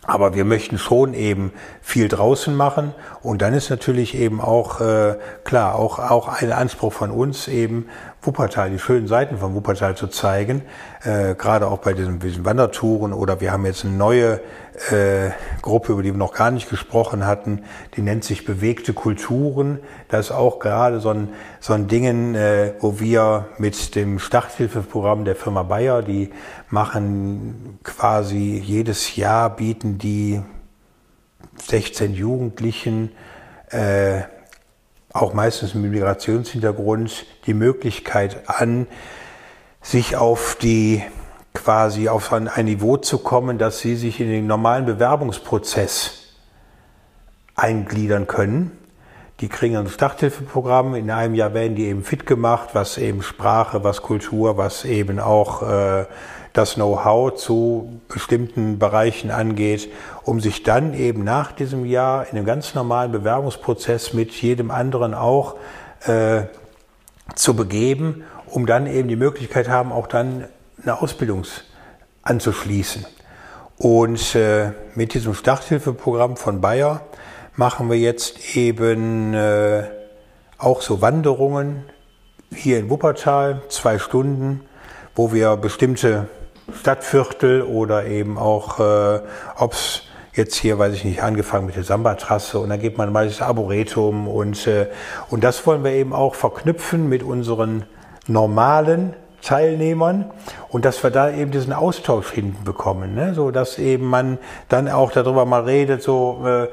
Aber 0.03 0.35
wir 0.35 0.45
möchten 0.45 0.77
schon 0.77 1.13
eben 1.13 1.51
viel 1.81 2.07
draußen 2.07 2.55
machen 2.55 2.95
und 3.21 3.41
dann 3.41 3.53
ist 3.53 3.69
natürlich 3.69 4.15
eben 4.15 4.39
auch 4.39 4.79
äh, 4.79 5.15
klar 5.43 5.75
auch 5.75 5.99
auch 5.99 6.29
ein 6.29 6.53
Anspruch 6.53 6.93
von 6.93 7.11
uns 7.11 7.49
eben 7.49 7.89
Wuppertal, 8.27 8.69
die 8.69 8.77
schönen 8.77 9.07
Seiten 9.07 9.37
von 9.37 9.55
Wuppertal 9.55 9.95
zu 9.95 10.07
zeigen, 10.07 10.61
äh, 11.03 11.33
gerade 11.33 11.67
auch 11.67 11.79
bei 11.79 11.93
diesen, 11.93 12.19
diesen 12.19 12.43
Wandertouren 12.45 13.13
oder 13.13 13.39
wir 13.39 13.53
haben 13.53 13.65
jetzt 13.65 13.85
eine 13.85 13.95
neue 13.95 14.41
äh, 14.91 15.31
Gruppe, 15.61 15.93
über 15.93 16.03
die 16.03 16.11
wir 16.11 16.17
noch 16.17 16.33
gar 16.33 16.51
nicht 16.51 16.69
gesprochen 16.69 17.25
hatten, 17.25 17.63
die 17.95 18.01
nennt 18.01 18.25
sich 18.25 18.45
Bewegte 18.45 18.93
Kulturen. 18.93 19.79
Das 20.09 20.27
ist 20.27 20.31
auch 20.31 20.59
gerade 20.59 20.99
so 20.99 21.09
ein, 21.09 21.29
so 21.59 21.73
ein 21.73 21.87
Dingen, 21.87 22.35
äh, 22.35 22.73
wo 22.81 22.99
wir 22.99 23.47
mit 23.57 23.95
dem 23.95 24.19
Starthilfeprogramm 24.19 25.25
der 25.25 25.35
Firma 25.35 25.63
Bayer, 25.63 26.03
die 26.03 26.31
machen 26.69 27.79
quasi 27.83 28.61
jedes 28.63 29.15
Jahr 29.15 29.55
bieten 29.55 29.97
die 29.97 30.41
16 31.63 32.13
Jugendlichen 32.13 33.11
äh, 33.69 34.21
auch 35.21 35.33
meistens 35.33 35.73
mit 35.73 35.91
Migrationshintergrund, 35.91 37.25
die 37.45 37.53
Möglichkeit 37.53 38.49
an, 38.49 38.87
sich 39.81 40.15
auf 40.15 40.57
die 40.61 41.03
quasi 41.53 42.07
auf 42.07 42.31
ein, 42.33 42.47
ein 42.47 42.65
Niveau 42.65 42.97
zu 42.97 43.17
kommen, 43.17 43.57
dass 43.57 43.79
sie 43.79 43.95
sich 43.95 44.19
in 44.19 44.29
den 44.29 44.47
normalen 44.47 44.85
Bewerbungsprozess 44.85 46.35
eingliedern 47.55 48.27
können. 48.27 48.71
Die 49.39 49.49
kriegen 49.49 49.77
ein 49.77 49.87
Starthilfeprogramm. 49.87 50.95
In 50.95 51.11
einem 51.11 51.35
Jahr 51.35 51.53
werden 51.53 51.75
die 51.75 51.85
eben 51.85 52.03
fit 52.03 52.25
gemacht, 52.25 52.69
was 52.73 52.97
eben 52.97 53.21
Sprache, 53.21 53.83
was 53.83 54.01
Kultur, 54.01 54.57
was 54.57 54.83
eben 54.83 55.19
auch 55.19 55.61
äh, 55.61 56.05
das 56.53 56.73
Know-how 56.73 57.35
zu 57.35 58.01
bestimmten 58.07 58.79
Bereichen 58.79 59.29
angeht, 59.29 59.91
um 60.23 60.39
sich 60.39 60.63
dann 60.63 60.95
eben 60.95 61.23
nach 61.23 61.51
diesem 61.51 61.85
Jahr 61.85 62.25
in 62.27 62.35
einem 62.35 62.47
ganz 62.47 62.73
normalen 62.73 63.11
Bewerbungsprozess 63.11 64.13
mit 64.13 64.31
jedem 64.31 64.71
anderen 64.71 65.13
auch 65.13 65.55
äh, 66.07 66.43
zu 67.35 67.55
begeben, 67.55 68.23
um 68.47 68.65
dann 68.65 68.87
eben 68.87 69.07
die 69.07 69.15
Möglichkeit 69.15 69.69
haben, 69.69 69.91
auch 69.91 70.07
dann 70.07 70.45
eine 70.81 70.99
Ausbildung 70.99 71.45
anzuschließen. 72.23 73.05
Und 73.77 74.33
äh, 74.33 74.71
mit 74.95 75.13
diesem 75.13 75.35
Starthilfeprogramm 75.35 76.37
von 76.37 76.59
Bayer 76.59 77.01
machen 77.57 77.89
wir 77.89 77.97
jetzt 77.97 78.55
eben 78.55 79.33
äh, 79.33 79.83
auch 80.59 80.81
so 80.81 81.01
Wanderungen 81.01 81.83
hier 82.53 82.79
in 82.79 82.89
Wuppertal, 82.89 83.61
zwei 83.67 83.97
Stunden, 83.97 84.61
wo 85.15 85.33
wir 85.33 85.57
bestimmte 85.57 86.27
Stadtviertel 86.79 87.63
oder 87.63 88.05
eben 88.05 88.37
auch, 88.37 88.79
äh, 88.79 89.21
ob 89.57 89.73
es 89.73 90.03
jetzt 90.33 90.55
hier, 90.55 90.77
weiß 90.77 90.93
ich 90.93 91.03
nicht, 91.03 91.23
angefangen 91.23 91.65
mit 91.65 91.75
der 91.75 91.83
Samba-Trasse 91.83 92.59
und 92.59 92.69
dann 92.69 92.79
geht 92.79 92.97
man 92.97 93.11
mal 93.11 93.25
das 93.25 93.41
Arboretum 93.41 94.27
und, 94.27 94.67
äh, 94.67 94.87
und 95.29 95.43
das 95.43 95.65
wollen 95.65 95.83
wir 95.83 95.91
eben 95.91 96.13
auch 96.13 96.35
verknüpfen 96.35 97.09
mit 97.09 97.23
unseren 97.23 97.85
normalen 98.27 99.15
Teilnehmern 99.41 100.31
und 100.69 100.85
dass 100.85 101.01
wir 101.01 101.09
da 101.09 101.31
eben 101.31 101.49
diesen 101.49 101.73
Austausch 101.73 102.31
hinbekommen, 102.31 103.15
ne? 103.15 103.33
so 103.33 103.49
dass 103.49 103.79
eben 103.79 104.05
man 104.05 104.37
dann 104.69 104.87
auch 104.89 105.11
darüber 105.11 105.45
mal 105.45 105.63
redet, 105.63 106.03
so 106.03 106.43
äh, 106.45 106.67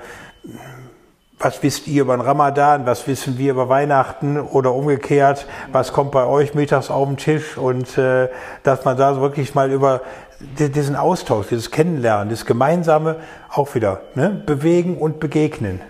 was 1.38 1.62
wisst 1.62 1.86
ihr 1.88 2.02
über 2.02 2.16
den 2.16 2.22
Ramadan, 2.22 2.86
was 2.86 3.06
wissen 3.06 3.38
wir 3.38 3.52
über 3.52 3.68
Weihnachten? 3.68 4.38
Oder 4.38 4.72
umgekehrt, 4.72 5.46
was 5.72 5.92
kommt 5.92 6.12
bei 6.12 6.24
euch 6.24 6.54
mittags 6.54 6.90
auf 6.90 7.06
den 7.06 7.16
Tisch? 7.16 7.58
Und 7.58 7.98
äh, 7.98 8.28
dass 8.62 8.84
man 8.84 8.96
da 8.96 9.20
wirklich 9.20 9.54
mal 9.54 9.70
über 9.70 10.00
diesen 10.58 10.96
Austausch, 10.96 11.48
dieses 11.48 11.70
Kennenlernen, 11.70 12.30
das 12.30 12.46
Gemeinsame 12.46 13.16
auch 13.50 13.74
wieder 13.74 14.00
ne, 14.14 14.30
bewegen 14.30 14.96
und 14.96 15.20
begegnen. 15.20 15.80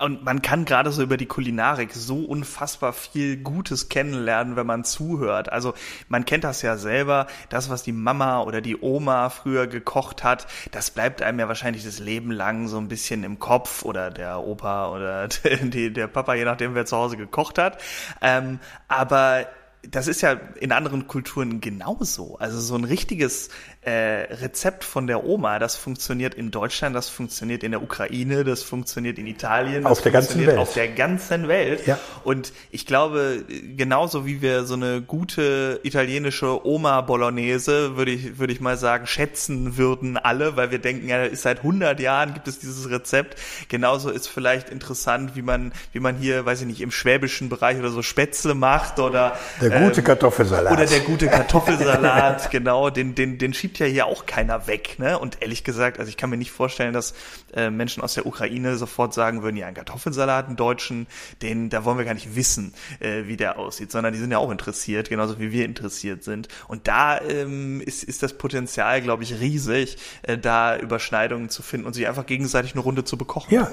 Und 0.00 0.24
man 0.24 0.42
kann 0.42 0.64
gerade 0.64 0.90
so 0.90 1.02
über 1.02 1.16
die 1.16 1.26
Kulinarik 1.26 1.92
so 1.92 2.24
unfassbar 2.24 2.92
viel 2.92 3.36
Gutes 3.36 3.88
kennenlernen, 3.88 4.56
wenn 4.56 4.66
man 4.66 4.84
zuhört. 4.84 5.52
Also 5.52 5.74
man 6.08 6.24
kennt 6.24 6.44
das 6.44 6.62
ja 6.62 6.76
selber, 6.76 7.26
das, 7.48 7.68
was 7.68 7.82
die 7.82 7.92
Mama 7.92 8.42
oder 8.42 8.60
die 8.60 8.80
Oma 8.80 9.28
früher 9.28 9.66
gekocht 9.66 10.24
hat, 10.24 10.46
das 10.70 10.90
bleibt 10.90 11.22
einem 11.22 11.38
ja 11.38 11.48
wahrscheinlich 11.48 11.84
das 11.84 11.98
Leben 11.98 12.30
lang 12.30 12.68
so 12.68 12.78
ein 12.78 12.88
bisschen 12.88 13.24
im 13.24 13.38
Kopf 13.38 13.84
oder 13.84 14.10
der 14.10 14.40
Opa 14.40 14.90
oder 14.90 15.28
die, 15.62 15.92
der 15.92 16.06
Papa, 16.06 16.34
je 16.34 16.44
nachdem, 16.44 16.74
wer 16.74 16.86
zu 16.86 16.96
Hause 16.96 17.16
gekocht 17.16 17.58
hat. 17.58 17.78
Ähm, 18.22 18.58
aber 18.88 19.46
das 19.88 20.08
ist 20.08 20.20
ja 20.20 20.32
in 20.32 20.72
anderen 20.72 21.06
Kulturen 21.06 21.60
genauso. 21.60 22.36
Also 22.38 22.60
so 22.60 22.74
ein 22.74 22.84
richtiges 22.84 23.48
äh, 23.82 24.34
Rezept 24.34 24.84
von 24.84 25.06
der 25.06 25.24
Oma, 25.24 25.58
das 25.58 25.74
funktioniert 25.74 26.34
in 26.34 26.50
Deutschland, 26.50 26.94
das 26.94 27.08
funktioniert 27.08 27.62
in 27.62 27.70
der 27.70 27.82
Ukraine, 27.82 28.44
das 28.44 28.62
funktioniert 28.62 29.18
in 29.18 29.26
Italien, 29.26 29.86
auf 29.86 30.02
der 30.02 30.12
ganzen 30.12 30.46
Welt. 30.46 30.58
Auf 30.58 30.74
der 30.74 30.88
ganzen 30.88 31.48
Welt. 31.48 31.86
Ja. 31.86 31.98
Und 32.22 32.52
ich 32.70 32.84
glaube, 32.84 33.42
genauso 33.76 34.26
wie 34.26 34.42
wir 34.42 34.64
so 34.64 34.74
eine 34.74 35.00
gute 35.00 35.80
italienische 35.82 36.66
Oma 36.66 37.00
Bolognese, 37.00 37.96
würde 37.96 38.10
ich, 38.10 38.38
würde 38.38 38.52
ich 38.52 38.60
mal 38.60 38.76
sagen, 38.76 39.06
schätzen 39.06 39.78
würden 39.78 40.18
alle, 40.18 40.56
weil 40.56 40.70
wir 40.70 40.78
denken, 40.78 41.08
ja, 41.08 41.24
ist 41.24 41.42
seit 41.42 41.58
100 41.58 42.00
Jahren 42.00 42.34
gibt 42.34 42.48
es 42.48 42.58
dieses 42.58 42.90
Rezept. 42.90 43.40
Genauso 43.68 44.10
ist 44.10 44.26
vielleicht 44.26 44.68
interessant, 44.68 45.36
wie 45.36 45.42
man, 45.42 45.72
wie 45.92 46.00
man 46.00 46.16
hier, 46.16 46.44
weiß 46.44 46.60
ich 46.60 46.66
nicht, 46.66 46.82
im 46.82 46.90
schwäbischen 46.90 47.48
Bereich 47.48 47.78
oder 47.78 47.90
so 47.90 48.02
Spätzle 48.02 48.54
macht 48.54 48.98
oder 48.98 49.38
der 49.62 49.70
gute 49.70 50.00
ähm, 50.00 50.06
Kartoffelsalat. 50.06 50.74
Oder 50.74 50.84
der 50.84 51.00
gute 51.00 51.28
Kartoffelsalat, 51.28 52.50
genau, 52.50 52.90
den, 52.90 53.14
den, 53.14 53.38
den 53.38 53.54
schiebt 53.54 53.69
ja 53.78 53.86
hier 53.86 54.06
auch 54.06 54.26
keiner 54.26 54.66
weg, 54.66 54.98
ne? 54.98 55.18
Und 55.18 55.42
ehrlich 55.42 55.64
gesagt, 55.64 55.98
also 55.98 56.08
ich 56.08 56.16
kann 56.16 56.30
mir 56.30 56.36
nicht 56.36 56.50
vorstellen, 56.50 56.92
dass 56.92 57.14
äh, 57.54 57.70
Menschen 57.70 58.02
aus 58.02 58.14
der 58.14 58.26
Ukraine 58.26 58.76
sofort 58.76 59.14
sagen 59.14 59.42
würden, 59.42 59.56
ja, 59.56 59.66
ein 59.66 59.74
Kartoffelsalat, 59.74 60.46
einen 60.46 60.56
deutschen, 60.56 61.06
den, 61.42 61.70
da 61.70 61.84
wollen 61.84 61.98
wir 61.98 62.04
gar 62.04 62.14
nicht 62.14 62.34
wissen, 62.34 62.74
äh, 63.00 63.24
wie 63.26 63.36
der 63.36 63.58
aussieht, 63.58 63.90
sondern 63.90 64.12
die 64.12 64.18
sind 64.18 64.30
ja 64.30 64.38
auch 64.38 64.50
interessiert, 64.50 65.08
genauso 65.08 65.38
wie 65.38 65.52
wir 65.52 65.64
interessiert 65.64 66.24
sind. 66.24 66.48
Und 66.68 66.88
da 66.88 67.20
ähm, 67.20 67.80
ist, 67.80 68.02
ist 68.04 68.22
das 68.22 68.34
Potenzial, 68.34 69.00
glaube 69.02 69.22
ich, 69.22 69.40
riesig, 69.40 69.96
äh, 70.22 70.38
da 70.38 70.76
Überschneidungen 70.76 71.48
zu 71.48 71.62
finden 71.62 71.86
und 71.86 71.94
sich 71.94 72.08
einfach 72.08 72.26
gegenseitig 72.26 72.72
eine 72.72 72.82
Runde 72.82 73.04
zu 73.04 73.16
bekochen. 73.16 73.54
Ja, 73.54 73.70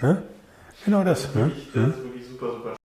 ne? 0.00 0.22
genau 0.84 1.04
das. 1.04 1.34
Ne? 1.34 1.50
Das 1.74 1.88
ist 1.88 2.02
wirklich 2.02 2.26
super, 2.26 2.52
super 2.52 2.79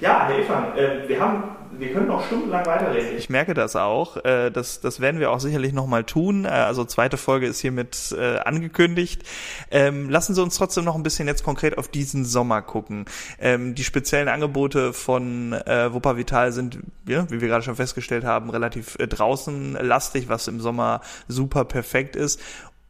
ja, 0.00 0.28
Herr 0.28 0.38
Evan, 0.38 0.76
äh, 0.76 1.08
wir 1.08 1.20
haben, 1.20 1.44
wir 1.78 1.92
können 1.92 2.08
noch 2.08 2.24
stundenlang 2.26 2.66
weiterreden. 2.66 3.16
Ich 3.16 3.30
merke 3.30 3.54
das 3.54 3.76
auch. 3.76 4.22
Äh, 4.24 4.50
das, 4.50 4.80
das 4.80 5.00
werden 5.00 5.20
wir 5.20 5.30
auch 5.30 5.40
sicherlich 5.40 5.72
nochmal 5.72 6.04
tun. 6.04 6.44
Äh, 6.44 6.48
also 6.48 6.84
zweite 6.84 7.16
Folge 7.16 7.46
ist 7.46 7.60
hiermit 7.60 8.14
angekündigt. 8.44 9.22
Ähm, 9.70 10.10
lassen 10.10 10.34
Sie 10.34 10.42
uns 10.42 10.56
trotzdem 10.56 10.84
noch 10.84 10.94
ein 10.94 11.02
bisschen 11.02 11.28
jetzt 11.28 11.44
konkret 11.44 11.78
auf 11.78 11.88
diesen 11.88 12.24
Sommer 12.24 12.62
gucken. 12.62 13.06
Ähm, 13.38 13.74
die 13.74 13.84
speziellen 13.84 14.28
Angebote 14.28 14.92
von 14.92 15.52
Wupper 15.52 16.16
Vital 16.16 16.52
sind, 16.52 16.78
wie 17.04 17.40
wir 17.40 17.48
gerade 17.48 17.62
schon 17.62 17.76
festgestellt 17.76 18.24
haben, 18.24 18.50
relativ 18.50 18.96
draußen 18.96 19.72
lastig, 19.74 20.28
was 20.28 20.48
im 20.48 20.60
Sommer 20.60 21.00
super 21.28 21.64
perfekt 21.64 22.16
ist. 22.16 22.40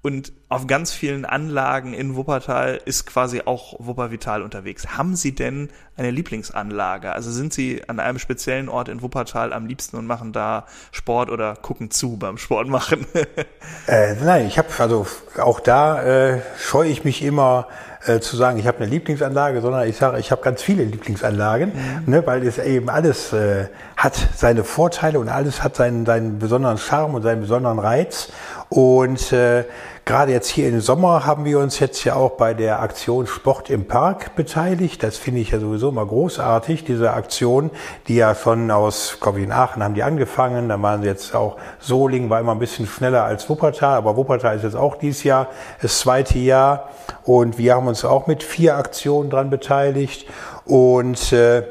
Und 0.07 0.33
auf 0.49 0.69
ganz 0.69 0.93
vielen 0.93 1.25
Anlagen 1.25 1.93
in 1.93 2.15
Wuppertal 2.15 2.79
ist 2.85 3.07
quasi 3.07 3.43
auch 3.45 3.75
Wuppervital 3.81 4.43
unterwegs. 4.43 4.97
Haben 4.97 5.17
Sie 5.17 5.35
denn 5.35 5.69
eine 5.97 6.13
Lieblingsanlage? 6.13 7.11
Also 7.11 7.33
sind 7.33 7.53
Sie 7.53 7.83
an 7.89 7.99
einem 7.99 8.21
speziellen 8.21 8.69
Ort 8.69 8.89
in 8.89 9.03
Wuppertal 9.03 9.53
am 9.53 9.67
liebsten 9.67 9.97
und 9.97 10.07
machen 10.07 10.33
da 10.33 10.67
Sport 10.93 11.29
oder 11.29 11.57
gucken 11.57 11.91
zu 11.91 12.19
beim 12.19 12.39
Sport 12.39 12.69
machen? 12.69 13.05
äh, 13.89 14.15
nein, 14.23 14.47
ich 14.47 14.59
habe 14.59 14.69
also 14.79 15.09
auch 15.39 15.59
da 15.59 16.05
äh, 16.05 16.41
scheue 16.57 16.89
ich 16.89 17.03
mich 17.03 17.25
immer 17.25 17.67
äh, 18.07 18.21
zu 18.21 18.37
sagen, 18.37 18.61
ich 18.61 18.69
habe 18.69 18.79
eine 18.79 18.87
Lieblingsanlage, 18.87 19.61
sondern 19.61 19.89
ich 19.89 19.97
sage, 19.97 20.21
ich 20.21 20.31
habe 20.31 20.41
ganz 20.43 20.63
viele 20.63 20.85
Lieblingsanlagen, 20.85 21.73
mhm. 21.73 22.13
ne, 22.13 22.27
weil 22.27 22.47
es 22.47 22.59
eben 22.59 22.89
alles 22.89 23.33
äh, 23.33 23.67
hat 23.97 24.15
seine 24.37 24.63
Vorteile 24.63 25.19
und 25.19 25.29
alles 25.29 25.65
hat 25.65 25.75
seinen, 25.75 26.07
seinen 26.07 26.39
besonderen 26.39 26.79
Charme 26.79 27.17
und 27.17 27.23
seinen 27.23 27.41
besonderen 27.41 27.81
Reiz. 27.81 28.29
Und 28.69 29.33
äh, 29.33 29.65
Gerade 30.09 30.31
jetzt 30.31 30.47
hier 30.47 30.69
im 30.69 30.81
Sommer 30.81 31.27
haben 31.27 31.45
wir 31.45 31.59
uns 31.59 31.81
jetzt 31.81 32.05
ja 32.05 32.15
auch 32.15 32.37
bei 32.37 32.55
der 32.55 32.79
Aktion 32.79 33.27
Sport 33.27 33.71
im 33.71 33.89
Park 33.89 34.37
beteiligt. 34.37 35.03
Das 35.03 35.17
finde 35.17 35.41
ich 35.41 35.51
ja 35.51 35.59
sowieso 35.59 35.89
immer 35.89 36.07
großartig, 36.07 36.85
diese 36.85 37.13
Aktion, 37.13 37.73
die 38.07 38.15
ja 38.15 38.37
schon 38.37 38.71
aus, 38.71 39.19
glaube 39.21 39.41
ich, 39.41 39.47
in 39.47 39.51
Aachen 39.51 39.83
haben 39.83 39.95
die 39.95 40.05
angefangen. 40.05 40.69
Dann 40.69 40.81
waren 40.81 41.03
sie 41.03 41.09
jetzt 41.09 41.35
auch, 41.35 41.57
Solingen 41.81 42.31
war 42.31 42.39
immer 42.39 42.53
ein 42.53 42.61
bisschen 42.61 42.87
schneller 42.87 43.25
als 43.25 43.51
Wuppertal, 43.51 43.97
aber 43.97 44.17
Wuppertal 44.17 44.55
ist 44.55 44.63
jetzt 44.63 44.77
auch 44.77 44.95
dieses 44.95 45.25
Jahr 45.25 45.49
das 45.83 45.99
zweite 45.99 46.39
Jahr. 46.39 46.91
Und 47.25 47.59
wir 47.59 47.75
haben 47.75 47.89
uns 47.89 48.05
auch 48.05 48.29
mit 48.29 48.45
vier 48.45 48.77
Aktionen 48.77 49.29
dran 49.29 49.51
beteiligt. 49.51 50.29
Und 50.67 51.33
äh, 51.33 51.65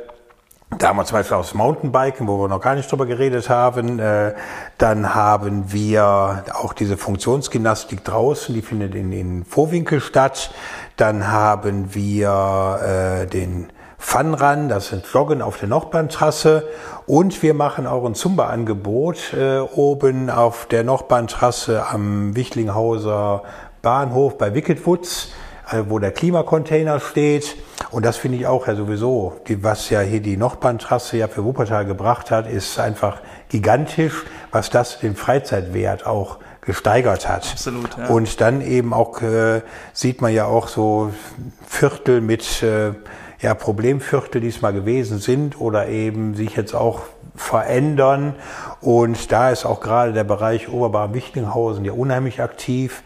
da 0.78 0.90
haben 0.90 0.98
wir 0.98 1.06
zum 1.06 1.18
Beispiel 1.18 1.38
aufs 1.38 1.54
Mountainbiken, 1.54 2.28
wo 2.28 2.40
wir 2.40 2.48
noch 2.48 2.62
gar 2.62 2.76
nicht 2.76 2.92
drüber 2.92 3.06
geredet 3.06 3.50
haben. 3.50 4.00
Äh, 4.00 4.34
dann 4.78 5.16
haben 5.16 5.72
wir 5.72 6.44
auch 6.54 6.74
diese 6.74 6.98
Funktionsgymnastik 6.98 8.04
draußen, 8.04 8.54
die 8.54 8.62
findet 8.62 8.96
in, 8.96 9.12
in 9.12 9.46
Vorwinkel 9.46 10.02
statt. 10.02 10.52
Dann 10.98 11.32
haben 11.32 11.94
wir 11.94 12.80
äh, 13.24 13.28
den 13.28 13.68
Funrun, 13.98 14.70
das 14.70 14.90
sind 14.90 15.06
Joggen 15.12 15.42
auf 15.42 15.58
der 15.58 15.70
Nordbahntrasse. 15.70 16.68
Und 17.08 17.42
wir 17.42 17.54
machen 17.54 17.88
auch 17.88 18.06
ein 18.06 18.16
Zumba-Angebot 18.16 19.34
äh, 19.34 19.60
oben 19.60 20.30
auf 20.30 20.66
der 20.68 20.84
Nordbahntrasse 20.84 21.86
am 21.88 22.36
Wichlinghauser 22.36 23.44
Bahnhof 23.82 24.38
bei 24.38 24.54
Wickedwoods 24.54 25.30
äh, 25.30 25.45
wo 25.88 26.00
der 26.00 26.12
Klimacontainer 26.12 27.00
steht. 27.00 27.56
Und 27.92 28.06
das 28.06 28.18
finde 28.18 28.38
ich 28.38 28.48
auch 28.48 28.68
ja 28.68 28.76
sowieso, 28.76 29.34
die, 29.48 29.64
was 29.64 29.90
ja 29.90 30.02
hier 30.02 30.22
die 30.22 30.38
Nordbahntrasse 30.38 31.18
ja 31.18 31.28
für 31.28 31.44
Wuppertal 31.44 31.86
gebracht 31.86 32.32
hat, 32.32 32.50
ist 32.50 32.80
einfach 32.80 33.22
gigantisch, 33.50 34.24
was 34.52 34.70
das 34.70 35.00
den 35.00 35.16
Freizeitwert 35.16 36.06
auch 36.06 36.38
gesteigert 36.62 37.28
hat. 37.28 37.48
Absolut. 37.52 37.98
Ja. 37.98 38.08
Und 38.08 38.42
dann 38.42 38.62
eben 38.62 38.94
auch 38.94 39.22
äh, 39.22 39.62
sieht 39.94 40.22
man 40.22 40.34
ja 40.34 40.46
auch 40.46 40.68
so 40.68 41.12
Viertel 41.68 42.22
mit 42.22 42.64
äh, 42.64 42.94
ja, 43.40 43.54
Problemviertel, 43.54 44.42
die 44.42 44.48
es 44.48 44.62
mal 44.62 44.74
gewesen 44.74 45.20
sind 45.20 45.60
oder 45.60 45.88
eben 45.88 46.36
sich 46.36 46.56
jetzt 46.56 46.74
auch 46.74 47.02
verändern. 47.36 48.36
Und 48.82 49.32
da 49.32 49.52
ist 49.52 49.66
auch 49.66 49.82
gerade 49.82 50.14
der 50.14 50.24
Bereich 50.24 50.70
Oberbar-Wichtinghausen 50.70 51.86
ja 51.86 51.92
unheimlich 51.92 52.42
aktiv. 52.42 53.04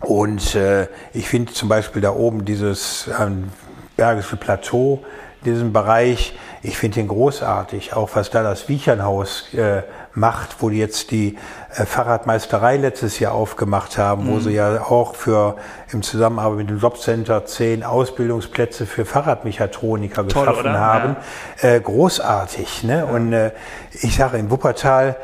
Und 0.00 0.54
äh, 0.54 0.88
ich 1.12 1.28
finde 1.28 1.52
zum 1.52 1.68
Beispiel 1.68 2.02
da 2.02 2.12
oben 2.12 2.44
dieses 2.44 3.08
ähm, 3.20 3.50
Bergische 3.96 4.36
Plateau, 4.36 5.04
diesen 5.44 5.72
Bereich, 5.72 6.34
ich 6.62 6.76
finde 6.76 6.96
den 6.96 7.08
großartig, 7.08 7.94
auch 7.94 8.10
was 8.14 8.30
da 8.30 8.42
das 8.42 8.68
Wiechernhaus 8.68 9.52
äh, 9.54 9.82
macht, 10.14 10.56
wo 10.60 10.68
die 10.68 10.78
jetzt 10.78 11.10
die 11.10 11.38
äh, 11.74 11.86
Fahrradmeisterei 11.86 12.76
letztes 12.76 13.18
Jahr 13.18 13.32
aufgemacht 13.32 13.96
haben, 13.96 14.26
mhm. 14.26 14.34
wo 14.34 14.40
sie 14.40 14.52
ja 14.52 14.82
auch 14.82 15.14
für 15.14 15.56
im 15.92 16.02
Zusammenarbeit 16.02 16.58
mit 16.58 16.70
dem 16.70 16.78
Jobcenter 16.78 17.46
zehn 17.46 17.84
Ausbildungsplätze 17.84 18.86
für 18.86 19.06
Fahrradmechatroniker 19.06 20.28
Toll, 20.28 20.46
geschaffen 20.46 20.70
oder? 20.70 20.80
haben. 20.80 21.16
Ja. 21.62 21.68
Äh, 21.70 21.80
großartig. 21.80 22.84
Ne? 22.84 22.98
Ja. 22.98 23.04
Und 23.04 23.32
äh, 23.32 23.52
ich 23.92 24.16
sage 24.16 24.36
in 24.36 24.50
Wuppertal, 24.50 25.16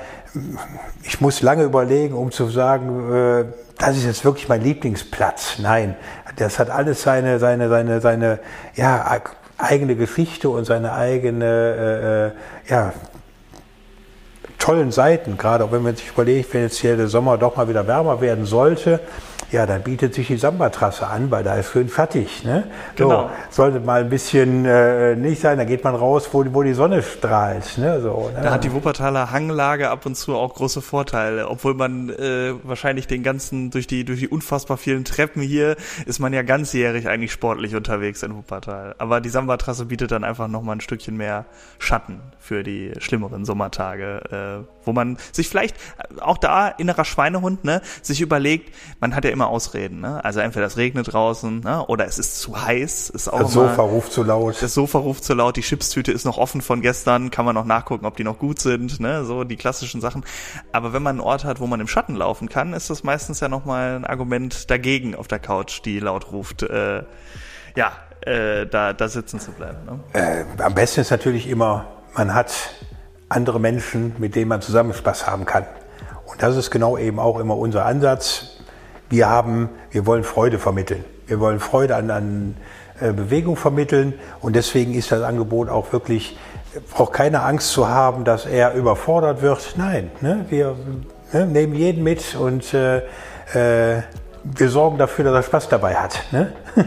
ich 1.03 1.21
muss 1.21 1.43
lange 1.43 1.65
überlegen, 1.65 2.15
um 2.15 2.31
zu 2.31 2.49
sagen, 2.49 3.13
äh, 3.15 3.45
das 3.79 3.97
ist 3.97 4.05
jetzt 4.05 4.25
wirklich 4.25 4.49
mein 4.49 4.63
Lieblingsplatz. 4.63 5.59
Nein, 5.59 5.97
das 6.37 6.59
hat 6.59 6.71
alles 6.71 7.03
seine, 7.03 7.39
seine, 7.39 7.69
seine, 7.69 8.01
seine, 8.01 8.39
ja, 8.75 9.21
eigene 9.59 9.97
Geschichte 9.97 10.49
und 10.49 10.65
seine 10.65 10.93
eigene, 10.93 11.45
äh, 11.45 12.27
äh 12.27 12.73
ja, 12.73 12.93
tollen 14.59 14.93
Seiten. 14.93 15.37
Gerade 15.37 15.65
auch 15.65 15.73
wenn 15.73 15.83
man 15.83 15.97
sich 15.97 16.09
überlegt, 16.09 16.55
wenn 16.55 16.63
jetzt 16.63 16.79
hier 16.79 16.97
der 16.97 17.09
Sommer 17.09 17.39
doch 17.39 17.57
mal 17.57 17.69
wieder 17.69 17.87
wärmer 17.87 18.21
werden 18.21 18.47
sollte, 18.47 19.01
ja, 19.53 19.65
dann 19.65 19.83
bietet 19.83 20.15
sich 20.15 20.27
die 20.27 20.37
Samba-Trasse 20.37 21.07
an, 21.07 21.31
weil 21.31 21.45
da 21.45 21.55
ist 21.55 21.71
schön 21.71 21.89
fertig. 21.89 22.45
Ne? 22.45 22.65
Genau. 22.97 23.31
So, 23.51 23.63
sollte 23.63 23.81
mal 23.81 24.01
ein 24.01 24.09
bisschen 24.09 24.65
äh, 24.65 25.15
nicht 25.15 25.41
sein, 25.41 25.59
da 25.59 25.65
geht 25.65 25.85
man 25.85 25.95
raus, 25.95 26.29
wo, 26.33 26.45
wo 26.53 26.63
die 26.63 26.75
Sonne 26.75 27.03
strahlt. 27.03 27.79
Ne? 27.79 28.01
So, 28.01 28.31
ne? 28.35 28.43
Da 28.43 28.51
hat 28.51 28.65
die 28.65 28.73
Wuppertaler 28.73 29.31
Hanglage 29.31 29.91
ab 29.91 30.05
und 30.05 30.17
zu 30.17 30.35
auch 30.35 30.55
große 30.55 30.83
Vorteile, 30.83 31.49
obwohl 31.49 31.75
man 31.75 32.11
äh, 32.11 32.55
wahrscheinlich 32.65 33.07
den 33.07 33.23
ganzen, 33.23 33.71
durch 33.71 33.87
die, 33.87 34.05
durch 34.05 34.21
die 34.21 34.29
unfassbar 34.29 34.77
vielen 34.77 35.05
Treppen 35.05 35.43
hier, 35.43 35.77
ist 36.07 36.19
man 36.19 36.33
ja 36.33 36.43
ganzjährig 36.43 37.09
eigentlich 37.09 37.33
sportlich 37.33 37.77
unterwegs 37.77 38.23
in 38.23 38.35
Wuppertal. 38.35 38.97
Aber 38.99 39.21
die 39.21 39.29
Samba-Trasse 39.29 39.87
bietet 39.87 40.11
dann 40.11 40.25
einfach 40.25 40.49
nochmal 40.49 40.77
ein 40.77 40.81
Stückchen 40.81 41.17
mehr 41.17 41.47
Schatten 41.79 42.21
für 42.41 42.63
die 42.63 42.93
schlimmeren 42.99 43.45
Sommertage, 43.45 44.65
äh, 44.65 44.87
wo 44.87 44.93
man 44.93 45.19
sich 45.33 45.49
vielleicht 45.49 45.77
auch 46.21 46.39
da 46.39 46.69
innerer 46.69 47.05
Schweinehund, 47.05 47.65
ne, 47.65 47.81
sich 48.03 48.21
überlegt, 48.21 48.75
man 49.01 49.15
hat 49.15 49.25
ja 49.25 49.31
immer 49.37 49.49
Ausreden. 49.49 50.01
Ne? 50.01 50.25
Also 50.25 50.41
entweder 50.41 50.67
es 50.67 50.79
regnet 50.79 51.13
draußen 51.13 51.61
ne? 51.61 51.85
oder 51.87 52.07
es 52.07 52.19
ist 52.19 52.41
zu 52.41 52.61
heiß. 52.61 53.11
Ist 53.11 53.29
auch 53.29 53.41
das 53.41 53.53
Sofa 53.53 53.83
ruft 53.83 54.13
zu 54.13 54.23
laut. 54.23 54.57
Das 54.61 54.73
Sofa 54.73 54.99
ruft 54.99 55.25
zu 55.25 55.35
laut. 55.35 55.57
Die 55.57 55.61
Chipstüte 55.61 56.11
ist 56.11 56.25
noch 56.25 56.39
offen 56.39 56.63
von 56.63 56.81
gestern. 56.81 57.31
Kann 57.31 57.45
man 57.45 57.55
noch 57.55 57.67
nachgucken, 57.67 58.07
ob 58.07 58.17
die 58.17 58.25
noch 58.25 58.39
gut 58.39 58.59
sind. 58.59 58.99
Ne? 58.99 59.25
So 59.25 59.45
die 59.45 59.57
klassischen 59.57 60.01
Sachen. 60.01 60.25
Aber 60.73 60.93
wenn 60.95 61.03
man 61.03 61.17
einen 61.17 61.21
Ort 61.21 61.45
hat, 61.45 61.61
wo 61.61 61.67
man 61.67 61.81
im 61.81 61.87
Schatten 61.87 62.17
laufen 62.17 62.49
kann, 62.49 62.73
ist 62.73 62.89
das 62.89 63.05
meistens 63.05 63.41
ja 63.41 63.49
nochmal 63.49 63.97
ein 63.97 64.05
Argument 64.07 64.71
dagegen 64.71 65.15
auf 65.15 65.29
der 65.29 65.39
Couch, 65.39 65.83
die 65.85 66.01
laut 66.01 66.33
ruft. 66.33 66.63
Äh, 66.63 67.03
ja, 67.77 67.93
äh, 68.23 68.67
da, 68.67 68.95
da 68.95 69.09
sitzen 69.09 69.39
zu 69.39 69.53
bleiben. 69.53 69.79
Ne? 69.85 70.01
Äh, 70.15 70.63
am 70.63 70.75
besten 70.75 71.03
ist 71.03 71.11
natürlich 71.11 71.47
immer, 71.49 71.87
man 72.15 72.35
hat 72.35 72.53
andere 73.29 73.61
Menschen, 73.61 74.15
mit 74.19 74.35
denen 74.35 74.49
man 74.49 74.63
zusammen 74.63 74.95
Spaß 74.95 75.27
haben 75.27 75.45
kann. 75.45 75.67
Und 76.25 76.43
das 76.43 76.57
ist 76.57 76.71
genau 76.71 76.97
eben 76.97 77.19
auch 77.19 77.39
immer 77.39 77.57
unser 77.57 77.85
Ansatz 77.85 78.56
wir 79.09 79.29
haben, 79.29 79.69
wir 79.91 80.07
wollen 80.07 80.25
Freude 80.25 80.59
vermitteln. 80.59 81.05
Wir 81.27 81.41
wollen 81.41 81.61
Freude 81.61 81.97
an, 81.97 82.11
an 82.11 82.57
äh, 83.01 83.13
Bewegung 83.13 83.57
vermitteln 83.57 84.15
und 84.41 84.57
deswegen 84.57 84.95
ist 84.95 85.13
das 85.13 85.23
Angebot 85.23 85.69
auch 85.69 85.93
wirklich, 85.93 86.39
braucht 86.93 87.13
keine 87.13 87.43
Angst 87.43 87.71
zu 87.73 87.89
haben, 87.89 88.25
dass 88.25 88.47
er 88.47 88.75
überfordert 88.75 89.43
wird. 89.43 89.75
Nein, 89.77 90.11
ne? 90.21 90.47
wir 90.49 90.77
ne? 91.33 91.47
nehmen 91.47 91.75
jeden 91.75 92.03
mit 92.03 92.35
und 92.35 92.73
äh, 92.75 92.99
äh, 92.99 94.03
wir 94.45 94.69
sorgen 94.69 94.99
dafür, 94.99 95.25
dass 95.25 95.35
er 95.35 95.43
Spaß 95.43 95.69
dabei 95.69 95.95
hat. 95.95 96.23
Ne? 96.31 96.53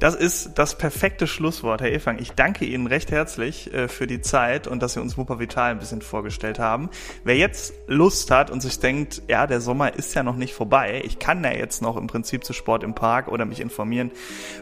Das 0.00 0.14
ist 0.14 0.58
das 0.58 0.78
perfekte 0.78 1.26
Schlusswort, 1.26 1.82
Herr 1.82 1.92
Efang. 1.92 2.18
Ich 2.20 2.32
danke 2.32 2.64
Ihnen 2.64 2.86
recht 2.86 3.10
herzlich 3.10 3.72
äh, 3.74 3.86
für 3.86 4.06
die 4.06 4.22
Zeit 4.22 4.66
und 4.66 4.82
dass 4.82 4.94
Sie 4.94 5.00
uns 5.00 5.18
Wupper 5.18 5.38
Vital 5.38 5.72
ein 5.72 5.78
bisschen 5.78 6.00
vorgestellt 6.00 6.58
haben. 6.58 6.88
Wer 7.22 7.36
jetzt 7.36 7.74
Lust 7.86 8.30
hat 8.30 8.50
und 8.50 8.62
sich 8.62 8.80
denkt, 8.80 9.20
ja, 9.28 9.46
der 9.46 9.60
Sommer 9.60 9.94
ist 9.94 10.14
ja 10.14 10.22
noch 10.22 10.36
nicht 10.36 10.54
vorbei, 10.54 11.02
ich 11.04 11.18
kann 11.18 11.44
ja 11.44 11.52
jetzt 11.52 11.82
noch 11.82 11.98
im 11.98 12.06
Prinzip 12.06 12.44
zu 12.44 12.54
Sport 12.54 12.82
im 12.82 12.94
Park 12.94 13.28
oder 13.28 13.44
mich 13.44 13.60
informieren, 13.60 14.10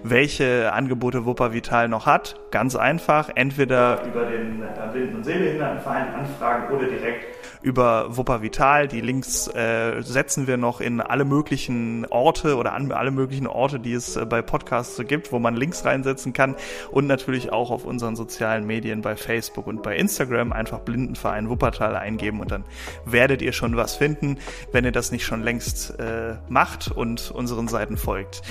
welche 0.03 0.72
Angebote 0.72 1.24
Wupper 1.24 1.53
Vital 1.53 1.89
noch 1.89 2.07
hat. 2.07 2.41
Ganz 2.51 2.74
einfach, 2.74 3.30
entweder 3.32 4.03
über 4.07 4.24
den 4.24 4.61
äh, 4.62 4.93
Blinden- 4.93 5.18
und 5.18 5.24
Sehbehindertenverein 5.24 6.14
anfragen 6.14 6.74
oder 6.74 6.89
direkt 6.89 7.38
über 7.63 8.17
Wupper 8.17 8.43
Vital. 8.43 8.89
Die 8.89 9.01
Links 9.01 9.49
äh, 9.49 10.03
setzen 10.03 10.47
wir 10.47 10.57
noch 10.57 10.81
in 10.81 11.01
alle 11.01 11.25
möglichen 11.25 12.07
Orte 12.07 12.57
oder 12.57 12.73
an 12.73 12.93
alle 12.93 13.11
möglichen 13.11 13.47
Orte, 13.47 13.81
die 13.81 13.93
es 13.93 14.17
äh, 14.17 14.25
bei 14.25 14.43
Podcasts 14.43 14.97
so 14.97 15.05
gibt, 15.05 15.33
wo 15.33 15.39
man 15.39 15.57
Links 15.57 15.85
reinsetzen 15.85 16.33
kann 16.33 16.57
und 16.91 17.07
natürlich 17.07 17.53
auch 17.53 17.71
auf 17.71 17.85
unseren 17.85 18.17
sozialen 18.17 18.67
Medien 18.67 19.03
bei 19.03 19.17
Facebook 19.17 19.67
und 19.67 19.83
bei 19.83 19.97
Instagram 19.97 20.53
einfach 20.53 20.81
Blindenverein 20.81 21.49
Wuppertal 21.49 21.97
eingeben 21.97 22.41
und 22.41 22.51
dann 22.51 22.65
werdet 23.05 23.43
ihr 23.43 23.53
schon 23.53 23.77
was 23.77 23.97
finden, 23.97 24.39
wenn 24.73 24.85
ihr 24.85 24.93
das 24.93 25.13
nicht 25.13 25.25
schon 25.25 25.43
längst 25.43 25.99
äh, 25.99 26.37
macht 26.49 26.91
und 26.91 27.31
unseren 27.31 27.69
Seiten 27.69 27.97
folgt. 27.97 28.43